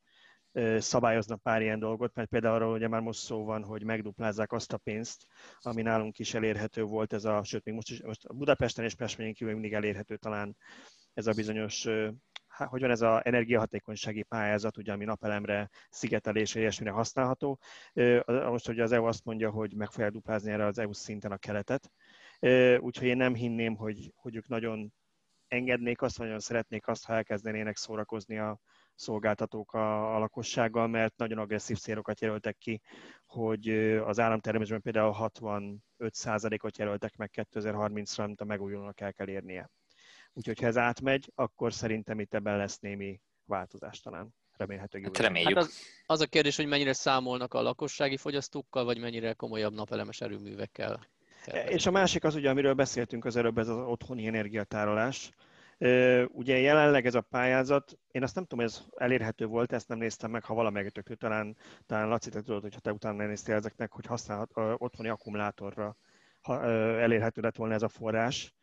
szabályozna 0.78 1.36
pár 1.36 1.62
ilyen 1.62 1.78
dolgot, 1.78 2.14
mert 2.14 2.28
például 2.28 2.54
arról 2.54 2.72
ugye 2.74 2.88
már 2.88 3.00
most 3.00 3.20
szó 3.20 3.44
van, 3.44 3.64
hogy 3.64 3.84
megduplázzák 3.84 4.52
azt 4.52 4.72
a 4.72 4.76
pénzt, 4.78 5.26
ami 5.60 5.82
nálunk 5.82 6.18
is 6.18 6.34
elérhető 6.34 6.82
volt, 6.82 7.12
ez 7.12 7.24
a, 7.24 7.44
sőt, 7.44 7.64
még 7.64 7.74
most 7.74 7.90
is, 7.90 8.02
most 8.02 8.36
Budapesten 8.36 8.84
és 8.84 8.94
Pestményen 8.94 9.34
kívül 9.34 9.52
mindig 9.52 9.72
elérhető 9.72 10.16
talán 10.16 10.56
ez 11.14 11.26
a 11.26 11.32
bizonyos 11.32 11.88
hogy 12.56 12.80
van 12.80 12.90
ez 12.90 13.00
az 13.00 13.20
energiahatékonysági 13.22 14.22
pályázat, 14.22 14.76
ugye, 14.76 14.92
ami 14.92 15.04
napelemre, 15.04 15.70
szigetelésre, 15.90 16.60
ilyesmire 16.60 16.90
használható. 16.90 17.58
Most, 18.26 18.66
hogy 18.66 18.80
az 18.80 18.92
EU 18.92 19.04
azt 19.04 19.24
mondja, 19.24 19.50
hogy 19.50 19.74
meg 19.74 19.90
fogják 19.90 20.10
duplázni 20.10 20.50
erre 20.50 20.66
az 20.66 20.78
EU 20.78 20.92
szinten 20.92 21.32
a 21.32 21.36
keletet. 21.36 21.90
Úgyhogy 22.78 23.06
én 23.06 23.16
nem 23.16 23.34
hinném, 23.34 23.76
hogy, 23.76 24.12
hogy 24.14 24.36
ők 24.36 24.48
nagyon 24.48 24.92
engednék 25.48 26.02
azt, 26.02 26.16
vagy 26.16 26.26
nagyon 26.26 26.40
szeretnék 26.40 26.86
azt, 26.86 27.04
ha 27.04 27.14
elkezdenének 27.14 27.76
szórakozni 27.76 28.38
a 28.38 28.58
szolgáltatók 28.94 29.72
a, 29.72 30.14
a 30.14 30.18
lakossággal, 30.18 30.86
mert 30.86 31.16
nagyon 31.16 31.38
agresszív 31.38 31.78
célokat 31.78 32.20
jelöltek 32.20 32.58
ki, 32.58 32.80
hogy 33.26 33.68
az 34.04 34.18
államtermésben 34.18 34.80
például 34.80 35.14
65%-ot 35.18 36.78
jelöltek 36.78 37.16
meg 37.16 37.30
2030-ra, 37.52 38.24
amit 38.24 38.40
a 38.40 38.44
megújulónak 38.44 39.00
el 39.00 39.12
kell 39.12 39.28
érnie. 39.28 39.70
Úgyhogy 40.32 40.60
ha 40.60 40.66
ez 40.66 40.76
átmegy, 40.76 41.32
akkor 41.34 41.72
szerintem 41.72 42.20
itt 42.20 42.34
ebben 42.34 42.56
lesz 42.56 42.78
némi 42.78 43.20
változás 43.44 44.00
talán. 44.00 44.34
Remélhető 44.56 45.00
hát 45.02 45.18
reméljük. 45.18 45.54
Hát 45.54 45.64
az, 45.64 45.80
az 46.06 46.20
a 46.20 46.26
kérdés, 46.26 46.56
hogy 46.56 46.66
mennyire 46.66 46.92
számolnak 46.92 47.54
a 47.54 47.62
lakossági 47.62 48.16
fogyasztókkal, 48.16 48.84
vagy 48.84 48.98
mennyire 48.98 49.32
komolyabb 49.32 49.74
napelemes 49.74 50.20
erőművekkel. 50.20 51.06
És 51.68 51.86
a 51.86 51.90
másik 51.90 52.24
az 52.24 52.34
ugye, 52.34 52.50
amiről 52.50 52.74
beszéltünk 52.74 53.24
az 53.24 53.36
előbb, 53.36 53.58
ez 53.58 53.68
az 53.68 53.86
otthoni 53.86 54.26
energiatárolás. 54.26 55.30
Ugye 56.28 56.58
jelenleg 56.58 57.06
ez 57.06 57.14
a 57.14 57.20
pályázat, 57.20 57.98
én 58.10 58.22
azt 58.22 58.34
nem 58.34 58.44
tudom, 58.44 58.64
ez 58.64 58.84
elérhető 58.96 59.46
volt, 59.46 59.72
ezt 59.72 59.88
nem 59.88 59.98
néztem 59.98 60.30
meg, 60.30 60.44
ha 60.44 60.54
valamelyikőtök 60.54 61.18
talán, 61.18 61.56
talán 61.86 62.08
Laci, 62.08 62.30
te 62.30 62.40
tudod, 62.40 62.62
hogyha 62.62 62.80
te 62.80 62.92
utána 62.92 63.26
néztél 63.26 63.54
ezeknek, 63.54 63.92
hogy 63.92 64.06
használhat 64.06 64.50
otthoni 64.54 65.08
akkumulátorra 65.08 65.96
ha, 66.44 66.64
elérhető 67.00 67.40
lett 67.40 67.56
volna 67.56 67.74
ez 67.74 67.82
a 67.82 67.88
forrás 67.88 68.54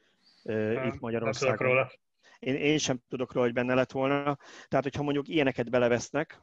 nem, 0.44 0.88
itt 0.88 1.00
Magyarországon. 1.00 1.58
Nem 1.58 1.68
róla. 1.68 1.92
Én, 2.40 2.56
én 2.56 2.78
sem 2.78 3.00
tudok 3.10 3.34
róla, 3.34 3.46
hogy 3.46 3.56
benne 3.56 3.74
lett 3.74 3.92
volna. 3.92 4.38
Tehát, 4.68 4.84
hogyha 4.84 5.04
mondjuk 5.04 5.28
ilyeneket 5.28 5.70
belevesznek, 5.70 6.42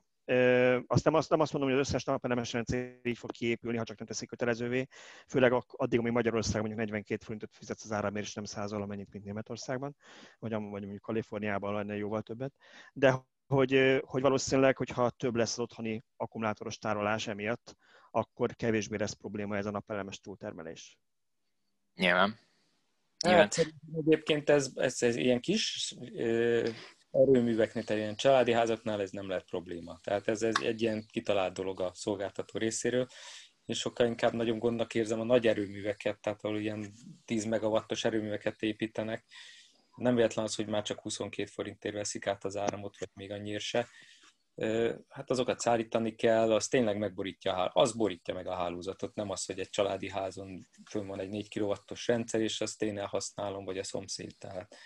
azt 0.87 1.05
nem, 1.05 1.15
azt 1.15 1.31
nem 1.31 1.41
azt 1.41 1.53
mondom, 1.53 1.71
hogy 1.71 1.81
az 1.81 1.89
összes 1.89 2.05
napelemes 2.05 2.53
rendszer 2.53 2.99
így 3.03 3.19
fog 3.19 3.31
kiépülni, 3.31 3.77
ha 3.77 3.85
csak 3.85 3.99
nem 3.99 4.07
teszik 4.07 4.29
kötelezővé, 4.29 4.87
főleg 5.27 5.53
addig, 5.67 5.99
amíg 5.99 6.13
Magyarország 6.13 6.61
mondjuk 6.61 6.79
42 6.79 7.25
forintot 7.25 7.55
fizetsz 7.55 7.85
az 7.85 7.93
áramért, 7.93 8.27
és 8.27 8.35
nem 8.35 8.45
százal 8.45 8.83
amennyit, 8.83 9.13
mint 9.13 9.25
Németországban, 9.25 9.97
vagy, 10.39 10.51
vagy 10.51 10.61
mondjuk 10.63 11.01
Kaliforniában 11.01 11.75
lenne 11.75 11.97
jóval 11.97 12.23
többet. 12.23 12.55
De 12.93 13.25
hogy, 13.47 14.01
hogy 14.05 14.23
valószínűleg, 14.23 14.77
hogyha 14.77 15.11
több 15.11 15.35
lesz 15.35 15.53
az 15.53 15.59
otthoni 15.59 16.05
akkumulátoros 16.17 16.79
tárolás 16.79 17.27
emiatt, 17.27 17.77
akkor 18.11 18.55
kevésbé 18.55 18.97
lesz 18.97 19.13
probléma 19.13 19.57
ez 19.57 19.67
a 19.67 19.71
napelemes 19.71 20.21
túltermelés. 20.21 20.99
Nyilván. 21.95 22.39
Hát, 23.27 23.67
egyébként 23.93 24.51
ez, 24.51 24.71
ez, 24.75 25.03
ez 25.03 25.17
ilyen 25.17 25.41
kis 25.41 25.95
erőműveknél, 27.11 27.85
tehát 27.85 28.03
ilyen 28.03 28.17
családi 28.17 28.53
házaknál 28.53 29.01
ez 29.01 29.11
nem 29.11 29.29
lehet 29.29 29.49
probléma. 29.49 29.99
Tehát 30.03 30.29
ez, 30.29 30.43
ez 30.43 30.55
egy 30.63 30.83
ilyen 30.83 31.07
kitalált 31.11 31.55
dolog 31.55 31.81
a 31.81 31.91
szolgáltató 31.95 32.59
részéről. 32.59 33.07
és 33.65 33.79
sokkal 33.79 34.07
inkább 34.07 34.33
nagyon 34.33 34.59
gondnak 34.59 34.95
érzem 34.95 35.21
a 35.21 35.25
nagy 35.25 35.47
erőműveket, 35.47 36.21
tehát 36.21 36.45
ahol 36.45 36.59
ilyen 36.59 36.93
10 37.25 37.45
megawattos 37.45 38.05
erőműveket 38.05 38.63
építenek. 38.63 39.25
Nem 39.97 40.15
véletlen 40.15 40.45
az, 40.45 40.55
hogy 40.55 40.67
már 40.67 40.83
csak 40.83 41.01
22 41.01 41.49
forintért 41.51 41.95
veszik 41.95 42.27
át 42.27 42.45
az 42.45 42.57
áramot, 42.57 42.99
vagy 42.99 43.09
még 43.15 43.31
annyira 43.31 43.59
se 43.59 43.89
hát 45.09 45.31
azokat 45.31 45.61
szállítani 45.61 46.15
kell, 46.15 46.53
az 46.53 46.69
tényleg 46.69 46.99
megborítja, 46.99 47.55
a 47.55 47.71
az 47.81 47.93
borítja 47.93 48.35
meg 48.35 48.47
a 48.47 48.55
hálózatot, 48.55 49.15
nem 49.15 49.31
az, 49.31 49.45
hogy 49.45 49.59
egy 49.59 49.71
családi 49.71 50.11
házon 50.11 50.67
fönn 50.91 51.07
van 51.07 51.21
egy 51.21 51.29
4 51.29 51.59
kW-os 51.59 52.07
rendszer, 52.07 52.41
és 52.41 52.61
azt 52.61 52.83
én 52.83 52.99
elhasználom, 52.99 53.65
vagy 53.65 53.79
a 53.79 53.83
szomszéd, 53.83 54.37
tehát 54.39 54.77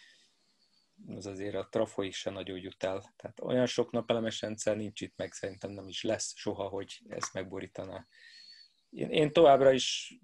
az 1.09 1.27
azért 1.27 1.55
a 1.55 1.69
trafoig 1.71 2.13
se 2.13 2.31
nagyon 2.31 2.59
jut 2.59 2.85
el. 2.85 3.15
Tehát 3.17 3.41
olyan 3.41 3.67
sok 3.67 3.91
napelemes 3.91 4.41
rendszer 4.41 4.77
nincs 4.77 5.01
itt, 5.01 5.17
meg 5.17 5.33
szerintem 5.33 5.71
nem 5.71 5.89
is 5.89 6.03
lesz 6.03 6.33
soha, 6.37 6.69
hogy 6.69 7.03
ezt 7.09 7.33
megborítaná. 7.33 8.07
Én, 8.91 9.11
én 9.11 9.33
továbbra 9.33 9.73
is 9.73 10.19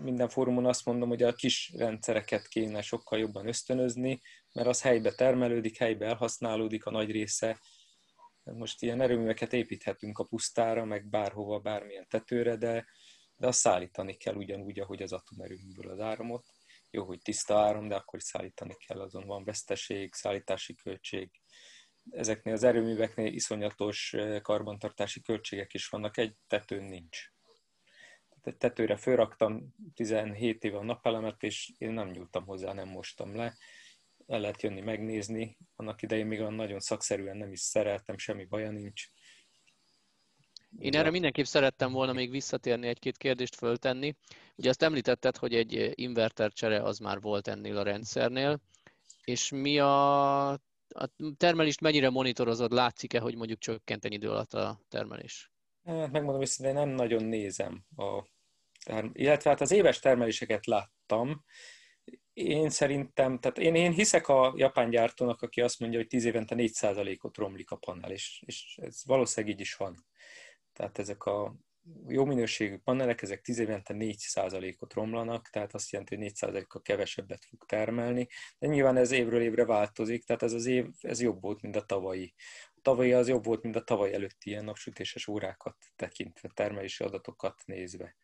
minden 0.00 0.28
fórumon 0.28 0.66
azt 0.66 0.84
mondom, 0.84 1.08
hogy 1.08 1.22
a 1.22 1.32
kis 1.32 1.72
rendszereket 1.76 2.48
kéne 2.48 2.82
sokkal 2.82 3.18
jobban 3.18 3.46
ösztönözni, 3.46 4.20
mert 4.52 4.68
az 4.68 4.82
helybe 4.82 5.12
termelődik, 5.14 5.78
helybe 5.78 6.06
elhasználódik 6.06 6.84
a 6.84 6.90
nagy 6.90 7.10
része, 7.10 7.60
most 8.44 8.82
ilyen 8.82 9.00
erőműveket 9.00 9.52
építhetünk 9.52 10.18
a 10.18 10.24
pusztára, 10.24 10.84
meg 10.84 11.08
bárhova, 11.08 11.58
bármilyen 11.58 12.06
tetőre, 12.08 12.56
de, 12.56 12.86
de 13.36 13.46
azt 13.46 13.58
szállítani 13.58 14.16
kell 14.16 14.34
ugyanúgy, 14.34 14.80
ahogy 14.80 15.02
az 15.02 15.12
atomerőműből 15.12 15.90
az 15.90 16.00
áramot. 16.00 16.44
Jó, 16.92 17.04
hogy 17.04 17.22
tiszta 17.22 17.58
áram, 17.58 17.88
de 17.88 17.94
akkor 17.94 18.18
is 18.18 18.24
szállítani 18.24 18.74
kell, 18.86 19.00
azon 19.00 19.26
van 19.26 19.44
veszteség, 19.44 20.14
szállítási 20.14 20.74
költség. 20.74 21.30
Ezeknél 22.10 22.54
az 22.54 22.62
erőműveknél 22.62 23.32
iszonyatos 23.32 24.12
eh, 24.12 24.40
karbantartási 24.40 25.20
költségek 25.20 25.74
is 25.74 25.88
vannak, 25.88 26.16
egy 26.16 26.34
tetőn 26.46 26.84
nincs. 26.84 27.18
Tehát 28.42 28.58
tetőre 28.58 28.96
fölraktam 28.96 29.74
17 29.94 30.64
éve 30.64 30.76
a 30.76 30.84
napelemet, 30.84 31.42
és 31.42 31.72
én 31.78 31.90
nem 31.90 32.08
nyúltam 32.08 32.44
hozzá, 32.44 32.72
nem 32.72 32.88
mostam 32.88 33.36
le 33.36 33.56
el 34.26 34.40
lehet 34.40 34.62
jönni 34.62 34.80
megnézni. 34.80 35.58
Annak 35.76 36.02
idején 36.02 36.26
még 36.26 36.40
olyan 36.40 36.54
nagyon 36.54 36.80
szakszerűen 36.80 37.36
nem 37.36 37.52
is 37.52 37.60
szereltem, 37.60 38.18
semmi 38.18 38.44
baja 38.44 38.70
nincs. 38.70 39.08
Én 40.78 40.96
erre 40.96 41.10
mindenképp 41.10 41.44
szerettem 41.44 41.92
volna 41.92 42.12
még 42.12 42.30
visszatérni, 42.30 42.86
egy-két 42.86 43.16
kérdést 43.16 43.54
föltenni. 43.54 44.14
Ugye 44.56 44.68
azt 44.68 44.82
említetted, 44.82 45.36
hogy 45.36 45.54
egy 45.54 45.92
inverter 45.94 46.52
csere 46.52 46.82
az 46.82 46.98
már 46.98 47.20
volt 47.20 47.48
ennél 47.48 47.76
a 47.76 47.82
rendszernél, 47.82 48.60
és 49.24 49.50
mi 49.50 49.78
a, 49.78 50.48
a 50.88 51.08
termelést 51.36 51.80
mennyire 51.80 52.10
monitorozod? 52.10 52.72
Látszik-e, 52.72 53.20
hogy 53.20 53.36
mondjuk 53.36 53.58
csökkent 53.58 54.04
idő 54.04 54.30
alatt 54.30 54.54
a 54.54 54.80
termelés? 54.88 55.50
Hát 55.84 56.12
megmondom 56.12 56.40
őszintén, 56.40 56.74
nem 56.74 56.88
nagyon 56.88 57.24
nézem. 57.24 57.84
A, 57.96 58.24
illetve 59.12 59.50
hát 59.50 59.60
az 59.60 59.70
éves 59.70 59.98
termeléseket 59.98 60.66
láttam, 60.66 61.44
én 62.32 62.70
szerintem, 62.70 63.38
tehát 63.38 63.58
én, 63.58 63.74
én 63.74 63.92
hiszek 63.92 64.28
a 64.28 64.54
japán 64.56 64.90
gyártónak, 64.90 65.42
aki 65.42 65.60
azt 65.60 65.80
mondja, 65.80 65.98
hogy 65.98 66.08
10 66.08 66.24
évente 66.24 66.54
4%-ot 66.58 67.36
romlik 67.36 67.70
a 67.70 67.76
panel, 67.76 68.10
és, 68.10 68.42
és 68.46 68.78
ez 68.82 69.02
valószínűleg 69.04 69.54
így 69.54 69.60
is 69.60 69.74
van. 69.74 70.06
Tehát 70.72 70.98
ezek 70.98 71.24
a 71.24 71.56
jó 72.08 72.24
minőségű 72.24 72.78
panelek, 72.78 73.22
ezek 73.22 73.40
10 73.40 73.58
évente 73.58 73.94
4%-ot 73.98 74.92
romlanak, 74.92 75.48
tehát 75.48 75.74
azt 75.74 75.90
jelenti, 75.90 76.16
hogy 76.16 76.32
4%-kal 76.32 76.82
kevesebbet 76.82 77.44
fog 77.44 77.64
termelni, 77.66 78.28
de 78.58 78.66
nyilván 78.66 78.96
ez 78.96 79.10
évről 79.10 79.40
évre 79.40 79.64
változik, 79.64 80.24
tehát 80.24 80.42
ez 80.42 80.52
az 80.52 80.66
év, 80.66 80.86
ez 81.00 81.20
jobb 81.20 81.40
volt, 81.40 81.62
mint 81.62 81.76
a 81.76 81.84
tavalyi. 81.84 82.34
A 82.74 82.80
tavalyi 82.82 83.12
az 83.12 83.28
jobb 83.28 83.44
volt, 83.44 83.62
mint 83.62 83.76
a 83.76 83.84
tavaly 83.84 84.14
előtti 84.14 84.50
ilyen 84.50 84.64
napsütéses 84.64 85.26
órákat 85.26 85.76
tekintve, 85.96 86.50
termelési 86.54 87.04
adatokat 87.04 87.62
nézve. 87.64 88.16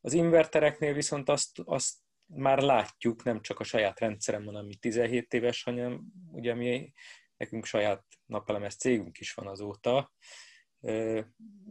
Az 0.00 0.12
invertereknél 0.12 0.92
viszont 0.92 1.28
azt, 1.28 1.58
azt 1.64 1.96
már 2.26 2.58
látjuk, 2.58 3.24
nem 3.24 3.40
csak 3.40 3.60
a 3.60 3.64
saját 3.64 4.00
rendszeremben, 4.00 4.54
ami 4.54 4.74
17 4.74 5.34
éves, 5.34 5.62
hanem 5.62 6.00
ugye 6.32 6.54
mi, 6.54 6.92
nekünk 7.36 7.64
saját 7.64 8.04
napelemes 8.26 8.76
cégünk 8.76 9.18
is 9.18 9.34
van 9.34 9.46
azóta. 9.46 10.12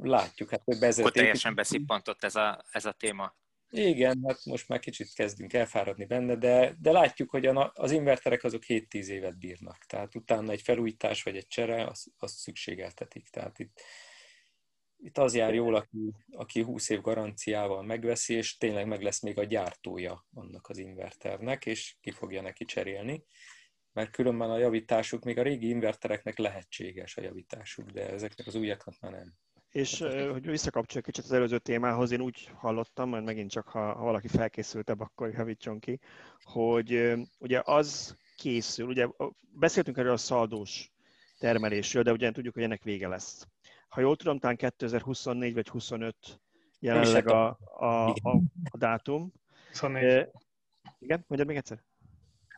Látjuk, 0.02 0.50
hát 0.50 0.64
több 0.64 0.82
ezer... 0.82 1.06
Akkor 1.06 1.18
teljesen 1.18 1.56
beszippantott 1.56 2.24
ez 2.24 2.36
a, 2.36 2.64
ez 2.72 2.86
a 2.86 2.92
téma. 2.92 3.36
Igen, 3.70 4.24
hát 4.28 4.46
most 4.46 4.68
már 4.68 4.80
kicsit 4.80 5.14
kezdünk 5.14 5.54
elfáradni 5.54 6.06
benne, 6.06 6.36
de, 6.36 6.76
de 6.80 6.92
látjuk, 6.92 7.30
hogy 7.30 7.46
a, 7.46 7.72
az 7.76 7.92
inverterek 7.92 8.44
azok 8.44 8.64
7-10 8.68 9.06
évet 9.06 9.38
bírnak. 9.38 9.78
Tehát 9.86 10.16
utána 10.16 10.52
egy 10.52 10.62
felújítás 10.62 11.24
vagy 11.24 11.38
egy 11.38 11.48
csere, 11.48 11.86
az, 11.86 12.08
az 12.18 12.32
szükségeltetik. 12.32 13.30
Tehát 13.30 13.60
itt 13.60 13.82
itt 15.04 15.18
az 15.18 15.36
jár 15.36 15.54
jól, 15.54 15.76
aki, 15.76 16.14
aki 16.32 16.62
20 16.62 16.90
év 16.90 17.02
garanciával 17.02 17.84
megveszi, 17.84 18.34
és 18.34 18.58
tényleg 18.58 18.88
meg 18.88 19.02
lesz 19.02 19.22
még 19.22 19.38
a 19.38 19.44
gyártója 19.44 20.26
annak 20.34 20.70
az 20.70 20.78
inverternek, 20.78 21.66
és 21.66 21.96
ki 22.02 22.12
fogja 22.12 22.42
neki 22.42 22.66
cserélni. 22.66 23.24
Mert 23.94 24.12
különben 24.12 24.50
a 24.50 24.58
javításuk, 24.58 25.24
még 25.24 25.38
a 25.38 25.44
régi 25.44 25.70
invertereknek 25.70 26.38
lehetséges 26.38 27.18
a 27.18 27.22
javításuk, 27.22 27.90
de 27.90 28.10
ezeknek 28.10 28.48
az 28.48 28.56
újaknak 28.56 29.00
már 29.00 29.12
nem. 29.12 29.34
És 29.70 30.00
hogy 30.32 30.46
visszakapcsoljuk 30.46 31.06
kicsit 31.06 31.24
az 31.24 31.32
előző 31.32 31.60
témához, 31.60 32.12
én 32.12 32.22
úgy 32.22 32.52
hallottam, 32.56 33.10
majd 33.10 33.24
megint 33.24 33.52
csak 33.52 33.68
ha, 33.68 33.94
ha 33.94 34.04
valaki 34.04 34.28
felkészültebb, 34.28 35.00
akkor 35.00 35.30
javítson 35.30 35.80
ki, 35.80 36.00
hogy 36.44 37.14
ugye 37.40 37.62
az 37.64 38.18
készül, 38.38 38.88
ugye 38.88 39.08
beszéltünk 39.52 39.98
erről 39.98 40.12
a 40.12 40.18
szaldós 40.18 40.92
termelésről, 41.40 42.04
de 42.04 42.12
ugye 42.12 42.32
tudjuk, 42.32 42.54
hogy 42.54 42.64
ennek 42.64 42.84
vége 42.84 43.08
lesz. 43.08 43.48
Ha 43.88 44.02
jól 44.02 44.16
tudom, 44.16 44.40
talán 44.40 44.56
2024 44.56 45.54
vagy 45.54 45.68
25 45.68 46.16
jelenleg 46.80 47.28
a, 47.28 47.58
a, 47.78 48.10
a, 48.10 48.42
a 48.70 48.78
dátum. 48.78 49.32
24. 49.70 50.04
E, 50.04 50.32
igen, 51.00 51.24
mondjad 51.28 51.48
még 51.48 51.58
egyszer? 51.58 51.84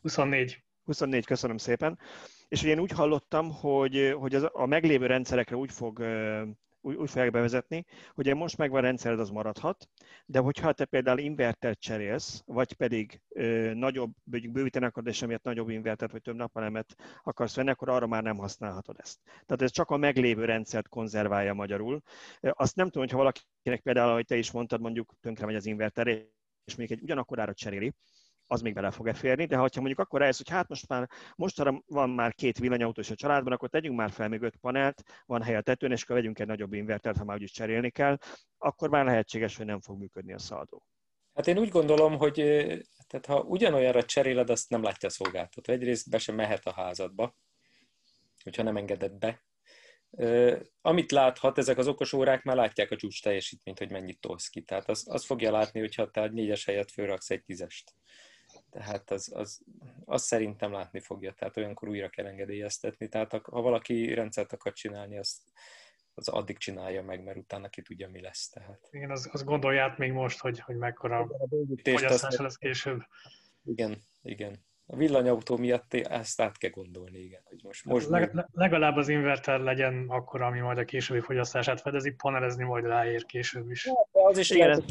24. 0.01 0.64
24, 0.85 1.25
köszönöm 1.25 1.57
szépen. 1.57 1.99
És 2.47 2.61
ugye 2.61 2.71
én 2.71 2.79
úgy 2.79 2.91
hallottam, 2.91 3.51
hogy, 3.51 4.15
hogy 4.19 4.35
az, 4.35 4.49
a 4.51 4.65
meglévő 4.65 5.05
rendszerekre 5.05 5.55
úgy 5.55 5.71
fog 5.71 6.03
úgy, 6.85 6.95
úgy 6.95 7.09
fogják 7.09 7.31
bevezetni, 7.31 7.85
hogy 8.13 8.35
most 8.35 8.57
megvan 8.57 8.79
a 8.79 8.85
rendszered, 8.85 9.19
az 9.19 9.29
maradhat, 9.29 9.89
de 10.25 10.39
hogyha 10.39 10.73
te 10.73 10.85
például 10.85 11.19
invertert 11.19 11.79
cserélsz, 11.79 12.43
vagy 12.45 12.73
pedig 12.73 13.21
ö, 13.29 13.73
nagyobb, 13.73 14.13
mondjuk 14.23 14.53
bővíteni 14.53 14.85
akarod, 14.85 15.09
és 15.09 15.21
emiatt 15.21 15.43
nagyobb 15.43 15.69
invertert, 15.69 16.11
vagy 16.11 16.21
több 16.21 16.35
napelemet 16.35 16.95
akarsz 17.23 17.55
venni, 17.55 17.69
akkor 17.69 17.89
arra 17.89 18.07
már 18.07 18.23
nem 18.23 18.37
használhatod 18.37 18.95
ezt. 18.99 19.19
Tehát 19.23 19.61
ez 19.61 19.71
csak 19.71 19.89
a 19.89 19.97
meglévő 19.97 20.45
rendszert 20.45 20.87
konzerválja 20.87 21.53
magyarul. 21.53 22.01
Azt 22.39 22.75
nem 22.75 22.85
tudom, 22.85 23.01
hogyha 23.01 23.17
valakinek 23.17 23.81
például, 23.81 24.09
ahogy 24.09 24.25
te 24.25 24.37
is 24.37 24.51
mondtad, 24.51 24.81
mondjuk 24.81 25.13
tönkre 25.21 25.45
megy 25.45 25.55
az 25.55 25.65
inverter, 25.65 26.07
és 26.65 26.75
még 26.75 26.91
egy 26.91 27.01
ugyanakkorára 27.01 27.53
cseréli, 27.53 27.93
az 28.47 28.61
még 28.61 28.73
bele 28.73 28.91
fog-e 28.91 29.13
férni, 29.13 29.45
de 29.45 29.55
ha 29.55 29.69
mondjuk 29.75 29.99
akkor 29.99 30.19
rájössz, 30.19 30.37
hogy 30.37 30.49
hát 30.49 30.67
most 30.67 30.87
már 30.87 31.09
mostanra 31.35 31.81
van 31.85 32.09
már 32.09 32.33
két 32.33 32.57
villanyautó 32.57 33.01
is 33.01 33.09
a 33.09 33.15
családban, 33.15 33.53
akkor 33.53 33.69
tegyünk 33.69 33.97
már 33.97 34.11
fel 34.11 34.27
még 34.27 34.41
öt 34.41 34.55
panelt, 34.55 35.03
van 35.25 35.41
hely 35.41 35.55
a 35.55 35.61
tetőn, 35.61 35.91
és 35.91 36.03
akkor 36.03 36.15
vegyünk 36.15 36.39
egy 36.39 36.47
nagyobb 36.47 36.73
invertert, 36.73 37.17
ha 37.17 37.23
már 37.23 37.35
úgyis 37.35 37.51
cserélni 37.51 37.89
kell, 37.89 38.17
akkor 38.57 38.89
már 38.89 39.05
lehetséges, 39.05 39.57
hogy 39.57 39.65
nem 39.65 39.81
fog 39.81 39.99
működni 39.99 40.33
a 40.33 40.39
szaldó. 40.39 40.85
Hát 41.33 41.47
én 41.47 41.57
úgy 41.57 41.69
gondolom, 41.69 42.17
hogy 42.17 42.33
tehát 43.07 43.25
ha 43.25 43.41
ugyanolyanra 43.41 44.03
cseréled, 44.03 44.49
azt 44.49 44.69
nem 44.69 44.83
látja 44.83 45.07
a 45.07 45.11
szolgáltató. 45.11 45.73
Egyrészt 45.73 46.09
be 46.09 46.17
sem 46.17 46.35
mehet 46.35 46.65
a 46.65 46.73
házadba, 46.73 47.35
hogyha 48.43 48.63
nem 48.63 48.77
engedett 48.77 49.17
be. 49.17 49.43
Amit 50.81 51.11
láthat, 51.11 51.57
ezek 51.57 51.77
az 51.77 51.87
okos 51.87 52.13
órák 52.13 52.43
már 52.43 52.55
látják 52.55 52.91
a 52.91 52.95
csúcs 52.95 53.21
teljesítményt, 53.21 53.77
hogy 53.77 53.91
mennyit 53.91 54.19
tolsz 54.19 54.47
ki. 54.47 54.61
Tehát 54.61 54.89
az, 54.89 55.05
az 55.09 55.25
fogja 55.25 55.51
látni, 55.51 55.79
hogyha 55.79 56.09
te 56.09 56.21
egy 56.21 56.31
négyes 56.31 56.65
helyet 56.65 56.91
fölraksz 56.91 57.29
egy 57.29 57.43
tízest. 57.43 57.91
Tehát 58.75 59.11
az, 59.11 59.31
az, 59.33 59.61
az 60.05 60.23
szerintem 60.23 60.71
látni 60.71 60.99
fogja, 60.99 61.33
tehát 61.33 61.57
olyankor 61.57 61.89
újra 61.89 62.09
kell 62.09 62.25
engedélyeztetni. 62.25 63.07
Tehát 63.07 63.31
ha 63.31 63.61
valaki 63.61 64.13
rendszert 64.13 64.53
akar 64.53 64.73
csinálni, 64.73 65.17
azt, 65.17 65.41
az 66.13 66.27
addig 66.27 66.57
csinálja 66.57 67.03
meg, 67.03 67.23
mert 67.23 67.37
utána 67.37 67.69
ki 67.69 67.81
tudja, 67.81 68.09
mi 68.09 68.21
lesz. 68.21 68.49
Tehát. 68.49 68.87
Igen, 68.91 69.11
az, 69.11 69.29
az 69.31 69.43
gondolját 69.43 69.97
még 69.97 70.11
most, 70.11 70.39
hogy, 70.39 70.59
hogy 70.59 70.75
mekkora 70.75 71.27
fogyasztás 71.83 72.35
lesz 72.35 72.55
később. 72.55 73.01
Igen, 73.63 74.01
igen 74.21 74.63
a 74.87 74.95
villanyautó 74.95 75.57
miatt 75.57 75.93
ezt 75.93 76.41
át 76.41 76.57
kell 76.57 76.69
gondolni, 76.69 77.17
igen. 77.17 77.41
Hogy 77.43 77.59
most, 77.63 77.85
most 77.85 78.07
Leg, 78.07 78.45
legalább 78.51 78.95
az 78.95 79.07
inverter 79.07 79.59
legyen 79.59 80.05
akkor, 80.07 80.41
ami 80.41 80.59
majd 80.59 80.77
a 80.77 80.85
későbbi 80.85 81.19
fogyasztását 81.19 81.81
fedezi, 81.81 82.11
panelezni 82.11 82.63
majd 82.63 82.85
ráér 82.85 83.25
később 83.25 83.71
is. 83.71 83.83
De 83.83 84.19
az 84.23 84.37
is 84.37 84.49
igen. 84.49 84.83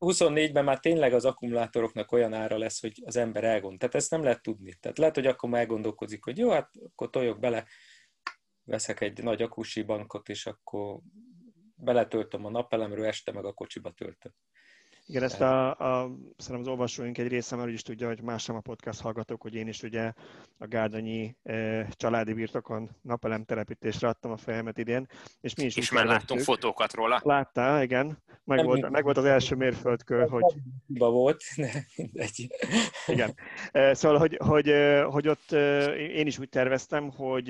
24-ben 0.00 0.64
már 0.64 0.80
tényleg 0.80 1.12
az 1.12 1.24
akkumulátoroknak 1.24 2.12
olyan 2.12 2.32
ára 2.32 2.58
lesz, 2.58 2.80
hogy 2.80 3.02
az 3.04 3.16
ember 3.16 3.44
elgond. 3.44 3.78
Tehát 3.78 3.94
ezt 3.94 4.10
nem 4.10 4.22
lehet 4.22 4.42
tudni. 4.42 4.74
Tehát 4.80 4.98
lehet, 4.98 5.14
hogy 5.14 5.26
akkor 5.26 5.54
elgondolkozik, 5.54 6.24
hogy 6.24 6.38
jó, 6.38 6.50
hát 6.50 6.70
akkor 6.84 7.10
toljok 7.10 7.38
bele, 7.38 7.64
veszek 8.64 9.00
egy 9.00 9.22
nagy 9.22 9.42
akusi 9.42 9.82
bankot, 9.82 10.28
és 10.28 10.46
akkor 10.46 10.98
beletöltöm 11.74 12.44
a 12.44 12.50
napelemről, 12.50 13.06
este 13.06 13.32
meg 13.32 13.44
a 13.44 13.52
kocsiba 13.52 13.90
töltöm. 13.90 14.32
Igen, 15.08 15.22
ezt 15.22 15.40
a, 15.40 15.68
a, 15.68 16.10
szerintem 16.36 16.60
az 16.60 16.68
olvasóink 16.68 17.18
egy 17.18 17.28
része 17.28 17.56
már 17.56 17.68
is 17.68 17.82
tudja, 17.82 18.06
hogy 18.06 18.22
más 18.22 18.42
sem 18.42 18.56
a 18.56 18.60
podcast 18.60 19.00
hallgatók, 19.00 19.42
hogy 19.42 19.54
én 19.54 19.68
is 19.68 19.82
ugye 19.82 20.12
a 20.58 20.66
Gárdonyi 20.66 21.36
e, 21.42 21.86
családi 21.90 22.32
birtokon 22.32 22.90
napelem 23.02 23.44
telepítésre 23.44 24.08
adtam 24.08 24.30
a 24.30 24.36
fejemet 24.36 24.78
idén, 24.78 25.06
és 25.40 25.54
mi 25.54 25.64
is 25.64 25.76
És 25.76 25.90
már 25.90 26.04
láttunk 26.04 26.40
fotókat 26.40 26.94
róla. 26.94 27.20
Láttál, 27.24 27.82
igen. 27.82 28.22
Meg, 28.44 28.64
volt, 28.64 28.90
meg 28.90 29.04
volt 29.04 29.16
az 29.16 29.24
első 29.24 29.54
mérföldkő, 29.54 30.26
hogy... 30.26 30.54
Hiba 30.86 31.10
volt, 31.10 31.42
mindegy. 31.96 32.46
Igen. 33.06 33.34
Szóval, 33.72 34.18
hogy, 34.18 34.38
hogy, 34.44 34.74
hogy 35.10 35.28
ott 35.28 35.52
én 35.92 36.26
is 36.26 36.38
úgy 36.38 36.48
terveztem, 36.48 37.10
hogy 37.10 37.48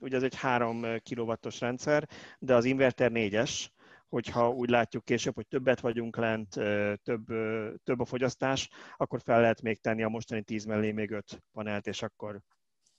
ugye 0.00 0.16
ez 0.16 0.22
egy 0.22 0.34
3 0.34 0.84
kilovattos 1.02 1.60
rendszer, 1.60 2.08
de 2.38 2.54
az 2.54 2.64
inverter 2.64 3.10
4-es, 3.14 3.66
hogyha 4.08 4.50
úgy 4.50 4.70
látjuk 4.70 5.04
később, 5.04 5.34
hogy 5.34 5.46
többet 5.46 5.80
vagyunk 5.80 6.16
lent, 6.16 6.48
több, 7.02 7.26
több 7.84 8.00
a 8.00 8.04
fogyasztás, 8.04 8.70
akkor 8.96 9.20
fel 9.20 9.40
lehet 9.40 9.62
még 9.62 9.80
tenni 9.80 10.02
a 10.02 10.08
mostani 10.08 10.42
10 10.42 10.64
mellé 10.64 10.90
még 10.90 11.10
5 11.10 11.42
panelt, 11.52 11.86
és 11.86 12.02
akkor 12.02 12.40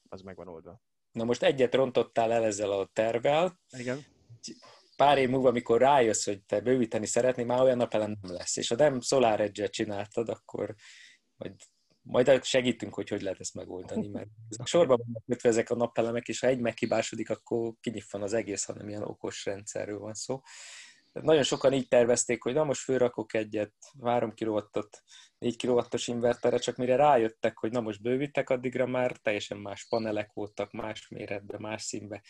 az 0.09 0.21
meg 0.21 0.35
van 0.35 0.47
oldva. 0.47 0.81
Na 1.11 1.23
most 1.23 1.43
egyet 1.43 1.75
rontottál 1.75 2.31
el 2.31 2.43
ezzel 2.43 2.71
a 2.71 2.89
tervvel. 2.93 3.59
Igen. 3.77 3.99
Pár 4.95 5.17
év 5.17 5.29
múlva, 5.29 5.49
amikor 5.49 5.81
rájössz, 5.81 6.25
hogy 6.25 6.43
te 6.43 6.61
bővíteni 6.61 7.05
szeretnél, 7.05 7.45
már 7.45 7.61
olyan 7.61 7.77
napelem 7.77 8.17
nem 8.21 8.33
lesz. 8.33 8.57
És 8.57 8.67
ha 8.67 8.75
nem 8.75 9.01
Solar 9.01 9.39
edge 9.39 9.67
csináltad, 9.67 10.29
akkor 10.29 10.75
majd, 11.35 11.55
majd 12.01 12.43
segítünk, 12.43 12.93
hogy 12.93 13.09
hogy 13.09 13.21
lehet 13.21 13.39
ezt 13.39 13.53
megoldani, 13.53 14.07
mert 14.07 14.29
sorban 14.63 14.97
vannak 15.05 15.23
kötve 15.25 15.49
ezek 15.49 15.69
a 15.69 15.75
napelemek, 15.75 16.27
és 16.27 16.39
ha 16.39 16.47
egy 16.47 16.59
meghibásodik, 16.59 17.29
akkor 17.29 17.73
kinyitvan 17.79 18.21
az 18.21 18.33
egész, 18.33 18.63
hanem 18.63 18.89
ilyen 18.89 19.03
okos 19.03 19.45
rendszerről 19.45 19.99
van 19.99 20.13
szó. 20.13 20.41
Nagyon 21.11 21.43
sokan 21.43 21.73
így 21.73 21.87
tervezték, 21.87 22.43
hogy 22.43 22.53
na 22.53 22.63
most 22.63 22.81
fölrakok 22.81 23.33
egyet 23.33 23.73
3 24.03 24.33
kW-ot, 24.33 25.03
4 25.37 25.65
kW-os 25.65 26.07
inverterre, 26.07 26.57
csak 26.57 26.75
mire 26.75 26.95
rájöttek, 26.95 27.57
hogy 27.57 27.71
na 27.71 27.81
most 27.81 28.01
bővítek, 28.01 28.49
addigra 28.49 28.85
már 28.85 29.11
teljesen 29.11 29.57
más 29.57 29.85
panelek 29.89 30.31
voltak, 30.33 30.71
más 30.71 31.07
méretben, 31.07 31.61
más 31.61 31.81
színbe. 31.81 32.21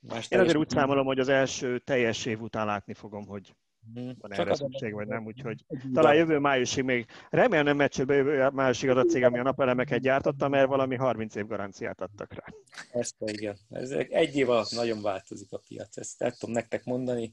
Más 0.00 0.30
Én 0.30 0.38
azért 0.38 0.56
úgy 0.56 0.68
számolom, 0.68 1.06
hogy 1.06 1.18
az 1.18 1.28
első 1.28 1.78
teljes 1.78 2.26
év 2.26 2.40
után 2.40 2.66
látni 2.66 2.94
fogom, 2.94 3.26
hogy 3.26 3.54
hmm. 3.94 4.16
van 4.20 4.32
erre 4.32 4.54
szükség, 4.54 4.92
vagy 4.92 5.06
nem, 5.06 5.26
úgyhogy 5.26 5.64
talán 5.92 6.14
jövő 6.14 6.38
májusig 6.38 6.84
még, 6.84 7.06
remélem 7.30 7.64
nem 7.64 7.76
megy 7.76 7.98
jövő 7.98 8.48
májusig 8.52 8.88
az 8.88 8.96
a 8.96 9.04
cég, 9.04 9.22
ami 9.22 9.38
a 9.38 9.42
napelemeket 9.42 10.00
gyártotta, 10.00 10.48
mert 10.48 10.68
valami 10.68 10.96
30 10.96 11.34
év 11.34 11.46
garanciát 11.46 12.00
adtak 12.00 12.32
rá. 12.34 12.44
Ezt 12.92 13.14
igen. 13.18 13.58
Ez 13.70 13.90
egy 13.90 14.36
év 14.36 14.50
alatt 14.50 14.70
nagyon 14.70 15.02
változik 15.02 15.52
a 15.52 15.60
piac, 15.68 15.96
ezt 15.96 16.22
el 16.22 16.32
tudom 16.32 16.54
nektek 16.54 16.84
mondani. 16.84 17.30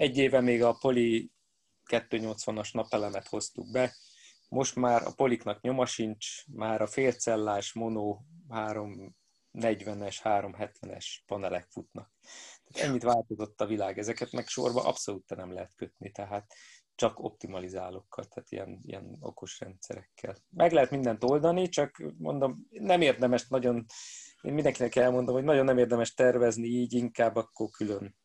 Egy 0.00 0.18
éve 0.18 0.40
még 0.40 0.62
a 0.62 0.72
Poli 0.72 1.30
280-as 1.90 2.72
napelemet 2.72 3.28
hoztuk 3.28 3.70
be, 3.70 3.94
most 4.48 4.76
már 4.76 5.02
a 5.02 5.12
poliknak 5.16 5.60
nyoma 5.60 5.86
sincs, 5.86 6.46
már 6.46 6.82
a 6.82 6.86
félcellás 6.86 7.72
mono 7.72 8.18
340-es, 8.48 9.12
370-es 10.22 11.06
panelek 11.26 11.66
futnak. 11.70 12.10
Ennyit 12.72 13.02
változott 13.02 13.60
a 13.60 13.66
világ, 13.66 13.98
ezeket 13.98 14.32
meg 14.32 14.46
sorba 14.46 14.82
abszolút 14.82 15.36
nem 15.36 15.52
lehet 15.52 15.74
kötni, 15.74 16.10
tehát 16.10 16.52
csak 16.94 17.18
optimalizálókkal, 17.18 18.24
tehát 18.24 18.50
ilyen, 18.50 18.80
ilyen 18.82 19.16
okos 19.20 19.60
rendszerekkel. 19.60 20.36
Meg 20.50 20.72
lehet 20.72 20.90
mindent 20.90 21.24
oldani, 21.24 21.68
csak 21.68 22.12
mondom, 22.18 22.66
nem 22.70 23.00
érdemes 23.00 23.48
nagyon, 23.48 23.84
én 24.42 24.52
mindenkinek 24.52 24.96
elmondom, 24.96 25.34
hogy 25.34 25.44
nagyon 25.44 25.64
nem 25.64 25.78
érdemes 25.78 26.14
tervezni 26.14 26.66
így, 26.66 26.92
inkább 26.92 27.36
akkor 27.36 27.68
külön 27.70 28.18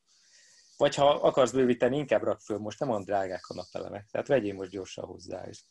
vagy 0.78 0.96
ha 0.96 1.10
akarsz 1.10 1.52
bővíteni, 1.52 1.98
inkább 1.98 2.24
rak 2.24 2.40
föl, 2.40 2.58
most 2.58 2.80
nem 2.80 2.90
olyan 2.90 3.04
drágák 3.04 3.48
a 3.48 3.54
napelemek, 3.54 4.08
tehát 4.12 4.28
vegyél 4.28 4.54
most 4.54 4.70
gyorsan 4.70 5.06
hozzá, 5.06 5.48
és, 5.48 5.64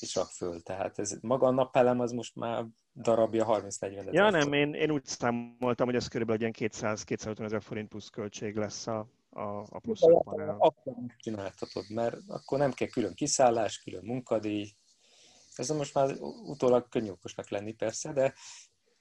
és 0.00 0.14
rak 0.14 0.28
föl. 0.28 0.62
Tehát 0.62 0.98
ez, 0.98 1.18
maga 1.20 1.46
a 1.46 1.50
napelem 1.50 2.00
az 2.00 2.12
most 2.12 2.36
már 2.36 2.66
darabja 2.94 3.46
30-40 3.46 3.82
ezer. 3.82 4.12
Ja 4.12 4.30
nem, 4.30 4.52
én, 4.52 4.74
én 4.74 4.90
úgy 4.90 5.04
számoltam, 5.04 5.86
hogy 5.86 5.94
ez 5.94 6.08
körülbelül 6.08 6.40
ilyen 6.40 6.70
200-250 6.72 7.44
ezer 7.44 7.62
forint 7.62 7.88
plusz 7.88 8.08
költség 8.08 8.56
lesz 8.56 8.86
a, 8.86 9.08
a, 9.30 9.42
a 9.70 9.78
plusz 9.78 10.00
panel. 10.24 10.56
Akkor 10.58 10.94
csináltatod, 11.16 11.84
mert 11.88 12.16
akkor 12.26 12.58
nem 12.58 12.72
kell 12.72 12.88
külön 12.88 13.14
kiszállás, 13.14 13.82
külön 13.82 14.04
munkadíj. 14.04 14.72
Ez 15.56 15.68
most 15.68 15.94
már 15.94 16.16
utólag 16.46 16.88
könnyű 16.88 17.10
okosnak 17.10 17.48
lenni 17.48 17.72
persze, 17.72 18.12
de, 18.12 18.34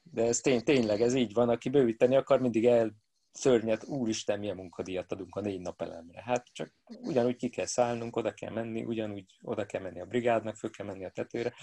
de 0.04 0.24
ez 0.24 0.40
tény, 0.40 0.64
tényleg 0.64 1.02
ez 1.02 1.14
így 1.14 1.34
van, 1.34 1.50
aki 1.50 1.70
bővíteni 1.70 2.16
akar, 2.16 2.40
mindig 2.40 2.66
el 2.66 2.96
szörnyet, 3.32 3.84
úristen, 3.84 4.40
milyen 4.40 4.56
munkadíjat 4.56 5.12
adunk 5.12 5.36
a 5.36 5.42
négy 5.42 5.60
nap 5.60 5.82
elemre. 5.82 6.22
Hát 6.22 6.48
csak 6.52 6.74
ugyanúgy 6.86 7.36
ki 7.36 7.50
kell 7.50 7.66
szállnunk, 7.66 8.16
oda 8.16 8.34
kell 8.34 8.52
menni, 8.52 8.84
ugyanúgy 8.84 9.38
oda 9.42 9.66
kell 9.66 9.82
menni 9.82 10.02
a 10.02 10.06
brigádnak, 10.06 10.56
föl 10.56 10.70
kell 10.70 10.86
menni 10.86 11.06
a 11.06 11.10
tetőre. 11.10 11.54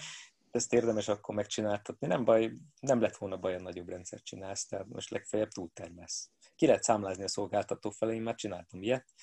ezt 0.51 0.73
érdemes 0.73 1.07
akkor 1.07 1.35
megcsináltatni. 1.35 2.07
Nem 2.07 2.23
baj, 2.23 2.51
nem 2.79 3.01
lett 3.01 3.17
volna 3.17 3.37
baj, 3.37 3.55
a 3.55 3.59
nagyobb 3.59 3.89
rendszert 3.89 4.23
csinálsz, 4.23 4.65
tehát 4.65 4.87
most 4.87 5.09
legfeljebb 5.09 5.49
túltermesz. 5.49 6.29
Ki 6.55 6.65
lehet 6.65 6.83
számlázni 6.83 7.23
a 7.23 7.27
szolgáltató 7.27 7.89
felé, 7.89 8.15
én 8.15 8.21
már 8.21 8.35
csináltam 8.35 8.81
ilyet. 8.81 9.13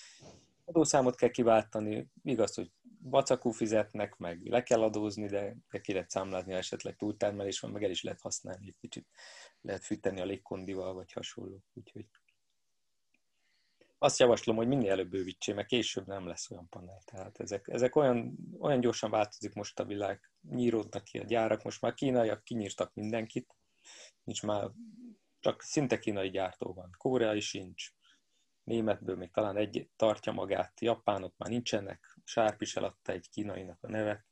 Adószámot 0.65 1.17
kell 1.17 1.31
kiváltani, 1.31 2.09
igaz, 2.23 2.55
hogy 2.55 2.71
vacakú 3.03 3.51
fizetnek, 3.51 4.17
meg 4.17 4.41
le 4.45 4.63
kell 4.63 4.83
adózni, 4.83 5.27
de 5.27 5.57
ki 5.83 5.93
lehet 5.93 6.11
számlázni, 6.11 6.53
ha 6.53 6.59
esetleg 6.59 6.97
túltermelés 6.97 7.61
van, 7.61 7.71
meg 7.71 7.83
el 7.83 7.91
is 7.91 8.03
lehet 8.03 8.21
használni 8.21 8.67
egy 8.67 8.77
kicsit. 8.81 9.09
Lehet 9.61 9.85
fűteni 9.85 10.21
a 10.21 10.25
légkondival, 10.25 10.95
vagy 10.95 11.13
hasonló. 11.13 11.63
Úgyhogy 11.75 12.07
azt 14.05 14.19
javaslom, 14.19 14.57
hogy 14.57 14.67
minél 14.67 14.91
előbb 14.91 15.11
bővítsé, 15.11 15.53
mert 15.53 15.69
később 15.69 16.07
nem 16.07 16.27
lesz 16.27 16.51
olyan 16.51 16.69
panel. 16.69 17.03
Tehát 17.05 17.41
ezek, 17.41 17.69
ezek 17.69 17.97
olyan, 17.97 18.37
olyan 18.59 18.81
gyorsan 18.81 19.11
változik 19.11 19.55
most 19.55 19.81
a 19.81 19.85
világ, 19.85 20.31
nyíródnak 20.51 21.05
ki 21.05 21.19
a 21.19 21.25
gyárak, 21.25 21.63
most 21.63 21.81
már 21.81 21.95
kínaiak 21.95 22.45
kinyírtak 22.45 22.95
mindenkit, 22.95 23.55
nincs 24.25 24.43
már, 24.43 24.71
csak 25.41 25.63
szinte 25.63 25.99
kínai 25.99 26.31
gyártó 26.31 26.73
van, 26.73 26.95
koreai 26.99 27.41
sincs, 27.41 27.93
németből 28.65 29.17
még 29.17 29.31
talán 29.31 29.57
egy 29.57 29.89
tartja 29.97 30.33
magát, 30.33 30.81
japánok 30.81 31.35
már 31.37 31.51
nincsenek, 31.51 32.19
Sárp 32.25 32.63
is 32.63 32.77
eladta 32.77 33.13
egy 33.13 33.29
kínainak 33.31 33.79
a 33.81 33.91
nevet, 33.91 34.25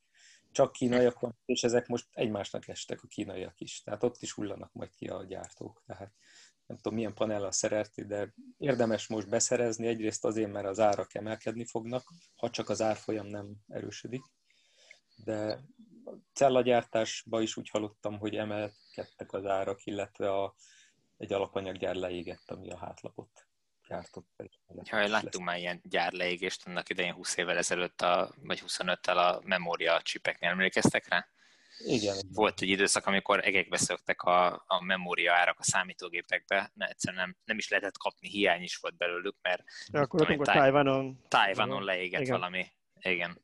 csak 0.50 0.72
kínaiak 0.72 1.20
van, 1.20 1.38
és 1.44 1.62
ezek 1.62 1.86
most 1.86 2.06
egymásnak 2.12 2.68
estek 2.68 3.02
a 3.02 3.06
kínaiak 3.06 3.60
is, 3.60 3.82
tehát 3.82 4.02
ott 4.02 4.22
is 4.22 4.32
hullanak 4.32 4.72
majd 4.72 4.94
ki 4.94 5.06
a 5.06 5.24
gyártók. 5.24 5.82
Tehát 5.86 6.12
nem 6.72 6.80
tudom 6.80 6.98
milyen 6.98 7.14
panellal 7.14 7.52
szerelti, 7.52 8.04
de 8.04 8.34
érdemes 8.58 9.06
most 9.06 9.28
beszerezni, 9.28 9.86
egyrészt 9.86 10.24
azért, 10.24 10.52
mert 10.52 10.66
az 10.66 10.80
árak 10.80 11.14
emelkedni 11.14 11.64
fognak, 11.64 12.02
ha 12.34 12.50
csak 12.50 12.68
az 12.68 12.82
árfolyam 12.82 13.26
nem 13.26 13.54
erősödik, 13.68 14.22
de 15.24 15.60
a 16.04 16.12
cellagyártásban 16.32 17.42
is 17.42 17.56
úgy 17.56 17.68
hallottam, 17.68 18.18
hogy 18.18 18.36
emelkedtek 18.36 19.32
az 19.32 19.46
árak, 19.46 19.86
illetve 19.86 20.32
a, 20.32 20.54
egy 21.16 21.32
alapanyaggyár 21.32 21.94
leégett, 21.94 22.50
ami 22.50 22.70
a 22.70 22.78
hátlapot 22.78 23.48
gyártott. 23.88 24.26
Ja, 24.82 25.08
láttunk 25.08 25.44
már 25.44 25.58
ilyen 25.58 25.80
gyárleégést 25.84 26.66
annak 26.66 26.88
idején 26.88 27.12
20 27.14 27.36
évvel 27.36 27.56
ezelőtt, 27.56 28.00
a, 28.00 28.34
vagy 28.42 28.62
25-tel 28.66 29.16
a 29.16 29.40
memória 29.44 30.02
csipeknél, 30.02 30.50
emlékeztek 30.50 31.08
rá? 31.08 31.31
Igen. 31.84 32.16
Volt 32.32 32.60
egy 32.60 32.68
időszak, 32.68 33.06
amikor 33.06 33.44
egekbe 33.44 33.76
szöktek 33.76 34.22
a, 34.22 34.46
a 34.66 34.84
memória 34.84 35.32
árak 35.32 35.58
a 35.58 35.62
számítógépekbe, 35.62 36.70
ne, 36.74 36.86
egyszerűen 36.86 37.22
nem, 37.22 37.36
nem 37.44 37.58
is 37.58 37.68
lehetett 37.68 37.98
kapni, 37.98 38.28
hiány 38.28 38.62
is 38.62 38.76
volt 38.76 38.96
belőlük, 38.96 39.36
mert 39.42 39.62
ja, 39.92 40.00
akkor 40.00 40.20
tudom, 40.20 40.42
táj, 40.42 40.56
Tájvanon... 40.56 41.20
Tájvanon 41.28 41.84
leégett 41.84 42.20
igen. 42.20 42.38
valami. 42.38 42.66
Igen. 43.00 43.40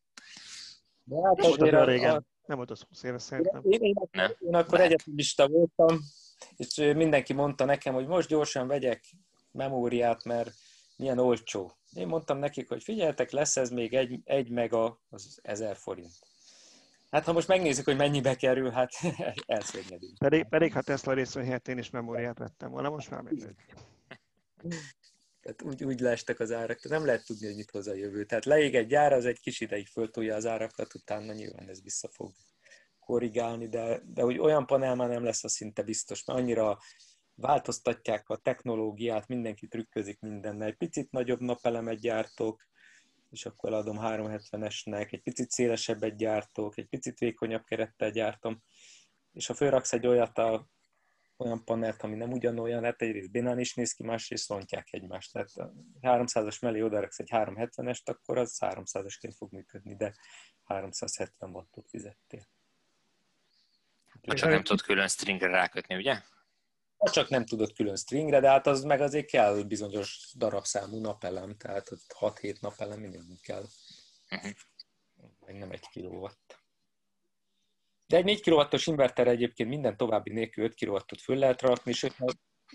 De 1.05 1.16
hát 1.24 1.36
nem 1.36 1.49
volt 1.49 1.86
régen. 1.86 2.16
A... 2.16 2.22
Nem 2.47 2.57
volt 2.57 2.70
az 2.70 2.82
20 2.89 3.03
éve 3.03 3.18
szerintem. 3.18 3.62
Én, 3.64 3.80
én, 3.80 3.95
én, 4.11 4.36
én 4.39 4.55
akkor 4.55 4.80
egyetemista 4.80 5.49
voltam, 5.49 5.99
és 6.57 6.74
mindenki 6.74 7.32
mondta 7.32 7.64
nekem, 7.64 7.95
hogy 7.95 8.07
most 8.07 8.28
gyorsan 8.28 8.66
vegyek 8.66 9.05
memóriát, 9.53 10.24
mert 10.24 10.51
milyen 10.97 11.18
olcsó. 11.18 11.72
Én 11.93 12.07
mondtam 12.07 12.39
nekik, 12.39 12.68
hogy 12.68 12.82
figyeltek, 12.82 13.30
lesz 13.30 13.57
ez 13.57 13.70
még 13.70 13.95
egy, 13.95 14.20
egy 14.24 14.51
mega, 14.51 15.01
az 15.09 15.39
ezer 15.43 15.76
forint. 15.76 16.12
Hát 17.11 17.25
ha 17.25 17.33
most 17.33 17.49
megnézzük, 17.49 17.85
hogy 17.85 17.97
mennyibe 17.97 18.35
kerül, 18.35 18.71
hát 18.71 18.91
elszörnyedünk. 19.47 20.19
Pedig, 20.19 20.45
pedig 20.45 20.73
ha 20.73 20.83
Tesla 20.83 21.13
részvény 21.13 21.45
helyett 21.45 21.69
én 21.69 21.79
is 21.79 21.91
memóriát 21.91 22.39
vettem 22.39 22.71
volna, 22.71 22.91
most 22.91 23.11
már 23.11 23.23
mindegy. 23.23 23.55
Tehát 25.41 25.63
úgy, 25.63 25.85
úgy 25.85 26.01
leestek 26.01 26.41
az 26.41 26.53
árak, 26.53 26.89
nem 26.89 27.05
lehet 27.05 27.25
tudni, 27.25 27.47
hogy 27.47 27.57
mit 27.57 27.71
hoz 27.71 27.87
a 27.87 27.95
jövő. 27.95 28.25
Tehát 28.25 28.45
leég 28.45 28.75
egy 28.75 28.87
gyár, 28.87 29.13
az 29.13 29.25
egy 29.25 29.41
kis 29.41 29.61
ideig 29.61 29.87
föltolja 29.87 30.35
az 30.35 30.47
árakat, 30.47 30.95
utána 30.95 31.33
nyilván 31.33 31.69
ez 31.69 31.83
vissza 31.83 32.09
fog 32.09 32.33
korrigálni, 32.99 33.69
de, 33.69 34.03
de 34.07 34.23
hogy 34.23 34.39
olyan 34.39 34.67
panel 34.67 34.95
már 34.95 35.09
nem 35.09 35.25
lesz, 35.25 35.45
az 35.45 35.53
szinte 35.53 35.83
biztos, 35.83 36.25
mert 36.25 36.39
annyira 36.39 36.79
változtatják 37.35 38.29
a 38.29 38.37
technológiát, 38.37 39.27
mindenki 39.27 39.67
trükközik 39.67 40.21
mindennel. 40.21 40.69
Egy 40.69 40.77
picit 40.77 41.11
nagyobb 41.11 41.41
napelemet 41.41 42.01
gyártok, 42.01 42.69
és 43.31 43.47
akkor 43.47 43.72
adom 43.72 43.99
370-esnek, 44.01 45.12
egy 45.12 45.22
picit 45.22 45.51
szélesebbet 45.51 46.16
gyártok, 46.16 46.79
egy 46.79 46.89
picit 46.89 47.18
vékonyabb 47.18 47.64
kerettel 47.64 48.11
gyártom, 48.11 48.62
és 49.33 49.47
ha 49.47 49.55
fölraksz 49.55 49.93
egy 49.93 50.07
olyat 50.07 50.39
a, 50.39 50.68
olyan 51.37 51.64
panelt, 51.64 52.03
ami 52.03 52.16
nem 52.16 52.33
ugyanolyan, 52.33 52.85
hát 52.85 53.03
egyrészt 53.03 53.31
bénán 53.31 53.59
is 53.59 53.74
néz 53.74 53.93
ki, 53.93 54.03
másrészt 54.03 54.49
rontják 54.49 54.89
egymást. 54.91 55.33
Tehát 55.33 55.49
a 55.49 55.72
300-as 56.01 56.61
mellé 56.61 56.81
odaraksz 56.81 57.18
egy 57.18 57.29
370-est, 57.33 58.05
akkor 58.05 58.39
az 58.39 58.59
300-asként 58.61 59.35
fog 59.37 59.53
működni, 59.53 59.97
de 59.97 60.14
370 60.64 61.51
wattot 61.51 61.89
fizettél. 61.89 62.49
Csak 64.22 64.51
nem 64.51 64.62
tudod 64.62 64.83
külön 64.83 65.09
stringre 65.09 65.47
rákötni, 65.49 65.95
ugye? 65.95 66.22
Csak 66.99 67.29
nem 67.29 67.45
tudod 67.45 67.73
külön 67.73 67.97
stringre, 67.97 68.41
de 68.41 68.49
hát 68.49 68.67
az 68.67 68.83
meg 68.83 69.01
azért 69.01 69.27
kell 69.27 69.63
bizonyos 69.63 70.31
darabszámú 70.37 71.01
napelem, 71.01 71.57
tehát 71.57 71.91
6-7 72.21 72.61
napelem 72.61 73.01
minimum 73.01 73.39
kell. 73.43 73.65
Meg 75.47 75.59
nem 75.59 75.71
egy 75.71 75.89
kilowatt. 75.89 76.63
De 78.07 78.17
egy 78.17 78.25
4 78.25 78.41
kW-os 78.41 78.87
inverter 78.87 79.27
egyébként 79.27 79.69
minden 79.69 79.97
további 79.97 80.33
nélkül 80.33 80.65
5 80.65 80.75
kW-ot 80.75 81.21
föl 81.21 81.37
lehet 81.37 81.63
rakni, 81.63 81.91
és 81.91 82.07
ha 82.19 82.27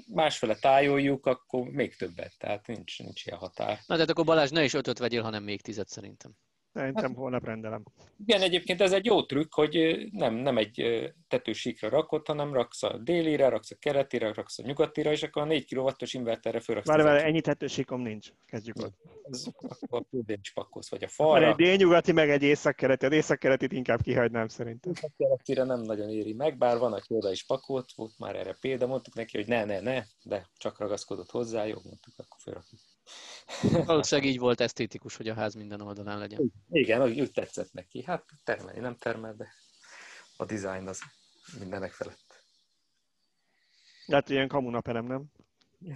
másfele 0.08 0.56
tájoljuk, 0.56 1.26
akkor 1.26 1.68
még 1.68 1.96
többet, 1.96 2.38
tehát 2.38 2.68
nincs, 2.68 3.00
nincs 3.00 3.26
ilyen 3.26 3.38
határ. 3.38 3.80
Na, 3.86 3.98
de 3.98 4.04
akkor 4.12 4.26
Balázs, 4.26 4.50
ne 4.50 4.64
is 4.64 4.74
5 4.74 4.98
vegyél, 4.98 5.22
hanem 5.22 5.44
még 5.44 5.62
10 5.62 5.84
szerintem. 5.86 6.32
Szerintem 6.74 7.10
hát, 7.10 7.16
holnap 7.16 7.46
rendelem. 7.46 7.84
Igen, 8.26 8.42
egyébként 8.42 8.82
ez 8.82 8.92
egy 8.92 9.06
jó 9.06 9.24
trükk, 9.24 9.54
hogy 9.54 10.08
nem, 10.12 10.34
nem 10.34 10.58
egy 10.58 10.84
tetősíkra 11.28 11.90
rakod, 11.90 12.28
hanem 12.28 12.54
raksz 12.54 12.84
a 12.84 12.98
délire, 12.98 13.50
raksz 13.50 13.72
a 13.72 13.76
keretire, 13.80 14.34
raksz 14.34 14.60
a 14.60 14.64
nyugatira, 14.66 15.12
és 15.12 15.24
akkor 15.24 15.42
a 15.42 15.46
4 15.46 15.74
kW-os 15.74 16.14
inverterre 16.14 16.60
fölraksz. 16.60 16.88
Várj, 16.88 17.04
várj, 17.04 17.24
ennyi 17.24 17.42
tetősíkom 17.42 18.02
nincs. 18.02 18.30
Kezdjük 18.46 18.76
ott. 18.78 18.94
Akkor 19.90 20.06
a 20.18 20.52
pakkolsz, 20.54 20.90
vagy 20.90 21.04
a 21.04 21.08
falra. 21.08 21.48
egy 21.48 21.56
délnyugati, 21.56 22.12
meg 22.12 22.30
egy 22.30 22.44
északkeleti. 22.44 23.06
Az 23.06 23.12
északkeretit 23.12 23.72
inkább 23.72 24.02
kihagynám 24.02 24.48
szerintem. 24.48 24.92
Északkeletire 24.92 25.64
nem 25.64 25.82
nagyon 25.82 26.10
éri 26.10 26.34
meg, 26.34 26.58
bár 26.58 26.78
van, 26.78 26.94
aki 26.94 27.14
oda 27.14 27.32
is 27.32 27.46
pakolt, 27.46 27.92
volt 27.96 28.14
már 28.18 28.36
erre 28.36 28.58
példa, 28.62 28.88
mondtuk 28.88 29.14
neki, 29.14 29.38
hogy 29.38 29.48
ne, 29.48 29.66
ne, 29.66 29.80
ne, 29.80 30.04
de 30.24 30.50
csak 30.58 30.80
ragaszkodott 30.80 31.32
hozzá, 31.32 31.66
jó, 31.66 31.78
mondtuk, 31.84 32.14
akkor 32.18 32.40
fölrakjuk. 32.42 32.82
Valószínűleg 33.86 34.32
így 34.32 34.39
volt 34.39 34.62
esztétikus, 34.62 35.16
hogy 35.16 35.28
a 35.28 35.34
ház 35.34 35.54
minden 35.54 35.82
oldalán 35.82 36.18
legyen. 36.18 36.51
Igen, 36.70 37.01
úgy 37.01 37.32
tetszett 37.32 37.74
neki. 37.74 38.04
Hát 38.04 38.26
termelni 38.43 38.80
nem 38.80 38.95
termel, 38.97 39.34
de 39.34 39.54
a 40.38 40.45
design 40.45 40.88
az 40.88 40.99
mindenek 41.60 41.91
felett. 41.91 42.43
Hát 44.08 44.30
ilyen 44.30 44.47
kamunapelem, 44.47 45.06
nem? 45.06 45.26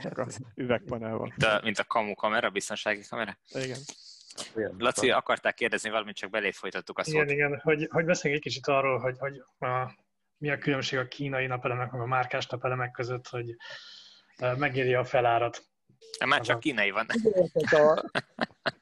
Csak 0.02 0.18
a 0.18 0.28
üvegpanel 0.56 1.18
van. 1.18 1.28
Mint 1.28 1.44
a, 1.44 1.60
mint 1.64 1.80
a 1.80 1.84
kamu 1.84 2.16
kamera, 2.16 2.50
biztonsági 2.50 3.02
kamera? 3.10 3.38
Igen. 3.50 3.80
Laci, 4.78 5.12
akarták 5.12 5.54
kérdezni 5.54 5.90
valamit, 5.90 6.16
csak 6.16 6.30
belé 6.30 6.52
folytattuk 6.52 6.98
a 6.98 7.04
szót. 7.04 7.14
Igen, 7.14 7.30
igen, 7.30 7.60
hogy, 7.60 7.88
hogy 7.92 8.06
beszéljünk 8.06 8.46
egy 8.46 8.52
kicsit 8.52 8.68
arról, 8.68 9.00
hogy, 9.00 9.18
hogy 9.18 9.44
a, 9.70 9.98
mi 10.38 10.50
a 10.50 10.58
különbség 10.58 11.00
a 11.00 11.08
kínai 11.08 11.46
napelemek, 11.46 11.92
meg 11.92 12.02
a 12.02 12.06
márkás 12.06 12.48
napelemek 12.48 12.92
között, 12.92 13.28
hogy 13.28 13.56
megéri 14.58 14.94
a 14.94 15.06
felárat. 15.06 15.66
De 16.20 16.26
már 16.26 16.42
csak 16.42 16.60
kínai 16.60 16.92
van. 16.92 17.06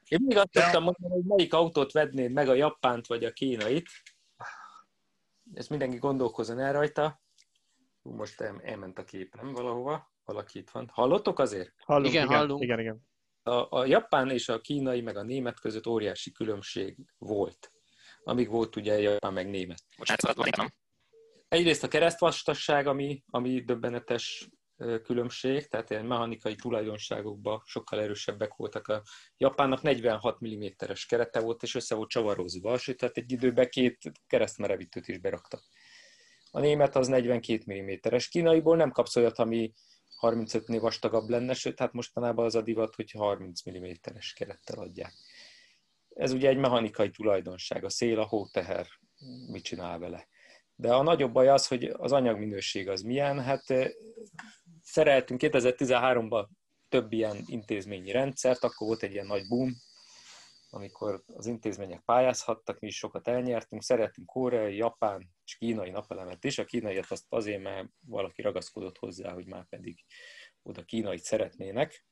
Én 0.07 0.19
még 0.25 0.37
azt 0.37 0.51
tudtam 0.51 0.83
mondani, 0.83 1.13
hogy 1.13 1.23
melyik 1.23 1.53
autót 1.53 1.91
vednéd 1.91 2.31
meg, 2.31 2.49
a 2.49 2.53
japánt 2.53 3.07
vagy 3.07 3.23
a 3.23 3.31
kínait. 3.31 3.89
Ezt 5.53 5.69
mindenki 5.69 5.97
gondolkozzon 5.97 6.59
el 6.59 6.73
rajta. 6.73 7.21
Most 8.01 8.41
el, 8.41 8.61
elment 8.63 8.99
a 8.99 9.03
kép, 9.03 9.35
nem 9.35 9.53
valahova? 9.53 10.11
Valaki 10.23 10.59
itt 10.59 10.69
van. 10.69 10.89
Hallottok 10.93 11.39
azért? 11.39 11.73
Hallunk, 11.77 12.13
igen, 12.13 12.25
igen, 12.25 12.37
hallunk. 12.37 12.63
Igen, 12.63 12.79
igen. 12.79 13.01
A, 13.43 13.77
a 13.79 13.85
japán 13.85 14.29
és 14.29 14.49
a 14.49 14.61
kínai, 14.61 15.01
meg 15.01 15.17
a 15.17 15.23
német 15.23 15.59
között 15.59 15.87
óriási 15.87 16.31
különbség 16.31 16.97
volt. 17.17 17.71
Amíg 18.23 18.49
volt 18.49 18.75
ugye 18.75 18.99
japán 18.99 19.33
meg 19.33 19.49
német. 19.49 19.83
Bocsánat, 19.97 20.35
van, 20.35 20.47
nem? 20.57 20.67
Egyrészt 21.47 21.83
a 21.83 21.87
keresztvastasság, 21.87 22.87
ami, 22.87 23.23
ami 23.27 23.63
döbbenetes 23.63 24.49
különbség, 25.03 25.67
tehát 25.67 25.89
ilyen 25.89 26.05
mechanikai 26.05 26.55
tulajdonságokban 26.55 27.61
sokkal 27.65 28.01
erősebbek 28.01 28.55
voltak. 28.55 28.87
A 28.87 29.03
Japánnak 29.37 29.81
46 29.81 30.37
mm-es 30.45 31.05
kerete 31.05 31.39
volt, 31.39 31.63
és 31.63 31.75
össze 31.75 31.95
volt 31.95 32.09
csavarozva, 32.09 32.77
sőt, 32.77 32.97
tehát 32.97 33.17
egy 33.17 33.31
időben 33.31 33.69
két 33.69 34.11
keresztmerevítőt 34.27 35.07
is 35.07 35.17
beraktak. 35.17 35.63
A 36.51 36.59
német 36.59 36.95
az 36.95 37.07
42 37.07 37.71
mm-es. 37.71 38.27
Kínaiból 38.27 38.75
nem 38.75 38.91
kapsz 38.91 39.15
olyat, 39.15 39.39
ami 39.39 39.73
35-nél 40.21 40.77
vastagabb 40.81 41.29
lenne, 41.29 41.53
sőt, 41.53 41.79
hát 41.79 41.93
mostanában 41.93 42.45
az 42.45 42.55
a 42.55 42.61
divat, 42.61 42.95
hogy 42.95 43.11
30 43.11 43.69
mm-es 43.69 44.33
kerettel 44.33 44.79
adják. 44.79 45.13
Ez 46.09 46.31
ugye 46.31 46.49
egy 46.49 46.57
mechanikai 46.57 47.09
tulajdonság, 47.09 47.83
a 47.83 47.89
szél, 47.89 48.19
a 48.19 48.25
hóteher, 48.25 48.87
mit 49.51 49.63
csinál 49.63 49.99
vele. 49.99 50.27
De 50.75 50.93
a 50.93 51.03
nagyobb 51.03 51.31
baj 51.31 51.47
az, 51.47 51.67
hogy 51.67 51.83
az 51.83 52.11
anyagminőség 52.11 52.89
az 52.89 53.01
milyen, 53.01 53.39
hát 53.39 53.63
szereltünk 54.85 55.41
2013-ban 55.43 56.47
több 56.89 57.11
ilyen 57.11 57.37
intézményi 57.45 58.11
rendszert, 58.11 58.63
akkor 58.63 58.87
volt 58.87 59.03
egy 59.03 59.11
ilyen 59.11 59.25
nagy 59.25 59.47
boom 59.47 59.73
amikor 60.75 61.23
az 61.33 61.45
intézmények 61.45 62.01
pályázhattak, 62.01 62.79
mi 62.79 62.87
is 62.87 62.97
sokat 62.97 63.27
elnyertünk, 63.27 63.83
szeretünk 63.83 64.27
koreai, 64.27 64.75
japán 64.75 65.29
és 65.45 65.57
kínai 65.57 65.89
napelemet 65.89 66.43
is. 66.43 66.57
A 66.57 66.65
kínaiat 66.65 67.05
azt 67.09 67.25
azért, 67.29 67.61
mert 67.61 67.87
valaki 68.05 68.41
ragaszkodott 68.41 68.97
hozzá, 68.97 69.31
hogy 69.31 69.45
már 69.45 69.65
pedig 69.69 70.05
oda 70.63 70.83
kínait 70.83 71.23
szeretnének. 71.23 72.05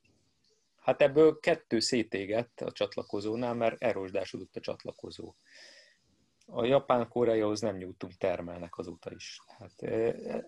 Hát 0.76 1.02
ebből 1.02 1.40
kettő 1.40 1.80
szétégett 1.80 2.62
a 2.62 2.72
csatlakozónál, 2.72 3.54
mert 3.54 3.84
erősdásodott 3.84 4.56
a 4.56 4.60
csatlakozó. 4.60 5.36
A 6.46 6.66
japán-koreaihoz 6.66 7.62
nem 7.62 7.76
nyújtunk 7.76 8.14
termelnek 8.14 8.78
azóta 8.78 9.12
is. 9.12 9.40
Hát 9.48 9.82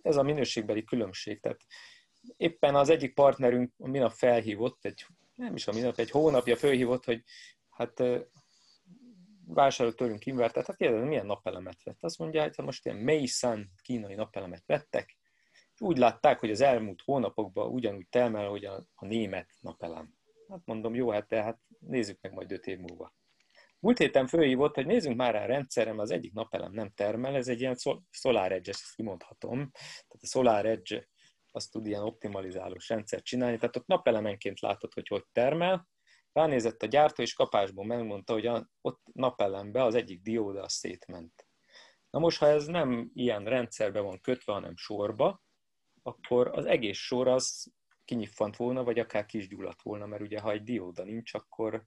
ez 0.02 0.16
a 0.16 0.24
minőségbeli 0.24 0.84
különbség. 0.84 1.40
Tehát 1.40 1.66
éppen 2.38 2.76
az 2.76 2.90
egyik 2.90 3.14
partnerünk 3.14 3.72
minap 3.78 4.12
felhívott, 4.12 4.86
egy, 4.86 5.06
nem 5.36 5.56
is 5.56 5.68
a 5.68 5.72
minap, 5.72 6.00
egy 6.00 6.12
hónapja 6.12 6.56
felhívott, 6.56 7.06
hogy 7.06 7.24
hát 7.70 8.04
vásárolt 9.48 9.96
tőlünk 9.96 10.26
invertet, 10.26 10.66
hát 10.66 10.76
kérdezem, 10.76 11.08
milyen 11.08 11.26
napelemet 11.26 11.84
vett. 11.84 12.04
Azt 12.04 12.18
mondja, 12.18 12.42
hogy 12.42 12.56
hát 12.56 12.66
most 12.66 12.86
ilyen 12.86 12.98
Meisan 12.98 13.72
kínai 13.82 14.16
napelemet 14.16 14.64
vettek, 14.66 15.18
és 15.74 15.82
úgy 15.82 15.98
látták, 15.98 16.40
hogy 16.40 16.52
az 16.52 16.62
elmúlt 16.62 17.02
hónapokban 17.02 17.70
ugyanúgy 17.70 18.08
termel, 18.10 18.48
hogy 18.48 18.66
a, 18.66 18.86
a 18.94 19.06
német 19.06 19.50
napelem. 19.60 20.14
Hát 20.50 20.62
mondom, 20.66 20.96
jó, 20.96 21.10
hát 21.10 21.28
tehát 21.28 21.60
nézzük 21.80 22.22
meg 22.22 22.34
majd 22.34 22.52
öt 22.52 22.66
év 22.66 22.78
múlva. 22.78 23.14
Múlt 23.80 23.98
héten 23.98 24.28
fölhívott, 24.28 24.76
hogy 24.76 24.86
nézzünk 24.86 25.16
már 25.16 25.34
rá 25.34 25.46
rendszerem, 25.46 26.00
az 26.00 26.12
egyik 26.12 26.34
napelem 26.34 26.72
nem 26.72 26.90
termel, 26.90 27.36
ez 27.36 27.48
egy 27.48 27.60
ilyen 27.60 27.76
Solar 28.10 28.52
Edge, 28.52 28.72
ezt 28.72 28.96
kimondhatom. 28.96 29.72
Tehát 29.72 30.22
a 30.22 30.26
Solar 30.28 30.66
Edge 30.66 31.08
azt 31.56 31.72
tud 31.72 31.86
ilyen 31.86 32.04
optimalizálós 32.04 32.90
rendszert 32.90 33.24
csinálni, 33.24 33.58
tehát 33.58 33.76
ott 33.76 33.88
napelemenként 33.88 34.60
látod, 34.60 34.94
hogy 34.94 35.08
hogy 35.08 35.26
termel, 35.32 35.88
ránézett 36.32 36.82
a 36.82 36.86
gyártó, 36.86 37.22
és 37.22 37.34
kapásból 37.34 37.86
megmondta, 37.86 38.34
hogy 38.34 38.46
a, 38.46 38.70
ott 38.82 39.02
napelembe 39.14 39.84
az 39.84 39.96
egyik 39.96 40.22
dióda 40.22 40.62
az 40.62 40.74
szétment. 40.74 41.48
Na 42.10 42.20
most, 42.20 42.38
ha 42.38 42.48
ez 42.48 42.66
nem 42.66 43.12
ilyen 43.14 43.44
rendszerbe 43.44 44.00
van 44.00 44.22
kötve, 44.22 44.54
hanem 44.54 44.76
sorba, 44.76 45.44
akkor 46.04 46.48
az 46.48 46.66
egész 46.66 46.98
sor 46.98 47.28
az 47.28 47.74
kinyiffant 48.06 48.56
volna, 48.56 48.84
vagy 48.84 49.00
akár 49.00 49.26
kisgyulladt 49.26 49.82
volna, 49.82 50.06
mert 50.06 50.22
ugye 50.22 50.40
ha 50.40 50.52
egy 50.52 50.64
dióda 50.64 51.04
nincs, 51.04 51.34
akkor, 51.34 51.86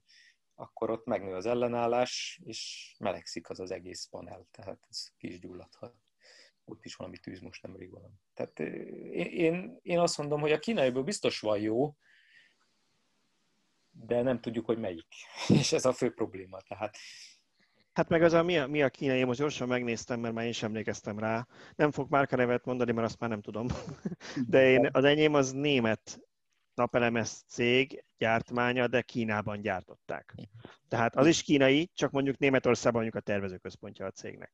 akkor 0.55 0.89
ott 0.89 1.05
megnő 1.05 1.33
az 1.33 1.45
ellenállás, 1.45 2.41
és 2.43 2.93
melegszik 2.99 3.49
az 3.49 3.59
az 3.59 3.71
egész 3.71 4.07
panel, 4.09 4.47
tehát 4.51 4.85
ez 4.89 5.07
kisgyulladhat. 5.17 5.95
Ott 6.69 6.85
is 6.85 6.95
valami 6.95 7.17
tűz 7.17 7.39
most 7.39 7.61
nemrég 7.61 7.91
van. 7.91 8.21
Tehát 8.33 8.59
én, 9.13 9.79
én 9.81 9.99
azt 9.99 10.17
mondom, 10.17 10.39
hogy 10.39 10.51
a 10.51 10.59
kínaiból 10.59 11.03
biztos 11.03 11.39
van 11.39 11.59
jó, 11.59 11.95
de 13.91 14.21
nem 14.21 14.39
tudjuk, 14.41 14.65
hogy 14.65 14.77
melyik. 14.77 15.13
És 15.59 15.71
ez 15.71 15.85
a 15.85 15.93
fő 15.93 16.13
probléma. 16.13 16.61
Tehát 16.61 16.97
Hát 17.93 18.09
meg 18.09 18.23
az 18.23 18.33
a 18.33 18.43
mi, 18.43 18.57
a 18.57 18.67
mi 18.67 18.81
a 18.81 18.89
kínai, 18.89 19.23
most 19.23 19.39
gyorsan 19.39 19.67
megnéztem, 19.67 20.19
mert 20.19 20.33
már 20.33 20.45
én 20.45 20.51
sem 20.51 20.69
emlékeztem 20.69 21.19
rá. 21.19 21.47
Nem 21.75 21.91
fog 21.91 22.27
nevet 22.29 22.65
mondani, 22.65 22.91
mert 22.91 23.07
azt 23.07 23.19
már 23.19 23.29
nem 23.29 23.41
tudom. 23.41 23.67
De 24.47 24.69
én, 24.69 24.89
az 24.91 25.03
enyém 25.03 25.33
az 25.33 25.51
német 25.51 26.19
napelemes 26.73 27.29
cég 27.29 28.03
gyártmánya, 28.17 28.87
de 28.87 29.01
Kínában 29.01 29.61
gyártották. 29.61 30.35
Tehát 30.87 31.15
az 31.15 31.27
is 31.27 31.43
kínai, 31.43 31.89
csak 31.93 32.11
mondjuk 32.11 32.37
Németországban 32.37 33.01
mondjuk 33.01 33.23
a 33.23 33.25
tervezőközpontja 33.25 34.05
a 34.05 34.11
cégnek. 34.11 34.53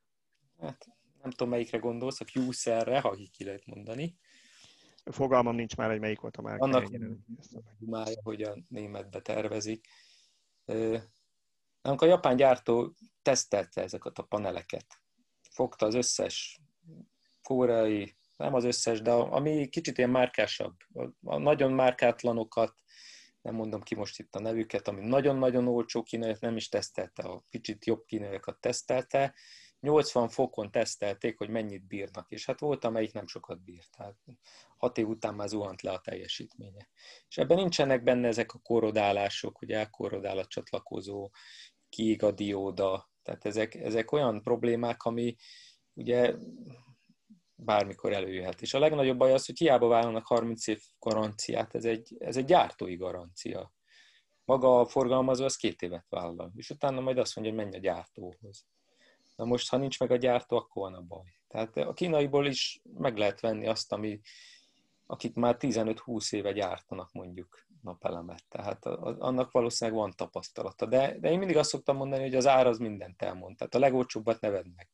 Hát 0.61 0.87
nem 1.25 1.33
tudom, 1.33 1.49
melyikre 1.49 1.77
gondolsz, 1.77 2.21
a 2.21 2.25
Q-szerre, 2.33 2.99
ha 2.99 3.17
ki 3.31 3.43
lehet 3.43 3.65
mondani. 3.65 4.17
Fogalmam 5.03 5.55
nincs 5.55 5.75
már, 5.75 5.89
hogy 5.89 5.99
melyik 5.99 6.19
volt 6.19 6.37
a 6.37 6.41
már. 6.41 6.55
Annak 6.59 6.89
mája, 7.79 8.21
hogy 8.23 8.41
a 8.41 8.57
németbe 8.67 9.21
tervezik. 9.21 9.87
Amikor 11.81 12.07
a 12.07 12.11
japán 12.11 12.35
gyártó 12.35 12.93
tesztelte 13.21 13.81
ezeket 13.81 14.17
a 14.17 14.23
paneleket, 14.23 14.85
fogta 15.49 15.85
az 15.85 15.93
összes 15.93 16.59
koreai, 17.41 18.15
nem 18.37 18.53
az 18.53 18.63
összes, 18.63 19.01
de 19.01 19.11
ami 19.11 19.67
kicsit 19.69 19.97
ilyen 19.97 20.09
márkásabb, 20.09 20.75
a 21.23 21.37
nagyon 21.37 21.71
márkátlanokat, 21.71 22.73
nem 23.41 23.55
mondom 23.55 23.81
ki 23.81 23.95
most 23.95 24.19
itt 24.19 24.35
a 24.35 24.39
nevüket, 24.39 24.87
ami 24.87 25.07
nagyon-nagyon 25.07 25.67
olcsó 25.67 26.03
kínaiak 26.03 26.39
nem 26.39 26.55
is 26.55 26.69
tesztelte, 26.69 27.23
a 27.23 27.43
kicsit 27.49 27.85
jobb 27.85 28.05
kínaiakat 28.05 28.59
tesztelte, 28.59 29.33
80 29.85 30.29
fokon 30.29 30.71
tesztelték, 30.71 31.37
hogy 31.37 31.49
mennyit 31.49 31.87
bírnak, 31.87 32.31
és 32.31 32.45
hát 32.45 32.59
volt, 32.59 32.83
amelyik 32.83 33.13
nem 33.13 33.27
sokat 33.27 33.63
bírt. 33.63 33.89
Tehát 33.97 34.15
hat 34.77 34.97
év 34.97 35.07
után 35.07 35.35
már 35.35 35.47
zuhant 35.47 35.81
le 35.81 35.91
a 35.91 35.99
teljesítménye. 35.99 36.89
És 37.27 37.37
ebben 37.37 37.57
nincsenek 37.57 38.03
benne 38.03 38.27
ezek 38.27 38.53
a 38.53 38.59
korodálások, 38.59 39.57
hogy 39.57 39.71
elkorodál 39.71 40.37
a 40.37 40.45
csatlakozó, 40.45 41.29
kiég 41.89 42.23
a 42.23 42.31
dióda, 42.31 43.09
tehát 43.23 43.45
ezek, 43.45 43.75
ezek 43.75 44.11
olyan 44.11 44.41
problémák, 44.41 45.03
ami 45.03 45.35
ugye 45.93 46.35
bármikor 47.55 48.13
előjöhet. 48.13 48.61
És 48.61 48.73
a 48.73 48.79
legnagyobb 48.79 49.17
baj 49.17 49.33
az, 49.33 49.45
hogy 49.45 49.57
hiába 49.57 49.87
vállalnak 49.87 50.25
30 50.25 50.67
év 50.67 50.81
garanciát, 50.99 51.75
ez 51.75 51.85
egy, 51.85 52.15
ez 52.19 52.37
egy 52.37 52.45
gyártói 52.45 52.95
garancia. 52.95 53.73
Maga 54.45 54.79
a 54.79 54.85
forgalmazó 54.85 55.43
az 55.43 55.55
két 55.55 55.81
évet 55.81 56.05
vállal, 56.09 56.51
és 56.55 56.69
utána 56.69 56.99
majd 56.99 57.17
azt 57.17 57.35
mondja, 57.35 57.53
hogy 57.53 57.63
menj 57.63 57.75
a 57.75 57.79
gyártóhoz. 57.79 58.65
Na 59.35 59.45
most, 59.45 59.69
ha 59.69 59.77
nincs 59.77 59.99
meg 59.99 60.11
a 60.11 60.15
gyártó, 60.15 60.57
akkor 60.57 60.83
van 60.83 60.93
a 60.93 61.01
baj. 61.01 61.37
Tehát 61.47 61.77
a 61.77 61.93
kínaiból 61.93 62.45
is 62.45 62.81
meg 62.97 63.17
lehet 63.17 63.39
venni 63.39 63.67
azt, 63.67 63.91
ami, 63.91 64.19
akik 65.05 65.35
már 65.35 65.55
15-20 65.59 66.33
éve 66.33 66.51
gyártanak 66.51 67.11
mondjuk 67.11 67.65
napelemet. 67.81 68.43
Tehát 68.49 68.85
annak 68.85 69.51
valószínűleg 69.51 69.99
van 69.99 70.13
tapasztalata. 70.15 70.85
De, 70.85 71.19
de 71.19 71.31
én 71.31 71.37
mindig 71.37 71.57
azt 71.57 71.69
szoktam 71.69 71.95
mondani, 71.95 72.21
hogy 72.21 72.35
az 72.35 72.47
ár 72.47 72.67
az 72.67 72.77
mindent 72.77 73.21
elmond. 73.21 73.57
Tehát 73.57 73.75
a 73.75 73.79
legolcsóbbat 73.79 74.41
ne 74.41 74.49
vedd 74.49 74.67
meg. 74.75 74.89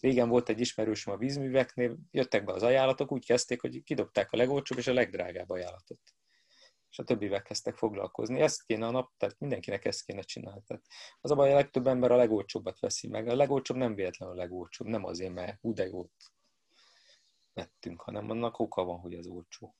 Régen 0.00 0.28
volt 0.28 0.48
egy 0.48 0.60
ismerősöm 0.60 1.12
a 1.12 1.16
vízműveknél, 1.16 1.96
jöttek 2.10 2.44
be 2.44 2.52
az 2.52 2.62
ajánlatok, 2.62 3.12
úgy 3.12 3.26
kezdték, 3.26 3.60
hogy 3.60 3.82
kidobták 3.82 4.32
a 4.32 4.36
legolcsóbb 4.36 4.78
és 4.78 4.86
a 4.86 4.92
legdrágább 4.92 5.50
ajánlatot 5.50 6.00
és 6.94 7.00
a 7.00 7.04
többivel 7.04 7.42
kezdtek 7.42 7.76
foglalkozni. 7.76 8.40
Ezt 8.40 8.64
kéne 8.64 8.86
a 8.86 8.90
nap, 8.90 9.12
tehát 9.16 9.38
mindenkinek 9.38 9.84
ezt 9.84 10.04
kéne 10.04 10.22
csinálni. 10.22 10.62
Tehát 10.66 10.82
az 11.20 11.30
a 11.30 11.34
baj, 11.34 11.52
a 11.52 11.54
legtöbb 11.54 11.86
ember 11.86 12.10
a 12.10 12.16
legolcsóbbat 12.16 12.80
veszi 12.80 13.08
meg. 13.08 13.28
A 13.28 13.34
legolcsóbb 13.34 13.76
nem 13.76 13.94
véletlenül 13.94 14.34
a 14.34 14.38
legolcsóbb, 14.38 14.86
nem 14.86 15.04
azért, 15.04 15.32
mert 15.32 15.60
hú 15.60 15.72
de 15.72 15.86
jót 15.86 16.32
vettünk, 17.52 18.00
hanem 18.00 18.30
annak 18.30 18.58
oka 18.58 18.84
van, 18.84 18.98
hogy 18.98 19.14
az 19.14 19.26
olcsó. 19.26 19.76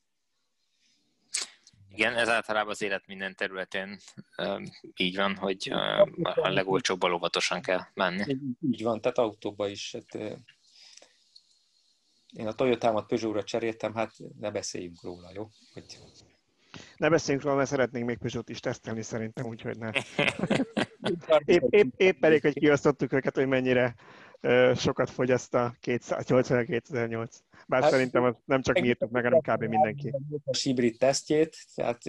Igen, 1.89 2.17
ez 2.17 2.29
általában 2.29 2.71
az 2.71 2.83
élet 2.83 3.07
minden 3.07 3.35
területén 3.35 3.99
így 4.97 5.17
van, 5.17 5.37
hogy 5.37 5.73
a 6.23 6.49
legolcsóbban 6.49 7.13
óvatosan 7.13 7.63
kell 7.63 7.81
menni. 7.95 8.37
Így 8.61 8.83
van, 8.83 9.01
tehát 9.01 9.19
autóba 9.19 9.69
is. 9.69 9.93
Hát, 9.93 10.15
én 12.33 12.47
a 12.47 12.55
Toyota-mat 12.55 13.07
Peugeot-ra 13.07 13.45
cseréltem, 13.45 13.95
hát 13.95 14.13
ne 14.39 14.51
beszéljünk 14.51 15.03
róla, 15.03 15.31
jó? 15.35 15.49
Hogy 15.73 15.99
ne 16.97 17.09
beszéljünk 17.09 17.45
róla, 17.45 17.57
mert 17.57 17.69
szeretnénk 17.69 18.07
még 18.07 18.19
Peugeot 18.19 18.49
is 18.49 18.61
tesztelni 18.61 19.03
szerintem, 19.03 19.47
úgyhogy 19.47 19.79
ne. 19.79 19.91
épp, 21.55 21.63
épp, 21.69 21.93
épp 21.97 22.25
elég, 22.25 22.41
hogy 22.43 22.59
kiosztottuk 22.59 23.13
őket, 23.13 23.35
hogy 23.35 23.47
mennyire 23.47 23.95
uh, 24.41 24.77
sokat 24.77 25.11
fogyaszt 25.11 25.55
a 25.55 25.75
2008. 25.81 27.39
Bár 27.67 27.83
hát, 27.83 27.91
szerintem 27.91 28.23
az 28.23 28.35
nem 28.45 28.63
csak 28.63 28.81
mi 28.81 28.87
írtuk 28.87 29.11
meg, 29.11 29.25
hanem 29.25 29.41
kb. 29.41 29.61
mindenki. 29.61 30.15
A 30.45 30.57
hibrid 30.57 30.99
tesztjét, 30.99 31.57
tehát 31.75 32.03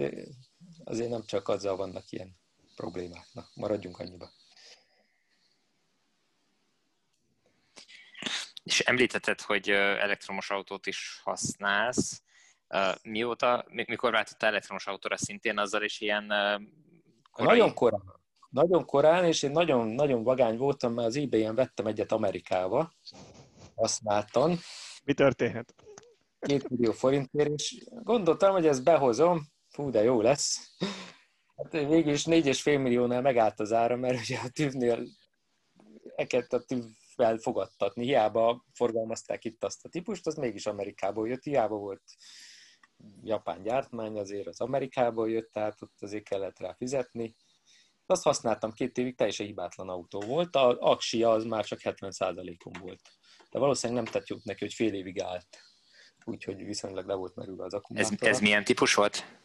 azért 0.84 1.10
nem 1.10 1.22
csak 1.26 1.48
azzal 1.48 1.76
vannak 1.76 2.10
ilyen 2.10 2.36
problémák. 2.76 3.26
Na, 3.32 3.44
maradjunk 3.54 3.98
annyiba. 3.98 4.30
És 8.62 8.80
említetted, 8.80 9.40
hogy 9.40 9.68
elektromos 9.70 10.50
autót 10.50 10.86
is 10.86 11.20
használsz. 11.24 12.22
Mióta, 13.02 13.64
mikor 13.68 14.12
váltottál 14.12 14.50
elektromos 14.50 14.86
autóra 14.86 15.16
szintén, 15.16 15.58
azzal 15.58 15.82
is 15.82 16.00
ilyen 16.00 16.26
korai... 17.30 17.58
Nagyon 17.58 17.74
korán. 17.74 18.14
Nagyon 18.48 18.84
korán, 18.84 19.24
és 19.24 19.42
én 19.42 19.50
nagyon, 19.50 19.86
nagyon 19.88 20.22
vagány 20.22 20.56
voltam, 20.56 20.92
mert 20.92 21.08
az 21.08 21.16
ebay-en 21.16 21.54
vettem 21.54 21.86
egyet 21.86 22.12
Amerikába. 22.12 22.92
Használtan. 23.74 24.58
Mi 25.04 25.14
történhet? 25.14 25.74
Két 26.38 26.68
millió 26.68 26.92
forintért, 26.92 27.50
és 27.50 27.84
gondoltam, 27.88 28.52
hogy 28.52 28.66
ezt 28.66 28.84
behozom, 28.84 29.46
fú, 29.68 29.90
de 29.90 30.02
jó 30.02 30.20
lesz. 30.20 30.76
Hát 31.56 31.72
végül 31.72 32.12
is 32.12 32.24
négy 32.24 32.46
és 32.46 32.62
fél 32.62 32.78
milliónál 32.78 33.20
megállt 33.20 33.60
az 33.60 33.72
ára, 33.72 33.96
mert 33.96 34.20
ugye 34.20 34.38
a 34.38 34.48
tűvnél 34.48 35.06
eket 36.14 36.52
a 36.52 36.64
tűvvel 36.64 37.38
fogadtatni. 37.38 38.04
Hiába 38.04 38.64
forgalmazták 38.72 39.44
itt 39.44 39.64
azt 39.64 39.84
a 39.84 39.88
típust, 39.88 40.26
az 40.26 40.34
mégis 40.34 40.66
Amerikából 40.66 41.28
jött, 41.28 41.42
hiába 41.42 41.76
volt 41.76 42.02
japán 43.24 43.62
gyártmány, 43.62 44.18
azért 44.18 44.46
az 44.46 44.60
Amerikából 44.60 45.30
jött, 45.30 45.52
tehát 45.52 45.82
ott 45.82 45.94
azért 46.00 46.28
kellett 46.28 46.58
rá 46.58 46.74
fizetni. 46.74 47.36
Azt 48.06 48.22
használtam 48.22 48.72
két 48.72 48.98
évig, 48.98 49.16
teljesen 49.16 49.46
hibátlan 49.46 49.88
autó 49.88 50.20
volt, 50.20 50.56
a 50.56 50.76
aksia 50.80 51.30
az 51.30 51.44
már 51.44 51.64
csak 51.64 51.80
70%-on 51.82 52.72
volt. 52.80 53.00
De 53.50 53.58
valószínűleg 53.58 54.02
nem 54.02 54.12
tett 54.12 54.28
jót 54.28 54.44
neki, 54.44 54.64
hogy 54.64 54.74
fél 54.74 54.94
évig 54.94 55.20
állt. 55.20 55.46
Úgyhogy 56.24 56.64
viszonylag 56.64 57.06
le 57.06 57.14
volt 57.14 57.34
merülve 57.34 57.64
az 57.64 57.74
akkumulátor. 57.74 58.16
Ez, 58.20 58.28
ez 58.28 58.40
milyen 58.40 58.64
típus 58.64 58.94
volt? 58.94 59.38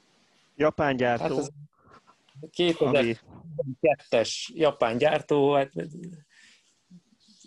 Japán 0.56 0.96
gyártó. 0.96 1.24
Hát 1.24 1.38
ez 1.38 1.50
2002-es 2.58 4.30
japán 4.54 4.98
gyártó, 4.98 5.54
hát 5.54 5.72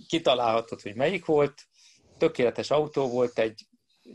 kitalálhatod, 0.06 0.80
hogy 0.80 0.94
melyik 0.94 1.24
volt, 1.24 1.62
tökéletes 2.18 2.70
autó 2.70 3.08
volt, 3.08 3.38
egy 3.38 3.66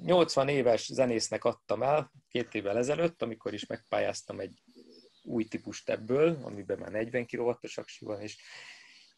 80 0.04 0.48
éves 0.48 0.86
zenésznek 0.94 1.44
adtam 1.44 1.84
el 1.84 2.12
két 2.30 2.54
évvel 2.54 2.78
ezelőtt, 2.78 3.22
amikor 3.22 3.54
is 3.54 3.66
megpályáztam 3.66 4.40
egy 4.40 4.62
új 5.24 5.44
típust 5.44 5.90
ebből, 5.90 6.38
amiben 6.44 6.78
már 6.80 6.92
40 6.92 7.26
kW-os 7.26 7.78
aksi 7.78 8.06
van, 8.06 8.22
és 8.22 8.38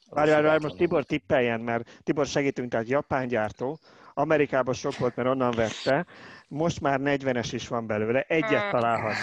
Várj, 0.09 0.29
várj, 0.29 0.45
várj, 0.45 0.63
most 0.63 0.75
Tibor 0.75 1.03
tippeljen, 1.03 1.59
mert 1.59 1.99
Tibor 2.03 2.25
segítünk, 2.25 2.71
tehát 2.71 2.87
japán 2.87 3.27
gyártó, 3.27 3.79
Amerikában 4.13 4.73
sok 4.73 4.97
volt, 4.97 5.15
mert 5.15 5.29
onnan 5.29 5.51
vette, 5.51 6.05
most 6.47 6.81
már 6.81 6.99
40-es 7.03 7.49
is 7.51 7.67
van 7.67 7.87
belőle, 7.87 8.21
egyet 8.21 8.69
találhat. 8.69 9.15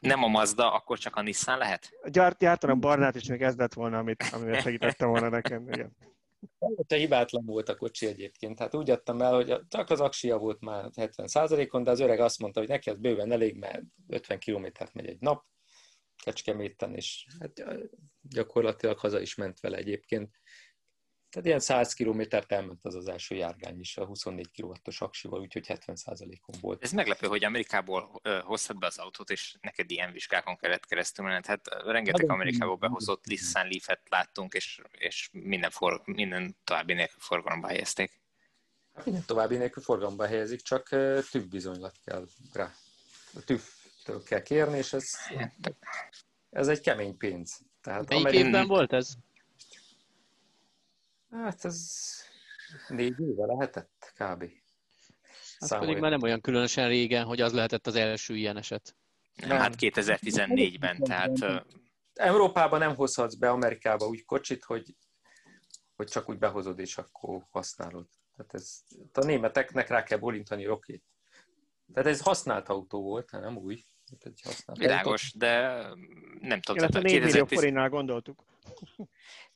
Nem 0.00 0.22
a 0.22 0.26
Mazda, 0.26 0.72
akkor 0.72 0.98
csak 0.98 1.16
a 1.16 1.22
Nissan 1.22 1.58
lehet? 1.58 1.90
Gyárt, 2.04 2.38
gyártanom 2.38 2.80
barnát 2.80 3.14
is 3.14 3.28
még 3.28 3.42
ez 3.42 3.56
lett 3.56 3.74
volna, 3.74 3.98
amit, 3.98 4.24
amivel 4.32 4.60
segítettem 4.60 5.08
volna 5.08 5.28
nekem. 5.28 5.68
Igen. 5.68 5.96
Te 6.86 6.96
hibátlan 6.96 7.44
volt 7.44 7.68
a 7.68 7.76
kocsi 7.76 8.06
egyébként. 8.06 8.58
Hát 8.58 8.74
úgy 8.74 8.90
adtam 8.90 9.20
el, 9.20 9.34
hogy 9.34 9.60
csak 9.68 9.90
az 9.90 10.00
aksia 10.00 10.38
volt 10.38 10.60
már 10.60 10.90
70%-on, 10.94 11.82
de 11.82 11.90
az 11.90 12.00
öreg 12.00 12.20
azt 12.20 12.38
mondta, 12.38 12.60
hogy 12.60 12.68
neki 12.68 12.90
az 12.90 12.98
bőven 12.98 13.32
elég, 13.32 13.56
mert 13.56 13.82
50 14.08 14.38
kilométert 14.38 14.94
megy 14.94 15.06
egy 15.06 15.20
nap, 15.20 15.44
Kecskeméten, 16.22 16.94
és 16.94 17.26
hát 17.38 17.64
gyakorlatilag 18.22 18.98
haza 18.98 19.20
is 19.20 19.34
ment 19.34 19.60
vele 19.60 19.76
egyébként. 19.76 20.30
Tehát 21.30 21.46
ilyen 21.46 21.60
100 21.60 21.92
kilométert 21.92 22.52
elment 22.52 22.78
az 22.82 22.94
az 22.94 23.08
első 23.08 23.34
járgány 23.34 23.80
is 23.80 23.96
a 23.96 24.04
24 24.04 24.50
kW-os 24.60 25.00
aksival, 25.00 25.40
úgyhogy 25.40 25.66
70%-on 25.68 26.54
volt. 26.60 26.82
Ez 26.82 26.92
meglepő, 26.92 27.26
hogy 27.26 27.44
Amerikából 27.44 28.20
hoztad 28.44 28.78
be 28.78 28.86
az 28.86 28.98
autót, 28.98 29.30
és 29.30 29.56
neked 29.60 29.90
ilyen 29.90 30.12
vizsgákon 30.12 30.56
kellett 30.56 30.86
keresztül 30.86 31.24
menni. 31.24 31.40
Hát 31.46 31.68
rengeteg 31.84 32.20
hát, 32.20 32.30
Amerikából 32.30 32.76
behozott 32.76 33.26
Nissan 33.26 33.68
Leaf-et 33.68 34.00
láttunk, 34.08 34.54
és, 34.54 34.80
és 34.90 35.28
minden, 35.32 35.70
for, 35.70 36.02
minden 36.04 36.56
további 36.64 36.92
nélkül 36.92 37.20
forgalomba 37.20 37.66
helyezték. 37.66 38.20
Hát 38.94 39.04
minden 39.04 39.24
további 39.26 39.56
nélkül 39.56 39.82
forgalomba 39.82 40.26
helyezik, 40.26 40.60
csak 40.60 40.88
tűvbizonylat 41.30 41.94
kell 42.04 42.26
rá. 42.52 42.74
A 43.34 43.40
tűvtől 43.44 44.22
kell 44.22 44.42
kérni, 44.42 44.78
és 44.78 44.92
ez, 44.92 45.10
ez 46.50 46.68
egy 46.68 46.80
kemény 46.80 47.16
pénz. 47.16 47.60
Tehát 47.80 48.08
Melyik 48.08 48.24
Amerik... 48.24 48.44
évben 48.44 48.66
volt 48.66 48.92
ez? 48.92 49.16
Hát 51.30 51.64
ez 51.64 52.00
négy 52.88 53.20
éve 53.20 53.46
lehetett 53.46 54.12
kb. 54.14 54.44
Az 55.58 55.78
pedig 55.78 55.98
már 55.98 56.10
nem 56.10 56.22
olyan 56.22 56.40
különösen 56.40 56.88
régen, 56.88 57.24
hogy 57.24 57.40
az 57.40 57.52
lehetett 57.52 57.86
az 57.86 57.94
első 57.94 58.36
ilyen 58.36 58.56
eset. 58.56 58.96
Nem, 59.46 59.58
hát 59.58 59.74
2014-ben, 59.78 60.98
tehát... 60.98 61.64
Európában 62.14 62.78
nem 62.78 62.94
hozhatsz 62.94 63.34
be 63.34 63.50
Amerikába 63.50 64.06
úgy 64.06 64.24
kocsit, 64.24 64.64
hogy, 64.64 64.94
hogy 65.96 66.06
csak 66.06 66.28
úgy 66.28 66.38
behozod 66.38 66.78
és 66.78 66.98
akkor 66.98 67.46
használod. 67.50 68.06
Tehát 68.36 68.54
ez, 68.54 68.82
a 69.12 69.24
németeknek 69.24 69.88
rá 69.88 70.02
kell 70.02 70.18
bolintani, 70.18 70.68
oké. 70.68 70.72
Okay. 70.72 71.02
Tehát 71.92 72.08
ez 72.08 72.20
használt 72.20 72.68
autó 72.68 73.02
volt, 73.02 73.30
nem 73.30 73.56
új. 73.56 73.84
Világos, 74.72 75.32
de 75.36 75.82
nem 76.40 76.60
tudom. 76.60 76.88
A 76.92 76.98
4 76.98 77.22
millió 77.22 77.46
forintnál 77.46 77.88
gondoltuk. 77.88 78.44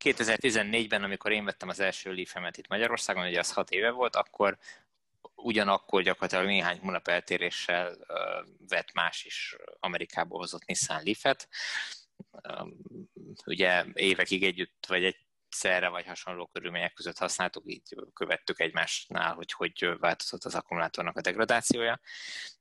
2014-ben, 0.05 1.03
amikor 1.03 1.33
én 1.33 1.45
vettem 1.45 1.69
az 1.69 1.81
első 1.81 2.13
Leaf-emet 2.13 2.57
itt 2.57 2.69
Magyarországon, 2.69 3.27
ugye 3.27 3.39
az 3.39 3.53
6 3.53 3.71
éve 3.71 3.91
volt, 3.91 4.17
akkor 4.17 4.59
ugyanakkor 5.35 6.03
gyakorlatilag 6.03 6.47
néhány 6.47 6.79
hónap 6.79 7.09
eltéréssel 7.09 7.97
uh, 8.09 8.49
vett 8.69 8.93
más 8.93 9.25
is 9.25 9.57
Amerikából 9.81 10.39
hozott 10.39 10.65
Nissan 10.65 11.03
Leaf-et. 11.05 11.49
Um, 12.61 12.77
ugye 13.47 13.85
évekig 13.93 14.45
együtt, 14.45 14.85
vagy 14.87 15.05
egy 15.05 15.25
egyszerre 15.55 15.89
vagy 15.89 16.07
hasonló 16.07 16.47
körülmények 16.47 16.93
között 16.93 17.19
használtuk, 17.19 17.63
így 17.67 17.95
követtük 18.13 18.61
egymásnál, 18.61 19.35
hogy 19.35 19.53
hogy 19.53 19.99
változott 19.99 20.45
az 20.45 20.55
akkumulátornak 20.55 21.17
a 21.17 21.21
degradációja, 21.21 22.01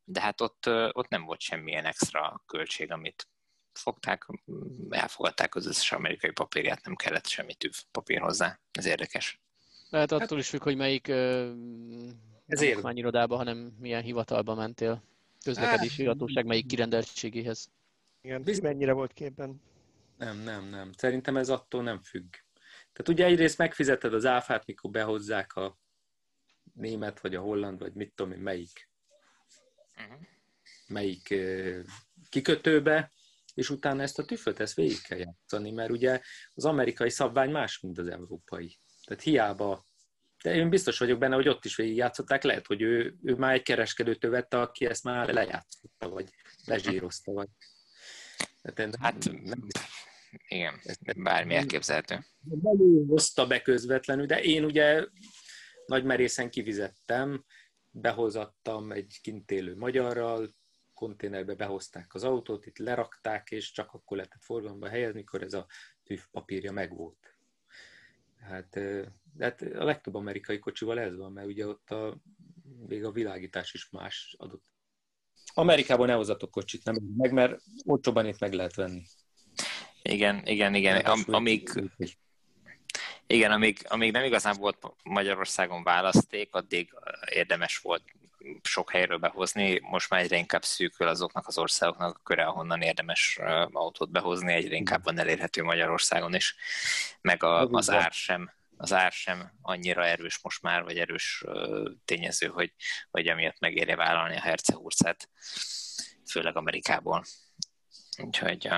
de 0.03 0.21
hát 0.21 0.41
ott, 0.41 0.67
ott 0.91 1.07
nem 1.07 1.23
volt 1.23 1.39
semmilyen 1.39 1.85
extra 1.85 2.43
költség, 2.45 2.91
amit 2.91 3.27
fogták, 3.77 4.25
elfogadták 4.89 5.55
az 5.55 5.65
összes 5.65 5.91
amerikai 5.91 6.31
papírját, 6.31 6.85
nem 6.85 6.95
kellett 6.95 7.27
semmi 7.27 7.53
tűv 7.53 7.73
papír 7.91 8.19
hozzá. 8.19 8.59
Ez 8.71 8.85
érdekes. 8.85 9.41
Lehet 9.89 10.11
attól 10.11 10.27
hát, 10.27 10.39
is 10.39 10.49
függ, 10.49 10.63
hogy 10.63 10.75
melyik 10.75 11.07
ez 12.45 12.61
irodába, 12.93 13.35
hanem 13.35 13.75
milyen 13.79 14.03
hivatalba 14.03 14.55
mentél. 14.55 15.03
Közlekedési 15.43 16.05
hát, 16.05 16.13
hatóság 16.13 16.45
melyik 16.45 16.65
kirendeltségéhez. 16.65 17.71
Igen, 18.21 18.43
mennyire 18.61 18.91
volt 18.91 19.13
képben? 19.13 19.61
Nem, 20.17 20.37
nem, 20.37 20.69
nem. 20.69 20.91
Szerintem 20.97 21.37
ez 21.37 21.49
attól 21.49 21.83
nem 21.83 22.01
függ. 22.01 22.33
Tehát 22.93 23.09
ugye 23.09 23.25
egyrészt 23.25 23.57
megfizeted 23.57 24.13
az 24.13 24.25
áfát, 24.25 24.65
mikor 24.65 24.91
behozzák 24.91 25.55
a 25.55 25.77
német, 26.73 27.19
vagy 27.19 27.35
a 27.35 27.41
holland, 27.41 27.79
vagy 27.79 27.93
mit 27.93 28.13
tudom 28.15 28.31
én, 28.31 28.39
melyik, 28.39 28.89
uh-huh. 29.97 30.21
melyik 30.87 31.33
kikötőbe, 32.29 33.11
és 33.53 33.69
utána 33.69 34.01
ezt 34.01 34.19
a 34.19 34.25
tüföt, 34.25 34.59
ezt 34.59 34.75
végig 34.75 35.01
kell 35.01 35.17
játszani, 35.17 35.71
mert 35.71 35.91
ugye 35.91 36.21
az 36.53 36.65
amerikai 36.65 37.09
szabvány 37.09 37.51
más, 37.51 37.79
mint 37.79 37.97
az 37.97 38.07
európai. 38.07 38.79
Tehát 39.05 39.23
hiába, 39.23 39.85
de 40.43 40.55
én 40.55 40.69
biztos 40.69 40.99
vagyok 40.99 41.19
benne, 41.19 41.35
hogy 41.35 41.47
ott 41.47 41.65
is 41.65 41.75
végigjátszották, 41.75 42.43
lehet, 42.43 42.67
hogy 42.67 42.81
ő, 42.81 43.15
ő 43.23 43.35
már 43.35 43.53
egy 43.53 43.61
kereskedőtől 43.61 44.31
vette, 44.31 44.59
aki 44.59 44.85
ezt 44.85 45.03
már 45.03 45.33
lejátszotta, 45.33 46.09
vagy 46.09 46.29
lezsírozta, 46.65 47.31
vagy... 47.31 47.47
Tehát 48.61 48.95
hát 48.99 49.31
nem, 49.43 49.67
igen, 50.47 50.79
bármi 51.15 51.55
elképzelhető. 51.55 52.25
hozta 53.07 53.47
be 53.47 53.61
közvetlenül, 53.61 54.25
de 54.25 54.41
én 54.41 54.63
ugye 54.63 55.05
nagy 55.85 56.03
merészen 56.03 56.49
kivizettem, 56.49 57.45
behozattam 57.91 58.91
egy 58.91 59.19
kint 59.21 59.51
élő 59.51 59.75
magyarral, 59.75 60.49
konténerbe 60.93 61.55
behozták 61.55 62.13
az 62.13 62.23
autót, 62.23 62.65
itt 62.65 62.77
lerakták, 62.77 63.51
és 63.51 63.71
csak 63.71 63.93
akkor 63.93 64.17
lehetett 64.17 64.43
forgalomba 64.43 64.89
helyezni, 64.89 65.19
mikor 65.19 65.41
ez 65.41 65.53
a 65.53 65.67
tűvpapírja 66.03 66.71
megvolt. 66.71 67.35
Hát, 68.39 68.79
hát 69.39 69.61
a 69.61 69.83
legtöbb 69.83 70.15
amerikai 70.15 70.59
kocsival 70.59 70.99
ez 70.99 71.15
van, 71.15 71.31
mert 71.31 71.47
ugye 71.47 71.67
ott 71.67 71.91
a, 71.91 72.17
még 72.87 73.03
a 73.03 73.11
világítás 73.11 73.73
is 73.73 73.89
más 73.89 74.35
adott. 74.37 74.63
Amerikában 75.53 76.07
ne 76.07 76.13
hozatok 76.13 76.51
kocsit, 76.51 76.83
nem 76.83 76.95
meg, 77.17 77.31
mert 77.31 77.61
olcsóban 77.85 78.25
itt 78.25 78.39
meg 78.39 78.53
lehet 78.53 78.75
venni. 78.75 79.03
Igen, 80.01 80.45
igen, 80.45 80.75
igen. 80.75 81.05
Am, 81.05 81.23
amíg, 81.25 81.69
igen, 83.27 83.51
amíg, 83.51 83.79
amíg 83.87 84.11
nem 84.11 84.23
igazán 84.23 84.55
volt 84.59 84.77
Magyarországon 85.03 85.83
választék, 85.83 86.53
addig 86.53 86.93
érdemes 87.29 87.77
volt 87.77 88.03
sok 88.61 88.91
helyről 88.91 89.17
behozni. 89.17 89.79
Most 89.79 90.09
már 90.09 90.21
egyre 90.21 90.37
inkább 90.37 90.63
szűkül 90.63 91.07
azoknak 91.07 91.47
az 91.47 91.57
országoknak 91.57 92.17
a 92.17 92.21
köre, 92.23 92.45
ahonnan 92.45 92.81
érdemes 92.81 93.39
autót 93.71 94.11
behozni, 94.11 94.53
egyre 94.53 94.75
inkább 94.75 95.03
van 95.03 95.19
elérhető 95.19 95.63
Magyarországon 95.63 96.35
is, 96.35 96.55
meg 97.21 97.43
a, 97.43 97.67
az 97.67 97.89
ár 97.89 98.11
sem 98.11 98.51
az 98.77 98.93
ár 98.93 99.11
sem 99.11 99.51
annyira 99.61 100.05
erős 100.05 100.39
most 100.41 100.61
már, 100.61 100.83
vagy 100.83 100.97
erős 100.97 101.43
tényező, 102.05 102.47
hogy, 102.47 102.73
hogy 103.11 103.27
emiatt 103.27 103.59
megérje 103.59 103.95
vállalni 103.95 104.35
a 104.35 104.41
hercehurcát, 104.41 105.29
főleg 106.25 106.57
Amerikából. 106.57 107.23
Úgyhogy 108.17 108.69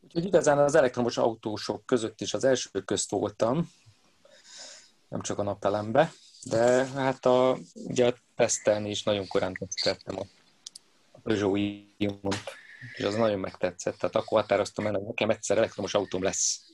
Úgyhogy 0.00 0.24
igazán 0.24 0.58
az 0.58 0.74
elektromos 0.74 1.16
autósok 1.16 1.86
között 1.86 2.20
is 2.20 2.34
az 2.34 2.44
első 2.44 2.80
közt 2.80 3.10
voltam, 3.10 3.70
nem 5.08 5.20
csak 5.20 5.38
a 5.38 5.42
napelembe, 5.42 6.12
de 6.50 6.84
hát 6.86 7.26
a, 7.26 7.58
ugye 7.74 8.06
a 8.06 8.14
tesztelni 8.34 8.90
is 8.90 9.02
nagyon 9.02 9.26
korán 9.26 9.52
teszteltem 9.52 10.18
a, 10.18 10.26
a 11.12 11.18
Peugeot 11.22 11.58
Ion, 11.96 12.32
és 12.96 13.04
az 13.04 13.14
nagyon 13.14 13.38
megtetszett, 13.38 13.98
tehát 13.98 14.16
akkor 14.16 14.40
határoztam 14.40 14.86
el, 14.86 14.92
hogy 14.92 15.02
nekem 15.02 15.30
egyszer 15.30 15.56
elektromos 15.56 15.94
autóm 15.94 16.22
lesz. 16.22 16.70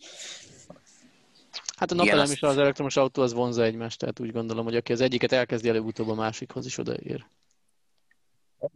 Hát 1.77 1.91
a 1.91 1.95
napelem 1.95 2.25
Igen, 2.25 2.33
is 2.33 2.43
az 2.43 2.59
elektromos 2.59 2.97
autó 2.97 3.23
az 3.23 3.33
vonza 3.33 3.63
egymást, 3.63 3.99
tehát 3.99 4.21
úgy 4.21 4.33
gondolom, 4.33 4.65
hogy 4.65 4.77
aki 4.77 4.93
az 4.93 5.01
egyiket 5.01 5.33
elkezdi 5.33 5.69
előbb-utóbb 5.69 6.09
a 6.09 6.15
másikhoz 6.15 6.67
is 6.67 6.79
odaér. 6.79 7.27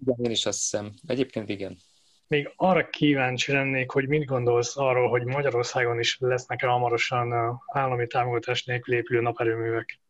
Igen, 0.02 0.16
én 0.22 0.30
is 0.30 0.46
azt 0.46 0.58
hiszem. 0.58 0.92
Egyébként 1.06 1.48
igen. 1.48 1.78
Még 2.26 2.52
arra 2.56 2.88
kíváncsi 2.88 3.52
lennék, 3.52 3.90
hogy 3.90 4.08
mit 4.08 4.24
gondolsz 4.24 4.76
arról, 4.76 5.08
hogy 5.08 5.24
Magyarországon 5.24 5.98
is 5.98 6.16
lesznek-e 6.20 6.66
hamarosan 6.66 7.60
állami 7.66 8.06
támogatás 8.06 8.64
nélkül 8.64 8.94
épülő 8.94 9.20
naperőművek? 9.20 10.00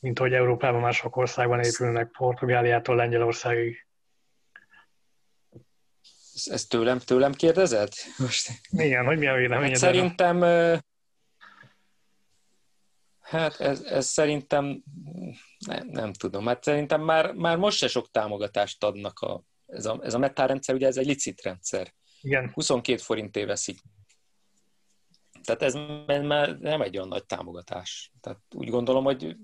Mint 0.00 0.18
hogy 0.18 0.32
Európában 0.32 0.80
már 0.80 0.94
sok 0.94 1.16
országban 1.16 1.60
épülnek, 1.60 2.10
Portugáliától 2.10 2.96
Lengyelországig. 2.96 3.86
Ezt 6.44 6.68
tőlem, 6.68 6.98
tőlem 6.98 7.32
kérdezed? 7.32 7.92
Most... 8.18 8.50
Igen, 8.70 9.04
hogy 9.04 9.18
mi 9.18 9.26
a 9.26 9.34
véleményed? 9.34 9.70
Hát 9.70 9.78
szerintem 9.78 10.42
Hát 13.20 13.60
ez, 13.60 13.82
ez 13.82 14.06
szerintem 14.06 14.82
nem, 15.66 15.86
nem 15.86 16.12
tudom, 16.12 16.46
hát 16.46 16.62
szerintem 16.62 17.00
már, 17.00 17.32
már 17.32 17.56
most 17.56 17.78
se 17.78 17.88
sok 17.88 18.10
támogatást 18.10 18.84
adnak 18.84 19.18
a 19.18 19.42
ez 19.68 19.86
a, 19.86 19.98
ez 20.02 20.14
a 20.14 20.18
metálrendszer, 20.18 20.74
ugye 20.74 20.86
ez 20.86 20.96
egy 20.96 21.06
licit 21.06 21.42
rendszer. 21.42 21.94
Igen. 22.20 22.50
22 22.54 22.98
forinté 22.98 23.44
veszik. 23.44 23.78
Tehát 25.48 25.62
ez 25.62 25.74
már 26.22 26.58
nem 26.58 26.80
egy 26.80 26.96
olyan 26.96 27.08
nagy 27.08 27.24
támogatás. 27.24 28.12
Tehát 28.20 28.40
úgy 28.54 28.68
gondolom, 28.68 29.04
hogy 29.04 29.36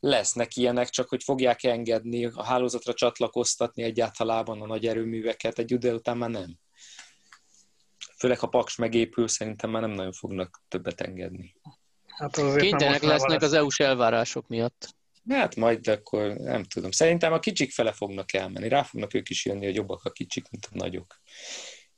lesznek 0.00 0.56
ilyenek, 0.56 0.88
csak 0.88 1.08
hogy 1.08 1.22
fogják 1.22 1.62
engedni 1.62 2.24
a 2.24 2.42
hálózatra 2.42 2.94
csatlakoztatni 2.94 3.82
egyáltalában 3.82 4.60
a 4.60 4.66
nagy 4.66 4.86
erőműveket, 4.86 5.58
egy 5.58 5.70
idő 5.70 5.94
után 5.94 6.16
már 6.16 6.30
nem. 6.30 6.58
Főleg 8.18 8.38
ha 8.38 8.46
Paks 8.46 8.76
megépül, 8.76 9.28
szerintem 9.28 9.70
már 9.70 9.82
nem 9.82 9.90
nagyon 9.90 10.12
fognak 10.12 10.62
többet 10.68 11.00
engedni. 11.00 11.54
Hát 12.06 12.56
Kénytelenek 12.56 13.02
lesznek 13.02 13.42
az 13.42 13.52
EU-s 13.52 13.80
elvárások 13.80 14.48
miatt. 14.48 14.94
Hát 15.28 15.56
majd 15.56 15.88
akkor 15.88 16.32
nem 16.32 16.62
tudom. 16.62 16.90
Szerintem 16.90 17.32
a 17.32 17.38
kicsik 17.38 17.72
fele 17.72 17.92
fognak 17.92 18.32
elmenni. 18.32 18.68
Rá 18.68 18.82
fognak 18.82 19.14
ők 19.14 19.28
is 19.28 19.44
jönni, 19.44 19.64
hogy 19.64 19.74
jobbak 19.74 20.04
a 20.04 20.10
kicsik, 20.10 20.50
mint 20.50 20.68
a 20.70 20.76
nagyok. 20.76 21.20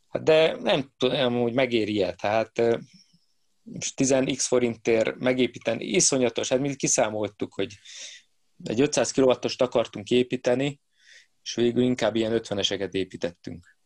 Hát 0.09 0.22
de 0.22 0.57
nem 0.57 0.93
tudom, 0.97 1.41
hogy 1.41 1.53
megéri 1.53 2.03
el. 2.03 2.14
Tehát 2.14 2.78
most 3.73 3.95
10x 4.03 4.45
forintért 4.47 5.19
megépíteni, 5.19 5.85
iszonyatos, 5.85 6.49
hát 6.49 6.61
mi 6.61 6.75
kiszámoltuk, 6.75 7.55
hogy 7.55 7.75
egy 8.64 8.81
500 8.81 9.11
kW-ost 9.11 9.62
akartunk 9.62 10.11
építeni, 10.11 10.81
és 11.43 11.55
végül 11.55 11.83
inkább 11.83 12.16
ilyen 12.16 12.41
50-eseket 12.43 12.93
építettünk. 12.93 13.77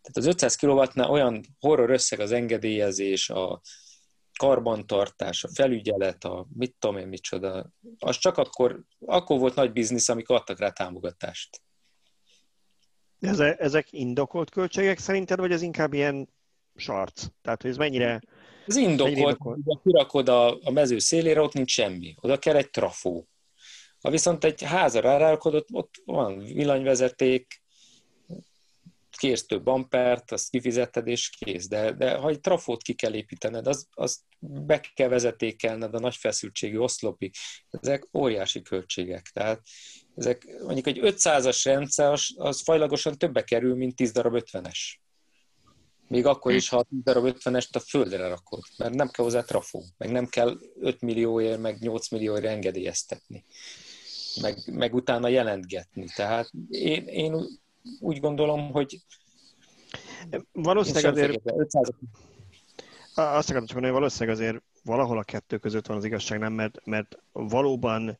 Tehát 0.00 0.16
az 0.16 0.26
500 0.26 0.56
kW-nál 0.56 1.10
olyan 1.10 1.44
horror 1.60 1.90
összeg 1.90 2.20
az 2.20 2.32
engedélyezés, 2.32 3.30
a 3.30 3.60
karbantartás, 4.38 5.44
a 5.44 5.48
felügyelet, 5.54 6.24
a 6.24 6.46
mit 6.54 6.76
tudom 6.78 6.96
én 6.96 7.08
micsoda, 7.08 7.70
az 7.98 8.18
csak 8.18 8.36
akkor, 8.36 8.84
akkor 9.06 9.38
volt 9.38 9.54
nagy 9.54 9.72
biznisz, 9.72 10.08
amikor 10.08 10.36
adtak 10.36 10.58
rá 10.58 10.70
támogatást. 10.70 11.62
Ezek 13.58 13.92
indokolt 13.92 14.50
költségek 14.50 14.98
szerinted, 14.98 15.38
vagy 15.38 15.52
ez 15.52 15.62
inkább 15.62 15.92
ilyen 15.92 16.28
sarc? 16.74 17.26
Tehát, 17.42 17.62
hogy 17.62 17.70
ez 17.70 17.76
mennyire... 17.76 18.20
Ez 18.68 18.76
indokolt, 18.76 19.38
hogy 19.38 19.78
kirakod 19.82 20.28
a, 20.28 20.58
a 20.62 20.70
mező 20.70 20.98
szélére, 20.98 21.40
ott 21.40 21.52
nincs 21.52 21.70
semmi. 21.70 22.14
Oda 22.20 22.38
kell 22.38 22.56
egy 22.56 22.70
trafó. 22.70 23.28
Ha 24.00 24.10
viszont 24.10 24.44
egy 24.44 24.62
házra 24.62 25.18
rárakod, 25.18 25.64
ott, 25.72 25.94
van 26.04 26.38
villanyvezeték, 26.38 27.62
kérsz 29.18 29.46
több 29.46 29.66
ampert, 29.66 30.32
azt 30.32 30.50
kifizetted, 30.50 31.06
és 31.06 31.30
kész. 31.30 31.68
De, 31.68 31.92
de 31.92 32.14
ha 32.14 32.28
egy 32.28 32.40
trafót 32.40 32.82
ki 32.82 32.94
kell 32.94 33.14
építened, 33.14 33.66
az, 33.66 33.86
az 33.90 34.20
be 34.38 34.80
kell 34.94 35.08
vezetékelned 35.08 35.94
a 35.94 35.98
nagy 35.98 36.16
feszültségű 36.16 36.78
oszlopig. 36.78 37.34
Ezek 37.70 38.08
óriási 38.12 38.62
költségek. 38.62 39.30
Tehát 39.32 39.60
ezek 40.16 40.46
mondjuk 40.62 40.86
egy 40.86 40.98
500-as 41.02 41.60
rendszer, 41.64 42.12
az, 42.12 42.34
az 42.36 42.62
fajlagosan 42.62 43.18
többe 43.18 43.44
kerül, 43.44 43.74
mint 43.74 43.96
10 43.96 44.12
darab 44.12 44.42
50-es. 44.44 44.78
Még 46.08 46.26
akkor 46.26 46.52
is, 46.52 46.68
ha 46.68 46.76
a 46.76 46.82
10 46.82 46.98
darab 47.02 47.36
50-est 47.38 47.70
a 47.72 47.78
földre 47.78 48.28
rakod, 48.28 48.62
mert 48.78 48.94
nem 48.94 49.08
kell 49.08 49.24
hozzá 49.24 49.42
trafó, 49.42 49.84
meg 49.98 50.10
nem 50.10 50.26
kell 50.26 50.58
5 50.80 51.00
millióért, 51.00 51.60
meg 51.60 51.78
8 51.80 52.08
millióért 52.08 52.44
engedélyeztetni, 52.44 53.44
meg, 54.40 54.58
meg 54.72 54.94
utána 54.94 55.28
jelentgetni. 55.28 56.06
Tehát 56.14 56.50
én, 56.68 57.06
én 57.06 57.46
úgy 58.00 58.20
gondolom, 58.20 58.70
hogy 58.70 59.00
valószínűleg 60.52 61.12
azért... 61.12 61.40
500... 61.44 61.90
Azt 63.14 63.50
akartam 63.50 63.66
csak 63.66 63.72
mondani, 63.72 63.86
hogy 63.86 63.92
valószínűleg 63.92 64.38
azért 64.38 64.62
valahol 64.84 65.18
a 65.18 65.22
kettő 65.22 65.58
között 65.58 65.86
van 65.86 65.96
az 65.96 66.04
igazság, 66.04 66.38
nem? 66.38 66.52
Mert, 66.52 66.80
mert 66.84 67.18
valóban 67.32 68.18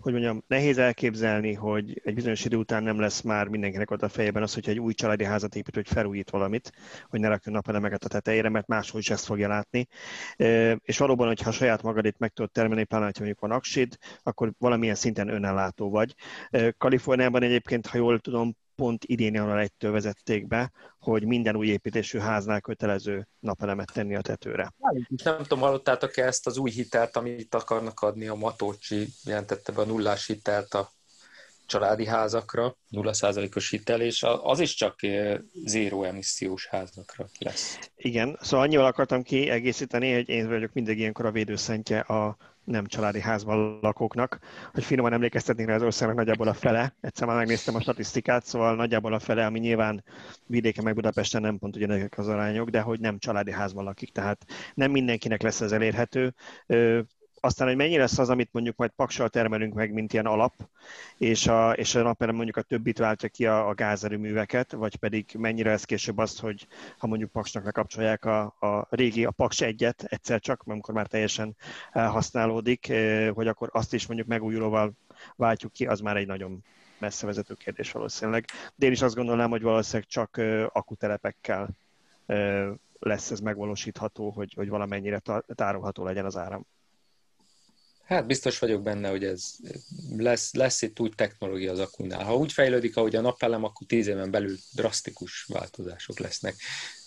hogy 0.00 0.12
mondjam, 0.12 0.44
nehéz 0.46 0.78
elképzelni, 0.78 1.52
hogy 1.52 2.00
egy 2.04 2.14
bizonyos 2.14 2.44
idő 2.44 2.56
után 2.56 2.82
nem 2.82 3.00
lesz 3.00 3.20
már 3.20 3.48
mindenkinek 3.48 3.90
ott 3.90 4.02
a 4.02 4.08
fejében 4.08 4.42
az, 4.42 4.54
hogyha 4.54 4.70
egy 4.70 4.78
új 4.78 4.92
családi 4.92 5.24
házat 5.24 5.54
épít, 5.54 5.74
hogy 5.74 5.88
felújít 5.88 6.30
valamit, 6.30 6.72
hogy 7.08 7.20
ne 7.20 7.28
rakjon 7.28 7.54
napelemeket 7.54 8.04
a 8.04 8.08
tetejére, 8.08 8.48
mert 8.48 8.66
máshol 8.66 9.00
is 9.00 9.10
ezt 9.10 9.24
fogja 9.24 9.48
látni. 9.48 9.86
És 10.80 10.98
valóban, 10.98 11.26
hogyha 11.26 11.50
saját 11.50 11.82
magadét 11.82 12.18
meg 12.18 12.32
tudod 12.32 12.50
termelni, 12.50 12.84
pláne, 12.84 13.04
ha 13.04 13.10
mondjuk 13.14 13.40
van 13.40 13.50
aksid, 13.50 13.96
akkor 14.22 14.52
valamilyen 14.58 14.94
szinten 14.94 15.28
önellátó 15.28 15.90
vagy. 15.90 16.14
Kaliforniában 16.78 17.42
egyébként, 17.42 17.86
ha 17.86 17.98
jól 17.98 18.18
tudom, 18.18 18.56
pont 18.80 19.04
idén 19.04 19.34
január 19.34 19.58
1 19.58 19.72
vezették 19.78 20.46
be, 20.46 20.72
hogy 20.98 21.24
minden 21.24 21.56
új 21.56 21.66
építésű 21.66 22.18
háznál 22.18 22.60
kötelező 22.60 23.28
napelemet 23.38 23.92
tenni 23.92 24.14
a 24.14 24.20
tetőre. 24.20 24.72
Nem 25.24 25.42
tudom, 25.42 25.58
hallottátok-e 25.58 26.26
ezt 26.26 26.46
az 26.46 26.56
új 26.56 26.70
hitelt, 26.70 27.16
amit 27.16 27.54
akarnak 27.54 28.00
adni 28.00 28.26
a 28.26 28.34
Matócsi, 28.34 29.08
jelentette 29.24 29.72
be 29.72 29.80
a 29.80 29.84
nullás 29.84 30.26
hitelt 30.26 30.74
a 30.74 30.90
családi 31.70 32.06
házakra, 32.06 32.76
0%-os 32.90 33.70
hitel, 33.70 34.00
és 34.00 34.24
az 34.42 34.60
is 34.60 34.74
csak 34.74 35.02
eh, 35.02 35.38
zéró 35.64 36.04
emissziós 36.04 36.66
házakra 36.66 37.26
lesz. 37.38 37.78
Igen, 37.96 38.38
szóval 38.40 38.66
annyival 38.66 38.84
akartam 38.86 39.22
kiegészíteni, 39.22 40.14
hogy 40.14 40.28
én 40.28 40.48
vagyok 40.48 40.72
mindig 40.72 40.98
ilyenkor 40.98 41.26
a 41.26 41.30
védőszentje 41.30 42.00
a 42.00 42.36
nem 42.64 42.86
családi 42.86 43.20
házban 43.20 43.78
lakóknak, 43.80 44.38
hogy 44.72 44.84
finoman 44.84 45.12
emlékeztetnék 45.12 45.66
rá 45.66 45.74
az 45.74 45.82
országnak 45.82 46.16
nagyjából 46.16 46.48
a 46.48 46.54
fele. 46.54 46.96
Egyszer 47.00 47.26
már 47.26 47.36
megnéztem 47.36 47.74
a 47.74 47.80
statisztikát, 47.80 48.44
szóval 48.44 48.74
nagyjából 48.76 49.12
a 49.12 49.18
fele, 49.18 49.46
ami 49.46 49.58
nyilván 49.58 50.04
vidéken 50.46 50.84
meg 50.84 50.94
Budapesten 50.94 51.40
nem 51.40 51.58
pont 51.58 51.76
ugyanezek 51.76 52.18
az 52.18 52.28
arányok, 52.28 52.68
de 52.68 52.80
hogy 52.80 53.00
nem 53.00 53.18
családi 53.18 53.52
házban 53.52 53.84
lakik, 53.84 54.12
tehát 54.12 54.44
nem 54.74 54.90
mindenkinek 54.90 55.42
lesz 55.42 55.60
ez 55.60 55.72
elérhető. 55.72 56.34
Aztán, 57.42 57.66
hogy 57.66 57.76
mennyi 57.76 57.96
lesz 57.96 58.18
az, 58.18 58.28
amit 58.28 58.48
mondjuk 58.52 58.76
majd 58.76 58.90
paksal 58.90 59.28
termelünk 59.28 59.74
meg, 59.74 59.92
mint 59.92 60.12
ilyen 60.12 60.26
alap, 60.26 60.54
és 61.18 61.46
a, 61.46 61.72
és 61.72 61.94
a 61.94 62.02
napelem 62.02 62.34
mondjuk 62.34 62.56
a 62.56 62.62
többit 62.62 62.98
váltja 62.98 63.28
ki 63.28 63.46
a, 63.46 63.68
a 63.68 63.74
gázerőműveket, 63.74 64.72
vagy 64.72 64.96
pedig 64.96 65.26
mennyire 65.38 65.70
lesz 65.70 65.84
később 65.84 66.18
az, 66.18 66.38
hogy 66.38 66.66
ha 66.98 67.06
mondjuk 67.06 67.30
paksnak 67.30 67.64
lekapcsolják 67.64 68.24
a, 68.24 68.40
a 68.42 68.86
régi, 68.90 69.24
a 69.24 69.30
paks 69.30 69.60
egyet 69.60 70.02
egyszer 70.02 70.40
csak, 70.40 70.62
amikor 70.66 70.94
már 70.94 71.06
teljesen 71.06 71.56
használódik, 71.92 72.92
hogy 73.34 73.48
akkor 73.48 73.68
azt 73.72 73.94
is 73.94 74.06
mondjuk 74.06 74.28
megújulóval 74.28 74.92
váltjuk 75.36 75.72
ki, 75.72 75.86
az 75.86 76.00
már 76.00 76.16
egy 76.16 76.26
nagyon 76.26 76.64
messze 76.98 77.26
vezető 77.26 77.54
kérdés 77.54 77.92
valószínűleg. 77.92 78.44
De 78.74 78.86
én 78.86 78.92
is 78.92 79.02
azt 79.02 79.14
gondolnám, 79.14 79.50
hogy 79.50 79.62
valószínűleg 79.62 80.08
csak 80.08 80.40
akutelepekkel 80.72 81.68
lesz 82.98 83.30
ez 83.30 83.40
megvalósítható, 83.40 84.30
hogy, 84.30 84.52
hogy 84.54 84.68
valamennyire 84.68 85.22
tárolható 85.54 86.04
legyen 86.04 86.24
az 86.24 86.36
áram. 86.36 86.66
Hát 88.10 88.26
biztos 88.26 88.58
vagyok 88.58 88.82
benne, 88.82 89.08
hogy 89.08 89.24
ez 89.24 89.52
lesz, 90.16 90.54
lesz 90.54 90.82
itt 90.82 91.00
új 91.00 91.08
technológia 91.08 91.72
az 91.72 91.78
akunál. 91.78 92.24
Ha 92.24 92.36
úgy 92.36 92.52
fejlődik, 92.52 92.96
ahogy 92.96 93.16
a 93.16 93.20
napelem, 93.20 93.64
akkor 93.64 93.86
tíz 93.86 94.06
éven 94.06 94.30
belül 94.30 94.56
drasztikus 94.74 95.44
változások 95.48 96.18
lesznek. 96.18 96.54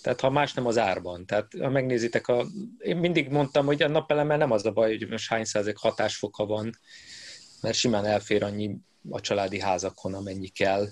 Tehát 0.02 0.20
ha 0.20 0.30
más 0.30 0.54
nem 0.54 0.66
az 0.66 0.78
árban. 0.78 1.26
Tehát 1.26 1.52
ha 1.60 1.70
megnézitek, 1.70 2.28
a, 2.28 2.46
én 2.78 2.98
mindig 2.98 3.30
mondtam, 3.30 3.66
hogy 3.66 3.82
a 3.82 3.88
napelemmel 3.88 4.38
nem 4.38 4.52
az 4.52 4.66
a 4.66 4.72
baj, 4.72 4.98
hogy 4.98 5.10
most 5.10 5.30
hány 5.30 5.44
százalék 5.44 5.78
hatásfoka 5.78 6.46
van, 6.46 6.80
mert 7.62 7.76
simán 7.76 8.06
elfér 8.06 8.44
annyi 8.44 8.78
a 9.10 9.20
családi 9.20 9.60
házakon, 9.60 10.14
amennyi 10.14 10.48
kell, 10.48 10.88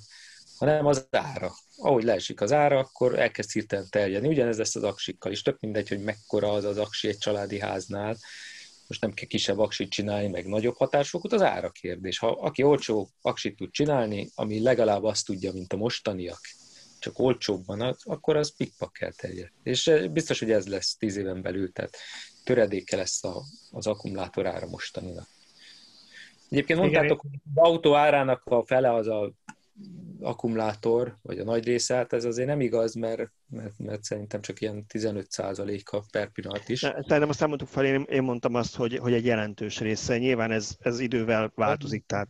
hanem 0.57 0.85
az 0.85 1.07
ára. 1.11 1.53
Ahogy 1.77 2.03
leesik 2.03 2.41
az 2.41 2.51
ára, 2.51 2.79
akkor 2.79 3.19
elkezd 3.19 3.51
hirtelen 3.51 3.87
terjedni. 3.89 4.27
Ugyanez 4.27 4.57
lesz 4.57 4.75
az 4.75 4.83
aksikkal 4.83 5.31
is. 5.31 5.41
Tök 5.41 5.59
mindegy, 5.59 5.87
hogy 5.87 6.03
mekkora 6.03 6.51
az 6.51 6.63
az 6.63 6.77
aksi 6.77 7.07
egy 7.07 7.17
családi 7.17 7.59
háznál 7.59 8.17
most 8.91 9.03
nem 9.03 9.13
kell 9.13 9.27
kisebb 9.27 9.59
aksit 9.59 9.89
csinálni, 9.89 10.27
meg 10.27 10.47
nagyobb 10.47 10.75
hatásfokot, 10.75 11.33
az 11.33 11.41
ára 11.41 11.69
kérdés. 11.69 12.17
Ha 12.17 12.27
aki 12.27 12.63
olcsó 12.63 13.09
aksit 13.21 13.55
tud 13.55 13.71
csinálni, 13.71 14.29
ami 14.35 14.61
legalább 14.61 15.03
azt 15.03 15.25
tudja, 15.25 15.51
mint 15.51 15.73
a 15.73 15.77
mostaniak, 15.77 16.39
csak 16.99 17.19
olcsóbban, 17.19 17.95
akkor 18.03 18.35
az 18.35 18.55
pikpakkel 18.55 19.11
terjed. 19.11 19.51
És 19.63 19.87
eh, 19.87 20.07
biztos, 20.07 20.39
hogy 20.39 20.51
ez 20.51 20.67
lesz 20.67 20.95
tíz 20.95 21.15
éven 21.15 21.41
belül, 21.41 21.71
tehát 21.71 21.97
töredéke 22.43 22.95
lesz 22.95 23.23
a, 23.23 23.41
az 23.71 23.87
akkumulátor 23.87 24.45
ára 24.45 24.67
mostaninak. 24.67 25.27
Egyébként 26.49 26.79
mondtátok, 26.79 27.21
hogy 27.21 27.31
az 27.55 27.63
autó 27.63 27.95
árának 27.95 28.41
a 28.45 28.65
fele 28.65 28.93
az 28.93 29.07
a 29.07 29.31
akkumulátor, 30.19 31.17
vagy 31.21 31.39
a 31.39 31.43
nagy 31.43 31.65
része, 31.65 31.95
hát 31.95 32.13
ez 32.13 32.25
azért 32.25 32.47
nem 32.47 32.61
igaz, 32.61 32.93
mert, 32.93 33.31
mert, 33.49 33.77
mert 33.77 34.03
szerintem 34.03 34.41
csak 34.41 34.61
ilyen 34.61 34.85
15%-a 34.93 36.03
per 36.11 36.31
pillanat 36.31 36.69
is. 36.69 36.81
nem 37.07 37.29
azt 37.29 37.47
mondtuk 37.47 37.67
fel, 37.67 37.85
én, 37.85 38.05
én 38.09 38.23
mondtam 38.23 38.55
azt, 38.55 38.75
hogy, 38.75 38.97
hogy 38.97 39.13
egy 39.13 39.25
jelentős 39.25 39.79
része. 39.79 40.17
Nyilván 40.17 40.51
ez, 40.51 40.75
ez 40.79 40.99
idővel 40.99 41.51
változik, 41.55 42.05
tehát 42.05 42.29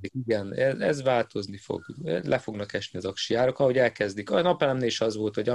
igen, 0.00 0.54
ez, 0.54 0.78
ez 0.78 1.02
változni 1.02 1.56
fog. 1.56 1.84
Le 2.02 2.38
fognak 2.38 2.72
esni 2.72 2.98
az 2.98 3.04
aksi 3.04 3.34
árak, 3.34 3.58
ahogy 3.58 3.78
elkezdik. 3.78 4.30
A 4.30 4.42
napelemnél 4.42 4.86
is 4.86 5.00
az 5.00 5.16
volt, 5.16 5.34
hogy 5.34 5.46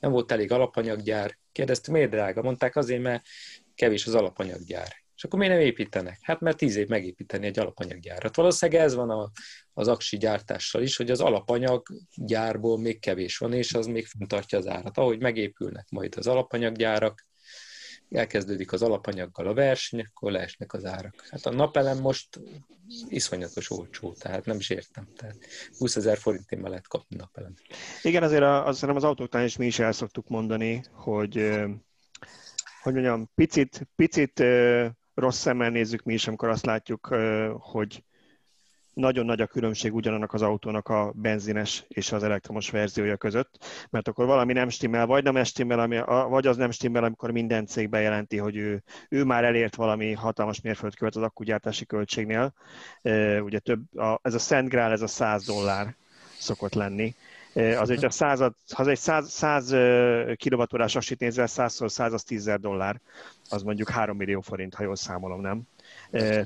nem 0.00 0.12
volt 0.12 0.32
elég 0.32 0.52
alapanyaggyár. 0.52 1.38
Kérdeztem, 1.52 1.94
miért 1.94 2.10
drága? 2.10 2.42
Mondták 2.42 2.76
azért, 2.76 3.02
mert 3.02 3.24
kevés 3.74 4.06
az 4.06 4.14
alapanyaggyár. 4.14 5.04
És 5.16 5.24
akkor 5.24 5.38
miért 5.38 5.54
nem 5.54 5.62
építenek? 5.62 6.18
Hát 6.22 6.40
mert 6.40 6.56
tíz 6.56 6.76
év 6.76 6.88
megépíteni 6.88 7.46
egy 7.46 7.58
alapanyaggyárat. 7.58 8.36
Valószínűleg 8.36 8.80
ez 8.80 8.94
van 8.94 9.10
a, 9.10 9.30
az 9.78 9.88
aksi 9.88 10.16
gyártással 10.16 10.82
is, 10.82 10.96
hogy 10.96 11.10
az 11.10 11.20
alapanyaggyárból 11.20 12.78
még 12.78 13.00
kevés 13.00 13.38
van, 13.38 13.52
és 13.52 13.74
az 13.74 13.86
még 13.86 14.06
fenntartja 14.06 14.58
az 14.58 14.66
árat. 14.66 14.98
Ahogy 14.98 15.20
megépülnek 15.20 15.86
majd 15.90 16.14
az 16.16 16.26
alapanyaggyárak, 16.26 17.26
elkezdődik 18.10 18.72
az 18.72 18.82
alapanyaggal 18.82 19.46
a 19.46 19.54
verseny, 19.54 20.00
akkor 20.00 20.32
leesnek 20.32 20.72
az 20.72 20.84
árak. 20.84 21.26
Hát 21.30 21.46
a 21.46 21.50
napelem 21.50 21.98
most 21.98 22.40
iszonyatos 23.08 23.70
olcsó, 23.70 24.12
tehát 24.12 24.44
nem 24.44 24.56
is 24.56 24.70
értem. 24.70 25.08
Tehát 25.16 25.36
20 25.78 25.96
ezer 25.96 26.18
forintért 26.18 26.62
lehet 26.62 26.88
kapni 26.88 27.16
napelem. 27.16 27.54
Igen, 28.02 28.22
azért 28.22 28.42
az, 28.42 28.82
az 28.82 29.04
autóknál 29.04 29.44
is 29.44 29.56
mi 29.56 29.66
is 29.66 29.78
el 29.78 29.92
szoktuk 29.92 30.28
mondani, 30.28 30.84
hogy 30.92 31.50
hogy 32.82 32.92
mondjam, 32.92 33.30
picit, 33.34 33.88
picit 33.96 34.42
rossz 35.14 35.38
szemmel 35.38 35.70
nézzük 35.70 36.02
mi 36.02 36.14
is, 36.14 36.26
amikor 36.26 36.48
azt 36.48 36.66
látjuk, 36.66 37.06
hogy 37.58 38.04
nagyon 38.96 39.24
nagy 39.24 39.40
a 39.40 39.46
különbség 39.46 39.94
ugyanannak 39.94 40.32
az 40.32 40.42
autónak 40.42 40.88
a 40.88 41.12
benzines 41.14 41.84
és 41.88 42.12
az 42.12 42.22
elektromos 42.22 42.70
verziója 42.70 43.16
között, 43.16 43.64
mert 43.90 44.08
akkor 44.08 44.26
valami 44.26 44.52
nem 44.52 44.68
stimmel, 44.68 45.06
vagy 45.06 45.24
nem 45.24 45.44
stimmel, 45.44 45.78
ami, 45.78 45.98
vagy 46.28 46.46
az 46.46 46.56
nem 46.56 46.70
stimmel, 46.70 47.04
amikor 47.04 47.30
minden 47.30 47.66
cég 47.66 47.88
bejelenti, 47.88 48.36
hogy 48.36 48.56
ő, 48.56 48.82
ő 49.08 49.24
már 49.24 49.44
elért 49.44 49.74
valami 49.74 50.12
hatalmas 50.12 50.60
mérföldkövet 50.60 51.16
az 51.16 51.22
akkugyártási 51.22 51.86
költségnél. 51.86 52.52
Ugye 53.40 53.58
több, 53.58 53.98
a, 53.98 54.18
ez 54.22 54.34
a 54.34 54.38
Szent 54.38 54.68
Grál, 54.68 54.92
ez 54.92 55.02
a 55.02 55.06
100 55.06 55.44
dollár 55.44 55.94
szokott 56.38 56.74
lenni. 56.74 57.14
Azért 57.54 58.00
csak 58.00 58.12
század, 58.12 58.54
ha 58.74 58.88
egy 58.88 58.98
100, 58.98 59.30
100 59.30 59.74
kilovatórás 60.36 60.96
aksit 60.96 61.18
nézve, 61.18 61.46
100 61.46 61.82
100 61.86 62.12
az 62.12 62.22
10 62.22 62.50
dollár, 62.60 63.00
az 63.48 63.62
mondjuk 63.62 63.88
3 63.88 64.16
millió 64.16 64.40
forint, 64.40 64.74
ha 64.74 64.82
jól 64.82 64.96
számolom, 64.96 65.40
nem? 65.40 65.62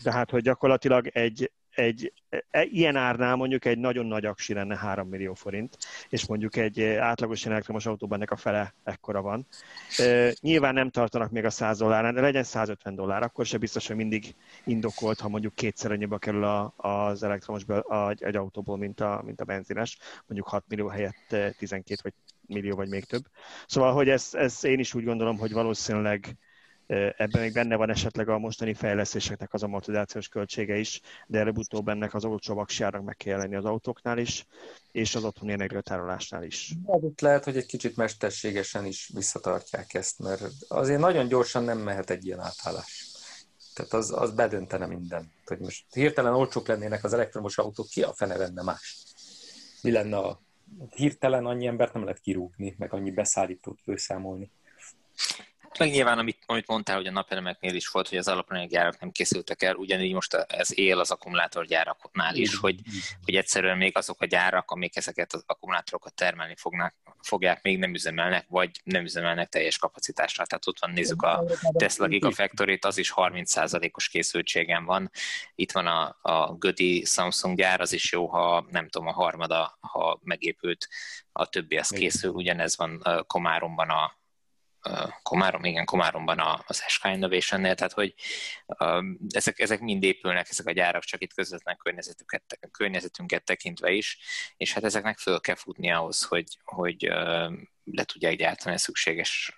Tehát, 0.03 0.31
hogy 0.31 0.43
gyakorlatilag 0.43 1.07
egy, 1.07 1.51
egy 1.81 2.13
e, 2.51 2.63
ilyen 2.63 2.97
árnál 2.97 3.37
mondjuk 3.37 3.65
egy 3.65 3.79
nagyon 3.79 4.07
nagy 4.07 4.25
aksi 4.25 4.55
lenne 4.55 4.77
3 4.77 5.09
millió 5.09 5.35
forint, 5.35 5.77
és 6.09 6.27
mondjuk 6.27 6.57
egy 6.57 6.83
átlagos 6.83 7.47
elektromos 7.47 7.87
autóban 7.87 8.19
ennek 8.19 8.31
a 8.31 8.37
fele 8.37 8.75
ekkora 8.85 9.23
van. 9.23 9.47
E, 9.97 10.33
nyilván 10.41 10.75
nem 10.75 10.91
tartanak 10.91 11.31
még 11.31 11.45
a 11.45 11.51
100 11.51 11.79
dollárnál, 11.79 12.13
de 12.13 12.21
legyen 12.21 12.43
150 12.43 12.95
dollár, 12.95 13.23
akkor 13.23 13.47
se 13.47 13.59
biztos, 13.59 13.87
hogy 13.87 13.97
mindig 13.97 14.35
indokolt, 14.65 15.21
ha 15.21 15.29
mondjuk 15.29 15.55
kétszer 15.55 15.91
annyiba 15.91 16.19
kerül 16.19 16.45
a, 16.45 16.75
az 16.77 17.23
elektromos 17.23 17.65
a, 17.65 18.11
egy 18.11 18.37
autóból, 18.37 18.77
mint 18.77 19.01
a, 19.01 19.23
mint 19.25 19.41
a 19.41 19.45
benzines, 19.45 19.99
mondjuk 20.27 20.49
6 20.49 20.65
millió 20.69 20.89
helyett 20.89 21.37
12 21.59 22.01
vagy 22.03 22.13
millió, 22.47 22.77
vagy 22.77 22.89
még 22.89 23.05
több. 23.05 23.25
Szóval, 23.67 23.93
hogy 23.93 24.09
ez, 24.09 24.31
ez 24.33 24.65
én 24.65 24.79
is 24.79 24.95
úgy 24.95 25.05
gondolom, 25.05 25.39
hogy 25.39 25.53
valószínűleg 25.53 26.37
Ebben 26.91 27.41
még 27.41 27.53
benne 27.53 27.77
van 27.77 27.91
esetleg 27.91 28.29
a 28.29 28.39
mostani 28.39 28.75
fejlesztéseknek 28.75 29.55
az 29.55 29.63
amortizációs 29.63 30.29
költsége 30.29 30.77
is, 30.77 31.01
de 31.27 31.39
előbb-utóbb 31.39 31.89
ennek 31.89 32.15
az 32.15 32.25
olcsó 32.25 32.59
aksiának 32.59 33.05
meg 33.05 33.17
kell 33.17 33.39
lenni 33.39 33.55
az 33.57 33.65
autóknál 33.65 34.19
is, 34.19 34.47
és 34.93 35.15
az 35.15 35.25
otthoni 35.25 35.53
energiatárolásnál 35.53 36.43
is. 36.43 36.73
Az 36.87 37.03
itt 37.03 37.21
lehet, 37.21 37.45
hogy 37.45 37.57
egy 37.57 37.67
kicsit 37.67 37.97
mesterségesen 37.97 38.85
is 38.85 39.11
visszatartják 39.15 39.95
ezt, 39.95 40.19
mert 40.19 40.43
azért 40.69 41.01
nagyon 41.01 41.29
gyorsan 41.29 41.65
nem 41.65 41.79
mehet 41.79 42.11
egy 42.11 42.27
ilyen 42.27 42.41
átállás. 42.41 43.07
Tehát 43.75 43.93
az, 43.93 44.13
az 44.13 44.31
bedöntene 44.31 44.87
minden. 44.87 45.33
Hogy 45.45 45.59
most 45.59 45.85
hirtelen 45.95 46.35
olcsók 46.35 46.67
lennének 46.67 47.05
az 47.05 47.13
elektromos 47.13 47.59
autók, 47.59 47.89
ki 47.89 48.03
a 48.03 48.13
fene 48.13 48.37
venne 48.37 48.63
más? 48.63 49.05
Mi 49.83 49.91
lenne 49.91 50.17
a 50.17 50.41
hirtelen 50.95 51.47
annyi 51.47 51.67
embert 51.67 51.93
nem 51.93 52.05
lehet 52.05 52.21
kirúgni, 52.21 52.75
meg 52.79 52.93
annyi 52.93 53.11
beszállítót 53.11 53.79
főszámolni. 53.85 54.51
Meg 55.79 55.91
nyilván, 55.91 56.19
amit, 56.19 56.39
amit 56.47 56.67
mondtál, 56.67 56.97
hogy 56.97 57.07
a 57.07 57.11
napelemeknél 57.11 57.75
is 57.75 57.89
volt, 57.89 58.09
hogy 58.09 58.19
az 58.19 58.29
alapanyaggyárak 58.29 59.01
nem 59.01 59.11
készültek 59.11 59.63
el, 59.63 59.75
ugyanígy 59.75 60.13
most 60.13 60.35
ez 60.35 60.79
él 60.79 60.99
az 60.99 61.11
akkumulátorgyáraknál 61.11 62.35
is, 62.35 62.57
hogy, 62.57 62.81
hogy 63.25 63.35
egyszerűen 63.35 63.77
még 63.77 63.97
azok 63.97 64.23
a 64.23 64.27
gyárak, 64.27 64.71
amik 64.71 64.97
ezeket 64.97 65.33
az 65.33 65.43
akkumulátorokat 65.47 66.15
termelni 66.15 66.55
fognak, 66.57 66.95
fogják, 67.23 67.63
még 67.63 67.79
nem 67.79 67.95
üzemelnek, 67.95 68.47
vagy 68.49 68.71
nem 68.85 69.05
üzemelnek 69.05 69.49
teljes 69.49 69.79
kapacitással. 69.79 70.47
Tehát 70.47 70.67
ott 70.67 70.81
van, 70.81 70.91
nézzük 70.91 71.23
a 71.23 71.45
Tesla 71.73 72.07
gigafactory 72.07 72.79
az 72.81 72.99
is 72.99 73.13
30%-os 73.17 74.09
készültségen 74.09 74.85
van. 74.85 75.11
Itt 75.55 75.73
van 75.73 75.87
a, 75.87 76.19
a 76.23 76.55
Gödi 76.55 77.05
Samsung 77.05 77.57
gyár, 77.57 77.81
az 77.81 77.93
is 77.93 78.13
jó, 78.13 78.27
ha 78.27 78.67
nem 78.71 78.89
tudom, 78.89 79.09
a 79.09 79.13
harmada, 79.13 79.79
ha 79.81 80.21
megépült, 80.23 80.89
a 81.33 81.47
többi 81.47 81.77
az 81.77 81.89
készül, 81.89 82.31
ugyanez 82.31 82.77
van 82.77 83.03
Komáromban 83.27 83.89
a, 83.89 84.20
Komárom, 85.23 85.65
igen, 85.65 85.85
Komáromban 85.85 86.63
az 86.67 86.85
SK 86.87 87.05
Innovation-nél, 87.05 87.75
tehát 87.75 87.93
hogy 87.93 88.15
ezek, 89.29 89.59
ezek 89.59 89.81
mind 89.81 90.03
épülnek, 90.03 90.49
ezek 90.51 90.67
a 90.67 90.73
gyárak, 90.73 91.03
csak 91.03 91.23
itt 91.23 91.35
közvetlen 91.35 91.77
környezetünket, 91.77 92.59
környezetünket 92.71 93.45
tekintve 93.45 93.91
is, 93.91 94.19
és 94.57 94.73
hát 94.73 94.85
ezeknek 94.85 95.19
föl 95.19 95.41
kell 95.41 95.55
futni 95.55 95.91
ahhoz, 95.91 96.25
hogy, 96.25 96.59
hogy 96.65 97.03
le 97.85 98.05
tudják 98.05 98.37
gyártani 98.37 98.75
a 98.75 98.79
szükséges 98.79 99.57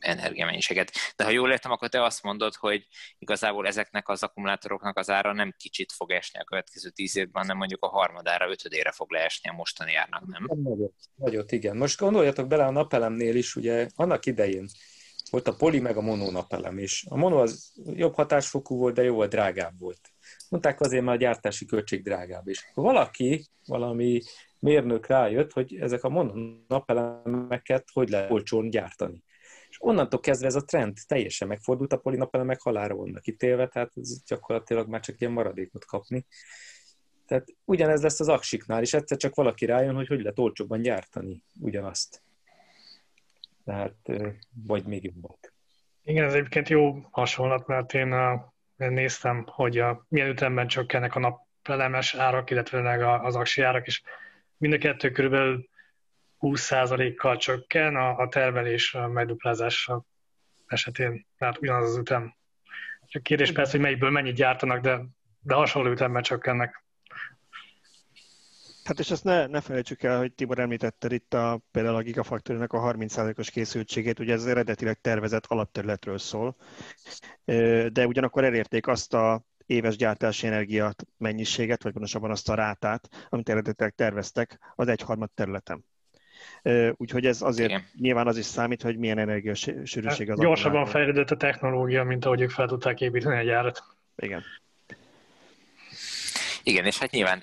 energiamennyiséget. 0.00 0.92
De 1.16 1.24
ha 1.24 1.30
jól 1.30 1.50
értem, 1.50 1.70
akkor 1.70 1.88
te 1.88 2.02
azt 2.02 2.22
mondod, 2.22 2.54
hogy 2.54 2.86
igazából 3.18 3.66
ezeknek 3.66 4.08
az 4.08 4.22
akkumulátoroknak 4.22 4.98
az 4.98 5.10
ára 5.10 5.32
nem 5.32 5.54
kicsit 5.58 5.92
fog 5.92 6.10
esni 6.10 6.40
a 6.40 6.44
következő 6.44 6.90
tíz 6.90 7.16
évben, 7.16 7.42
hanem 7.42 7.56
mondjuk 7.56 7.82
a 7.82 7.88
harmadára, 7.88 8.50
ötödére 8.50 8.92
fog 8.92 9.10
leesni 9.10 9.50
a 9.50 9.52
mostani 9.52 9.94
árnak, 9.94 10.26
nem? 10.26 10.46
Nagyot, 10.62 10.94
nagyot, 11.14 11.52
igen. 11.52 11.76
Most 11.76 11.98
gondoljatok 11.98 12.46
bele 12.46 12.64
a 12.64 12.70
napelemnél 12.70 13.36
is, 13.36 13.56
ugye 13.56 13.88
annak 13.94 14.26
idején 14.26 14.68
volt 15.30 15.48
a 15.48 15.54
poli 15.54 15.80
meg 15.80 15.96
a 15.96 16.00
mono 16.00 16.30
napelem, 16.30 16.78
és 16.78 17.04
a 17.08 17.16
mono 17.16 17.40
az 17.40 17.72
jobb 17.94 18.14
hatásfokú 18.14 18.76
volt, 18.76 18.94
de 18.94 19.02
jóval 19.02 19.26
drágább 19.26 19.78
volt. 19.78 20.00
Mondták 20.48 20.80
azért, 20.80 21.04
mert 21.04 21.16
a 21.16 21.20
gyártási 21.20 21.64
költség 21.64 22.02
drágább 22.02 22.48
is. 22.48 22.70
Valaki, 22.74 23.44
valami 23.66 24.20
mérnök 24.58 25.06
rájött, 25.06 25.52
hogy 25.52 25.76
ezek 25.80 26.04
a 26.04 26.08
mono 26.08 26.32
napelemeket 26.68 27.88
hogy 27.92 28.08
lehet 28.08 28.30
olcsón 28.30 28.70
gyártani. 28.70 29.22
És 29.74 29.80
onnantól 29.82 30.20
kezdve 30.20 30.46
ez 30.46 30.54
a 30.54 30.64
trend 30.64 30.96
teljesen 31.06 31.48
megfordult, 31.48 31.92
a 31.92 31.96
polinapelemek 31.96 32.60
halára 32.60 32.94
vannak 32.94 33.26
ítélve, 33.26 33.68
tehát 33.68 33.92
ez 33.96 34.24
gyakorlatilag 34.24 34.88
már 34.88 35.00
csak 35.00 35.20
ilyen 35.20 35.32
maradékot 35.32 35.84
kapni. 35.84 36.26
Tehát 37.26 37.46
ugyanez 37.64 38.02
lesz 38.02 38.20
az 38.20 38.28
aksiknál, 38.28 38.82
és 38.82 38.94
egyszer 38.94 39.16
csak 39.18 39.34
valaki 39.34 39.66
rájön, 39.66 39.94
hogy 39.94 40.06
hogy 40.06 40.20
lehet 40.20 40.38
olcsóbban 40.38 40.80
gyártani 40.80 41.42
ugyanazt. 41.60 42.22
Tehát, 43.64 43.96
vagy 44.66 44.84
még 44.84 45.04
jobbak. 45.04 45.54
Igen, 46.02 46.24
ez 46.24 46.34
egyébként 46.34 46.68
jó 46.68 46.98
hasonlat, 47.10 47.66
mert 47.66 47.94
én, 47.94 48.14
néztem, 48.76 49.44
hogy 49.46 49.78
a, 49.78 50.06
milyen 50.08 50.28
ütemben 50.28 50.66
csökkennek 50.66 51.14
a 51.14 51.18
napelemes 51.18 52.14
árak, 52.14 52.50
illetve 52.50 53.18
az 53.20 53.36
aksi 53.36 53.62
árak, 53.62 53.86
és 53.86 54.02
mind 54.56 54.72
a 54.72 54.78
kettő 54.78 55.10
körülbelül 55.10 55.68
20%-kal 56.44 57.36
csökken 57.36 57.96
a, 57.96 58.16
a 58.16 58.28
termelés 58.28 58.94
a 58.94 59.08
megduplázása 59.08 60.04
esetén, 60.66 61.26
tehát 61.38 61.58
ugyanaz 61.58 61.90
az 61.90 61.96
ütem. 61.96 62.34
Csak 63.06 63.22
kérdés 63.22 63.52
persze, 63.52 63.70
hogy 63.70 63.80
melyikből 63.80 64.10
mennyit 64.10 64.34
gyártanak, 64.34 64.80
de, 64.80 65.00
de 65.40 65.54
hasonló 65.54 65.90
ütemben 65.90 66.22
csökkennek. 66.22 66.84
Hát 68.84 68.98
és 68.98 69.10
ezt 69.10 69.24
ne, 69.24 69.46
ne 69.46 69.60
felejtsük 69.60 70.02
el, 70.02 70.18
hogy 70.18 70.32
Tibor 70.32 70.58
említette 70.58 71.14
itt 71.14 71.34
a, 71.34 71.60
például 71.70 71.96
a 71.96 72.02
Gigafactory-nak 72.02 72.72
a 72.72 72.92
30%-os 72.92 73.50
készültségét, 73.50 74.18
ugye 74.18 74.32
ez 74.32 74.46
eredetileg 74.46 75.00
tervezett 75.00 75.46
alapterületről 75.46 76.18
szól, 76.18 76.56
de 77.88 78.06
ugyanakkor 78.06 78.44
elérték 78.44 78.86
azt 78.86 79.14
a 79.14 79.44
éves 79.66 79.96
gyártási 79.96 80.46
energia 80.46 80.94
mennyiséget, 81.16 81.82
vagy 81.82 81.92
pontosabban 81.92 82.30
azt 82.30 82.48
a 82.48 82.54
rátát, 82.54 83.26
amit 83.28 83.48
eredetileg 83.48 83.94
terveztek 83.94 84.72
az 84.74 84.88
egyharmad 84.88 85.30
területen. 85.34 85.84
Úgyhogy 86.96 87.26
ez 87.26 87.42
azért 87.42 87.68
Igen. 87.68 87.86
nyilván 88.00 88.26
az 88.26 88.36
is 88.36 88.44
számít, 88.44 88.82
hogy 88.82 88.96
milyen 88.96 89.18
energiasűrűség 89.18 90.30
az. 90.30 90.38
Hát 90.38 90.46
gyorsabban 90.46 90.86
fejlődött 90.86 91.30
a 91.30 91.36
technológia, 91.36 92.04
mint 92.04 92.24
ahogy 92.24 92.40
ők 92.40 92.50
fel 92.50 92.66
tudták 92.66 93.00
építeni 93.00 93.36
egy 93.36 93.46
gyárat. 93.46 93.82
Igen. 94.16 94.44
Igen, 96.66 96.84
és 96.84 96.98
hát 96.98 97.10
nyilván 97.10 97.42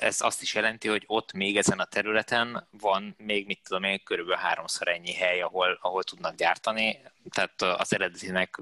ez 0.00 0.20
azt 0.20 0.42
is 0.42 0.54
jelenti, 0.54 0.88
hogy 0.88 1.04
ott 1.06 1.32
még 1.32 1.56
ezen 1.56 1.78
a 1.78 1.84
területen 1.84 2.68
van 2.80 3.14
még, 3.18 3.46
mit 3.46 3.60
tudom 3.68 3.82
én, 3.82 4.00
körülbelül 4.04 4.40
háromszor 4.40 4.88
ennyi 4.88 5.12
hely, 5.12 5.40
ahol, 5.40 5.78
ahol 5.80 6.02
tudnak 6.02 6.34
gyártani, 6.34 6.98
tehát 7.30 7.62
az 7.80 7.94
eredetinek 7.94 8.58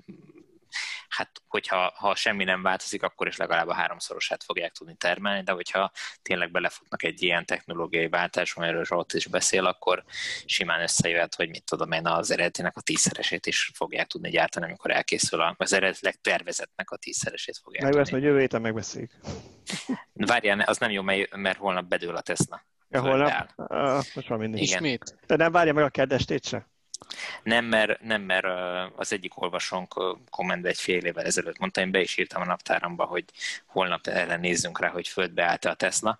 hát 1.10 1.42
hogyha 1.48 1.92
ha 1.96 2.14
semmi 2.14 2.44
nem 2.44 2.62
változik, 2.62 3.02
akkor 3.02 3.26
is 3.26 3.36
legalább 3.36 3.68
a 3.68 3.74
háromszorosát 3.74 4.44
fogják 4.44 4.72
tudni 4.72 4.94
termelni, 4.94 5.42
de 5.42 5.52
hogyha 5.52 5.90
tényleg 6.22 6.50
belefutnak 6.50 7.02
egy 7.02 7.22
ilyen 7.22 7.46
technológiai 7.46 8.08
váltásba, 8.08 8.62
amiről 8.62 8.84
ott 8.88 9.12
is 9.12 9.26
beszél, 9.26 9.66
akkor 9.66 10.04
simán 10.44 10.82
összejöhet, 10.82 11.34
hogy 11.34 11.48
mit 11.48 11.64
tudom 11.64 11.92
én, 11.92 12.06
az 12.06 12.30
eredetinek 12.30 12.76
a 12.76 12.80
tízszeresét 12.80 13.46
is 13.46 13.70
fogják 13.74 14.06
tudni 14.06 14.30
gyártani, 14.30 14.64
amikor 14.66 14.90
elkészül 14.90 15.54
az 15.56 15.72
eredetileg 15.72 16.14
tervezetnek 16.20 16.90
a 16.90 16.96
tízszeresét 16.96 17.58
fogják 17.62 17.84
Meg 17.84 17.92
tudni. 17.92 18.10
hogy 18.10 18.22
jövő 18.22 18.38
héten 18.38 18.60
megbeszéljük. 18.60 19.12
Várjál, 20.12 20.60
az 20.60 20.78
nem 20.78 20.90
jó, 20.90 21.02
mert 21.30 21.58
holnap 21.58 21.84
bedől 21.84 22.16
a 22.16 22.20
Tesla. 22.20 22.62
Ja, 22.88 23.00
holnap? 23.00 23.52
Uh, 23.56 24.02
most 24.14 24.28
van 24.28 24.38
mindig. 24.38 24.62
Ismét. 24.62 25.18
De 25.26 25.36
nem 25.36 25.52
várja 25.52 25.72
meg 25.72 25.84
a 25.84 25.88
kedvestét 25.88 26.46
se? 26.46 26.69
Nem, 27.42 27.64
mert, 27.64 28.00
nem, 28.02 28.22
mert 28.22 28.46
az 28.96 29.12
egyik 29.12 29.42
olvasónk 29.42 29.94
kommentbe 30.30 30.68
egy 30.68 30.80
fél 30.80 31.04
évvel 31.04 31.24
ezelőtt 31.24 31.58
mondta, 31.58 31.80
én 31.80 31.90
be 31.90 32.00
is 32.00 32.16
írtam 32.16 32.42
a 32.42 32.44
naptáramba, 32.44 33.04
hogy 33.04 33.24
holnap 33.66 34.06
ellen 34.06 34.40
nézzünk 34.40 34.80
rá, 34.80 34.88
hogy 34.88 35.08
földbe 35.08 35.44
állt 35.44 35.64
a 35.64 35.74
Tesla, 35.74 36.18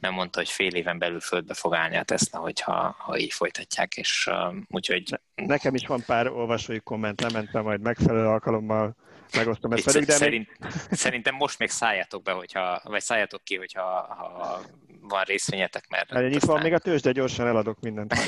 mert 0.00 0.14
mondta, 0.14 0.38
hogy 0.38 0.48
fél 0.48 0.74
éven 0.74 0.98
belül 0.98 1.20
földbe 1.20 1.54
fog 1.54 1.74
állni 1.74 1.96
a 1.96 2.02
Tesla, 2.02 2.38
hogyha 2.38 2.96
ha 2.98 3.18
így 3.18 3.32
folytatják, 3.32 3.96
és 3.96 4.30
úgyhogy... 4.68 5.20
Nekem 5.34 5.74
is 5.74 5.86
van 5.86 6.02
pár 6.06 6.26
olvasói 6.26 6.80
komment, 6.80 7.20
lementem 7.20 7.62
majd 7.62 7.80
megfelelő 7.80 8.26
alkalommal 8.26 8.96
megosztom 9.36 9.72
ezt 9.72 9.84
velük, 9.84 10.08
de 10.08 10.12
szerint, 10.12 10.48
még... 10.58 10.70
Szerintem 10.90 11.34
most 11.34 11.58
még 11.58 11.70
szálljátok 11.70 12.22
be, 12.22 12.32
hogyha, 12.32 12.80
vagy 12.84 13.00
szálljátok 13.00 13.44
ki, 13.44 13.56
hogyha 13.56 13.82
ha 13.82 14.60
van 15.00 15.22
részvényetek, 15.22 15.88
mert... 15.88 16.10
Hát, 16.10 16.24
aztán... 16.24 16.40
van 16.50 16.62
még 16.62 16.72
a 16.72 16.78
tőzs, 16.78 17.00
de 17.00 17.12
gyorsan 17.12 17.46
eladok 17.46 17.80
mindent. 17.80 18.14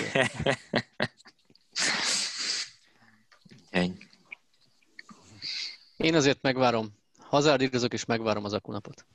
Én 6.05 6.15
azért 6.15 6.43
megvárom. 6.43 6.89
Hazárdírozok 7.19 7.93
és 7.93 8.05
megvárom 8.05 8.45
az 8.45 8.53
akunapot. 8.53 9.07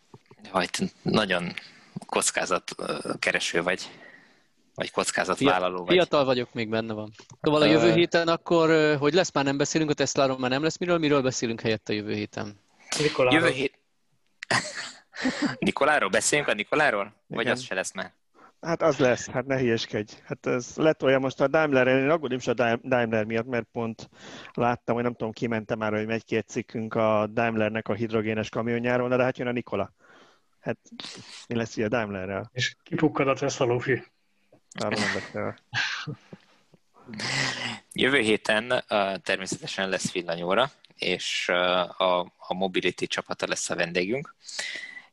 Vagy 0.52 0.70
nagyon 1.02 1.54
kockázat 2.06 2.76
kereső 3.20 3.64
vagy, 3.64 3.90
vagy 4.74 4.92
kockázatvállaló 4.92 5.78
vagy. 5.78 5.88
Fiatal 5.88 6.26
vagyok, 6.26 6.54
még 6.54 6.70
benne 6.70 6.94
van. 6.94 7.12
Szóval 7.42 7.62
a 7.62 7.66
jövő 7.66 7.94
héten 7.94 8.28
akkor, 8.28 8.96
hogy 8.98 9.14
lesz, 9.14 9.32
már 9.32 9.44
nem 9.44 9.58
beszélünk 9.58 9.90
a 9.90 9.94
Tesláról, 9.94 10.40
már 10.40 10.50
nem 10.50 10.64
lesz 10.64 10.78
miről, 10.78 10.98
miről 10.98 11.22
beszélünk 11.22 11.62
helyett 11.62 11.90
a 11.90 11.94
jövő 11.94 12.14
héten? 12.14 12.60
Nikoláról. 13.00 13.40
Jövő 13.40 13.52
hét... 13.52 13.80
Nikoláról? 15.60 16.10
Beszéljünk 16.10 16.50
a 16.50 16.54
Nikoláról? 16.54 17.02
Igen. 17.02 17.16
Vagy 17.28 17.48
az 17.48 17.62
se 17.62 17.74
lesz 17.74 17.94
már? 17.94 18.14
Hát 18.62 18.82
az 18.82 18.98
lesz, 18.98 19.30
hát 19.30 19.46
ne 19.46 19.60
hülyeskedj. 19.60 20.14
Hát 20.24 20.46
ez 20.46 20.76
letolja 20.76 21.20
most 21.20 21.42
a 21.42 21.48
Daimler, 21.48 21.88
én 21.88 22.10
aggódim 22.10 22.38
is 22.38 22.48
a 22.48 22.54
Daimler 22.84 23.26
miatt, 23.26 23.46
mert 23.46 23.68
pont 23.72 24.10
láttam, 24.54 24.96
hogy 24.96 25.04
nem 25.04 25.14
tudom, 25.16 25.32
kimentem 25.32 25.78
már, 25.78 25.94
hogy 25.94 26.06
megy 26.06 26.24
két 26.24 26.48
cikkünk 26.48 26.96
a 26.96 27.28
Daimlernek 27.28 27.88
a 27.88 27.94
hidrogénes 27.94 28.50
kamionjáról, 28.50 29.10
de 29.10 29.24
hát 29.24 29.38
jön 29.38 29.48
a 29.48 29.52
Nikola. 29.52 29.94
Hát 30.60 30.78
mi 31.48 31.56
lesz 31.56 31.78
így 31.78 31.84
a 31.84 31.88
Daimlerrel? 31.88 32.50
És 32.54 32.76
kipukkad 32.84 33.28
a 33.28 33.34
Tesla 33.34 33.66
Luffy. 33.66 34.04
Arról 34.80 35.00
nem 35.00 35.14
beszél. 35.14 35.58
Jövő 37.94 38.20
héten 38.20 38.72
uh, 38.72 39.16
természetesen 39.16 39.90
lesz 39.90 40.12
villanyóra, 40.12 40.72
és 40.96 41.48
uh, 41.52 42.02
a, 42.02 42.34
a 42.38 42.54
Mobility 42.54 43.06
csapata 43.06 43.48
lesz 43.48 43.70
a 43.70 43.76
vendégünk 43.76 44.36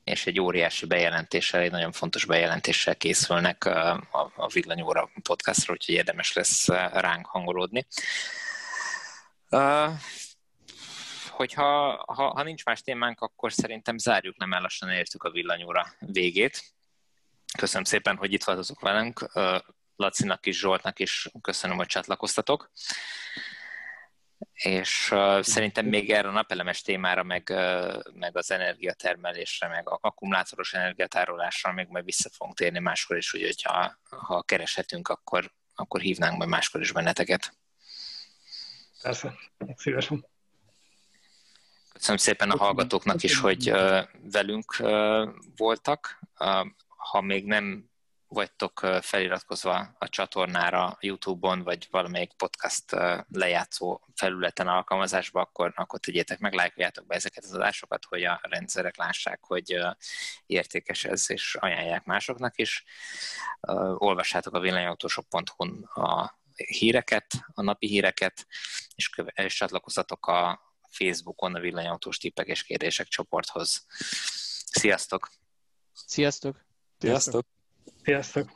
és 0.07 0.27
egy 0.27 0.41
óriási 0.41 0.87
bejelentéssel, 0.87 1.61
egy 1.61 1.71
nagyon 1.71 1.93
fontos 1.93 2.25
bejelentéssel 2.25 2.97
készülnek 2.97 3.65
a, 3.65 4.03
a 4.37 4.47
Villanyóra 4.53 5.11
podcastra, 5.23 5.73
úgyhogy 5.73 5.95
érdemes 5.95 6.33
lesz 6.33 6.69
ránk 6.93 7.27
hangolódni. 7.27 7.87
Uh, 9.51 9.93
hogyha 11.31 11.65
ha, 12.07 12.29
ha 12.29 12.43
nincs 12.43 12.65
más 12.65 12.83
témánk, 12.83 13.21
akkor 13.21 13.53
szerintem 13.53 13.99
zárjuk, 13.99 14.37
nem 14.37 14.51
lassan 14.51 14.91
értük 14.91 15.23
a 15.23 15.31
villanyóra 15.31 15.87
végét. 15.99 16.63
Köszönöm 17.59 17.85
szépen, 17.85 18.17
hogy 18.17 18.33
itt 18.33 18.45
voltatok 18.45 18.81
velünk. 18.81 19.31
Lacinak 19.97 20.47
is, 20.47 20.59
Zsoltnak 20.59 20.99
is 20.99 21.29
köszönöm, 21.41 21.77
hogy 21.77 21.87
csatlakoztatok 21.87 22.71
és 24.53 25.11
uh, 25.11 25.43
szerintem 25.43 25.87
még 25.87 26.11
erre 26.11 26.29
a 26.29 26.33
napelemes 26.33 26.83
témára, 26.83 27.23
meg, 27.23 27.49
uh, 27.51 28.03
meg 28.15 28.37
az 28.37 28.51
energiatermelésre, 28.51 29.69
meg 29.69 29.89
a 29.89 29.99
akkumulátoros 30.01 30.73
energiatárolásra 30.73 31.73
még 31.73 31.87
majd 31.89 32.05
vissza 32.05 32.31
fogunk 32.33 32.57
térni 32.57 32.79
máskor 32.79 33.17
is, 33.17 33.35
úgyhogy 33.35 33.63
ha, 33.63 33.99
ha 34.09 34.43
kereshetünk, 34.43 35.09
akkor, 35.09 35.53
akkor 35.75 36.01
hívnánk 36.01 36.37
majd 36.37 36.51
máskor 36.51 36.81
is 36.81 36.93
benneteket. 36.93 37.57
Persze, 39.03 39.35
szívesen. 39.77 40.27
Köszönöm 41.93 42.17
szépen 42.17 42.51
a 42.51 42.57
hallgatóknak 42.57 43.23
is, 43.23 43.39
hogy 43.39 43.73
velünk 44.23 44.77
voltak. 45.57 46.21
Ha 46.87 47.21
még 47.21 47.45
nem 47.47 47.91
vagytok 48.29 48.81
feliratkozva 49.01 49.95
a 49.99 50.09
csatornára 50.09 50.97
YouTube-on, 51.01 51.63
vagy 51.63 51.89
valamelyik 51.91 52.33
podcast 52.33 52.97
lejátszó 53.29 54.01
felületen 54.15 54.69
alkalmazásba, 54.69 55.41
akkor, 55.41 55.73
akkor 55.77 56.01
tegyétek 56.01 56.39
meg, 56.39 56.55
lájkoljátok 56.55 57.07
be 57.07 57.15
ezeket 57.15 57.45
az 57.45 57.53
adásokat, 57.53 58.05
hogy 58.05 58.25
a 58.25 58.41
rendszerek 58.43 58.97
lássák, 58.97 59.45
hogy 59.45 59.79
értékes 60.47 61.05
ez, 61.05 61.31
és 61.31 61.55
ajánlják 61.55 62.05
másoknak 62.05 62.59
is. 62.59 62.85
Olvassátok 63.97 64.55
a 64.55 64.61
villanyautósok.hu-n 64.61 65.83
a 65.85 66.39
híreket, 66.55 67.27
a 67.55 67.63
napi 67.63 67.87
híreket, 67.87 68.47
és, 68.95 69.09
köve- 69.09 69.39
és 69.39 69.55
csatlakozzatok 69.55 70.27
a 70.27 70.61
Facebookon 70.91 71.55
a 71.55 71.61
villanyautós 71.61 72.19
tippek 72.19 72.47
és 72.47 72.63
kérdések 72.63 73.07
csoporthoz. 73.07 73.87
Sziasztok! 74.71 75.29
Sziasztok! 75.93 76.67
Sziasztok! 76.99 77.56
Sziasztok! 78.07 78.56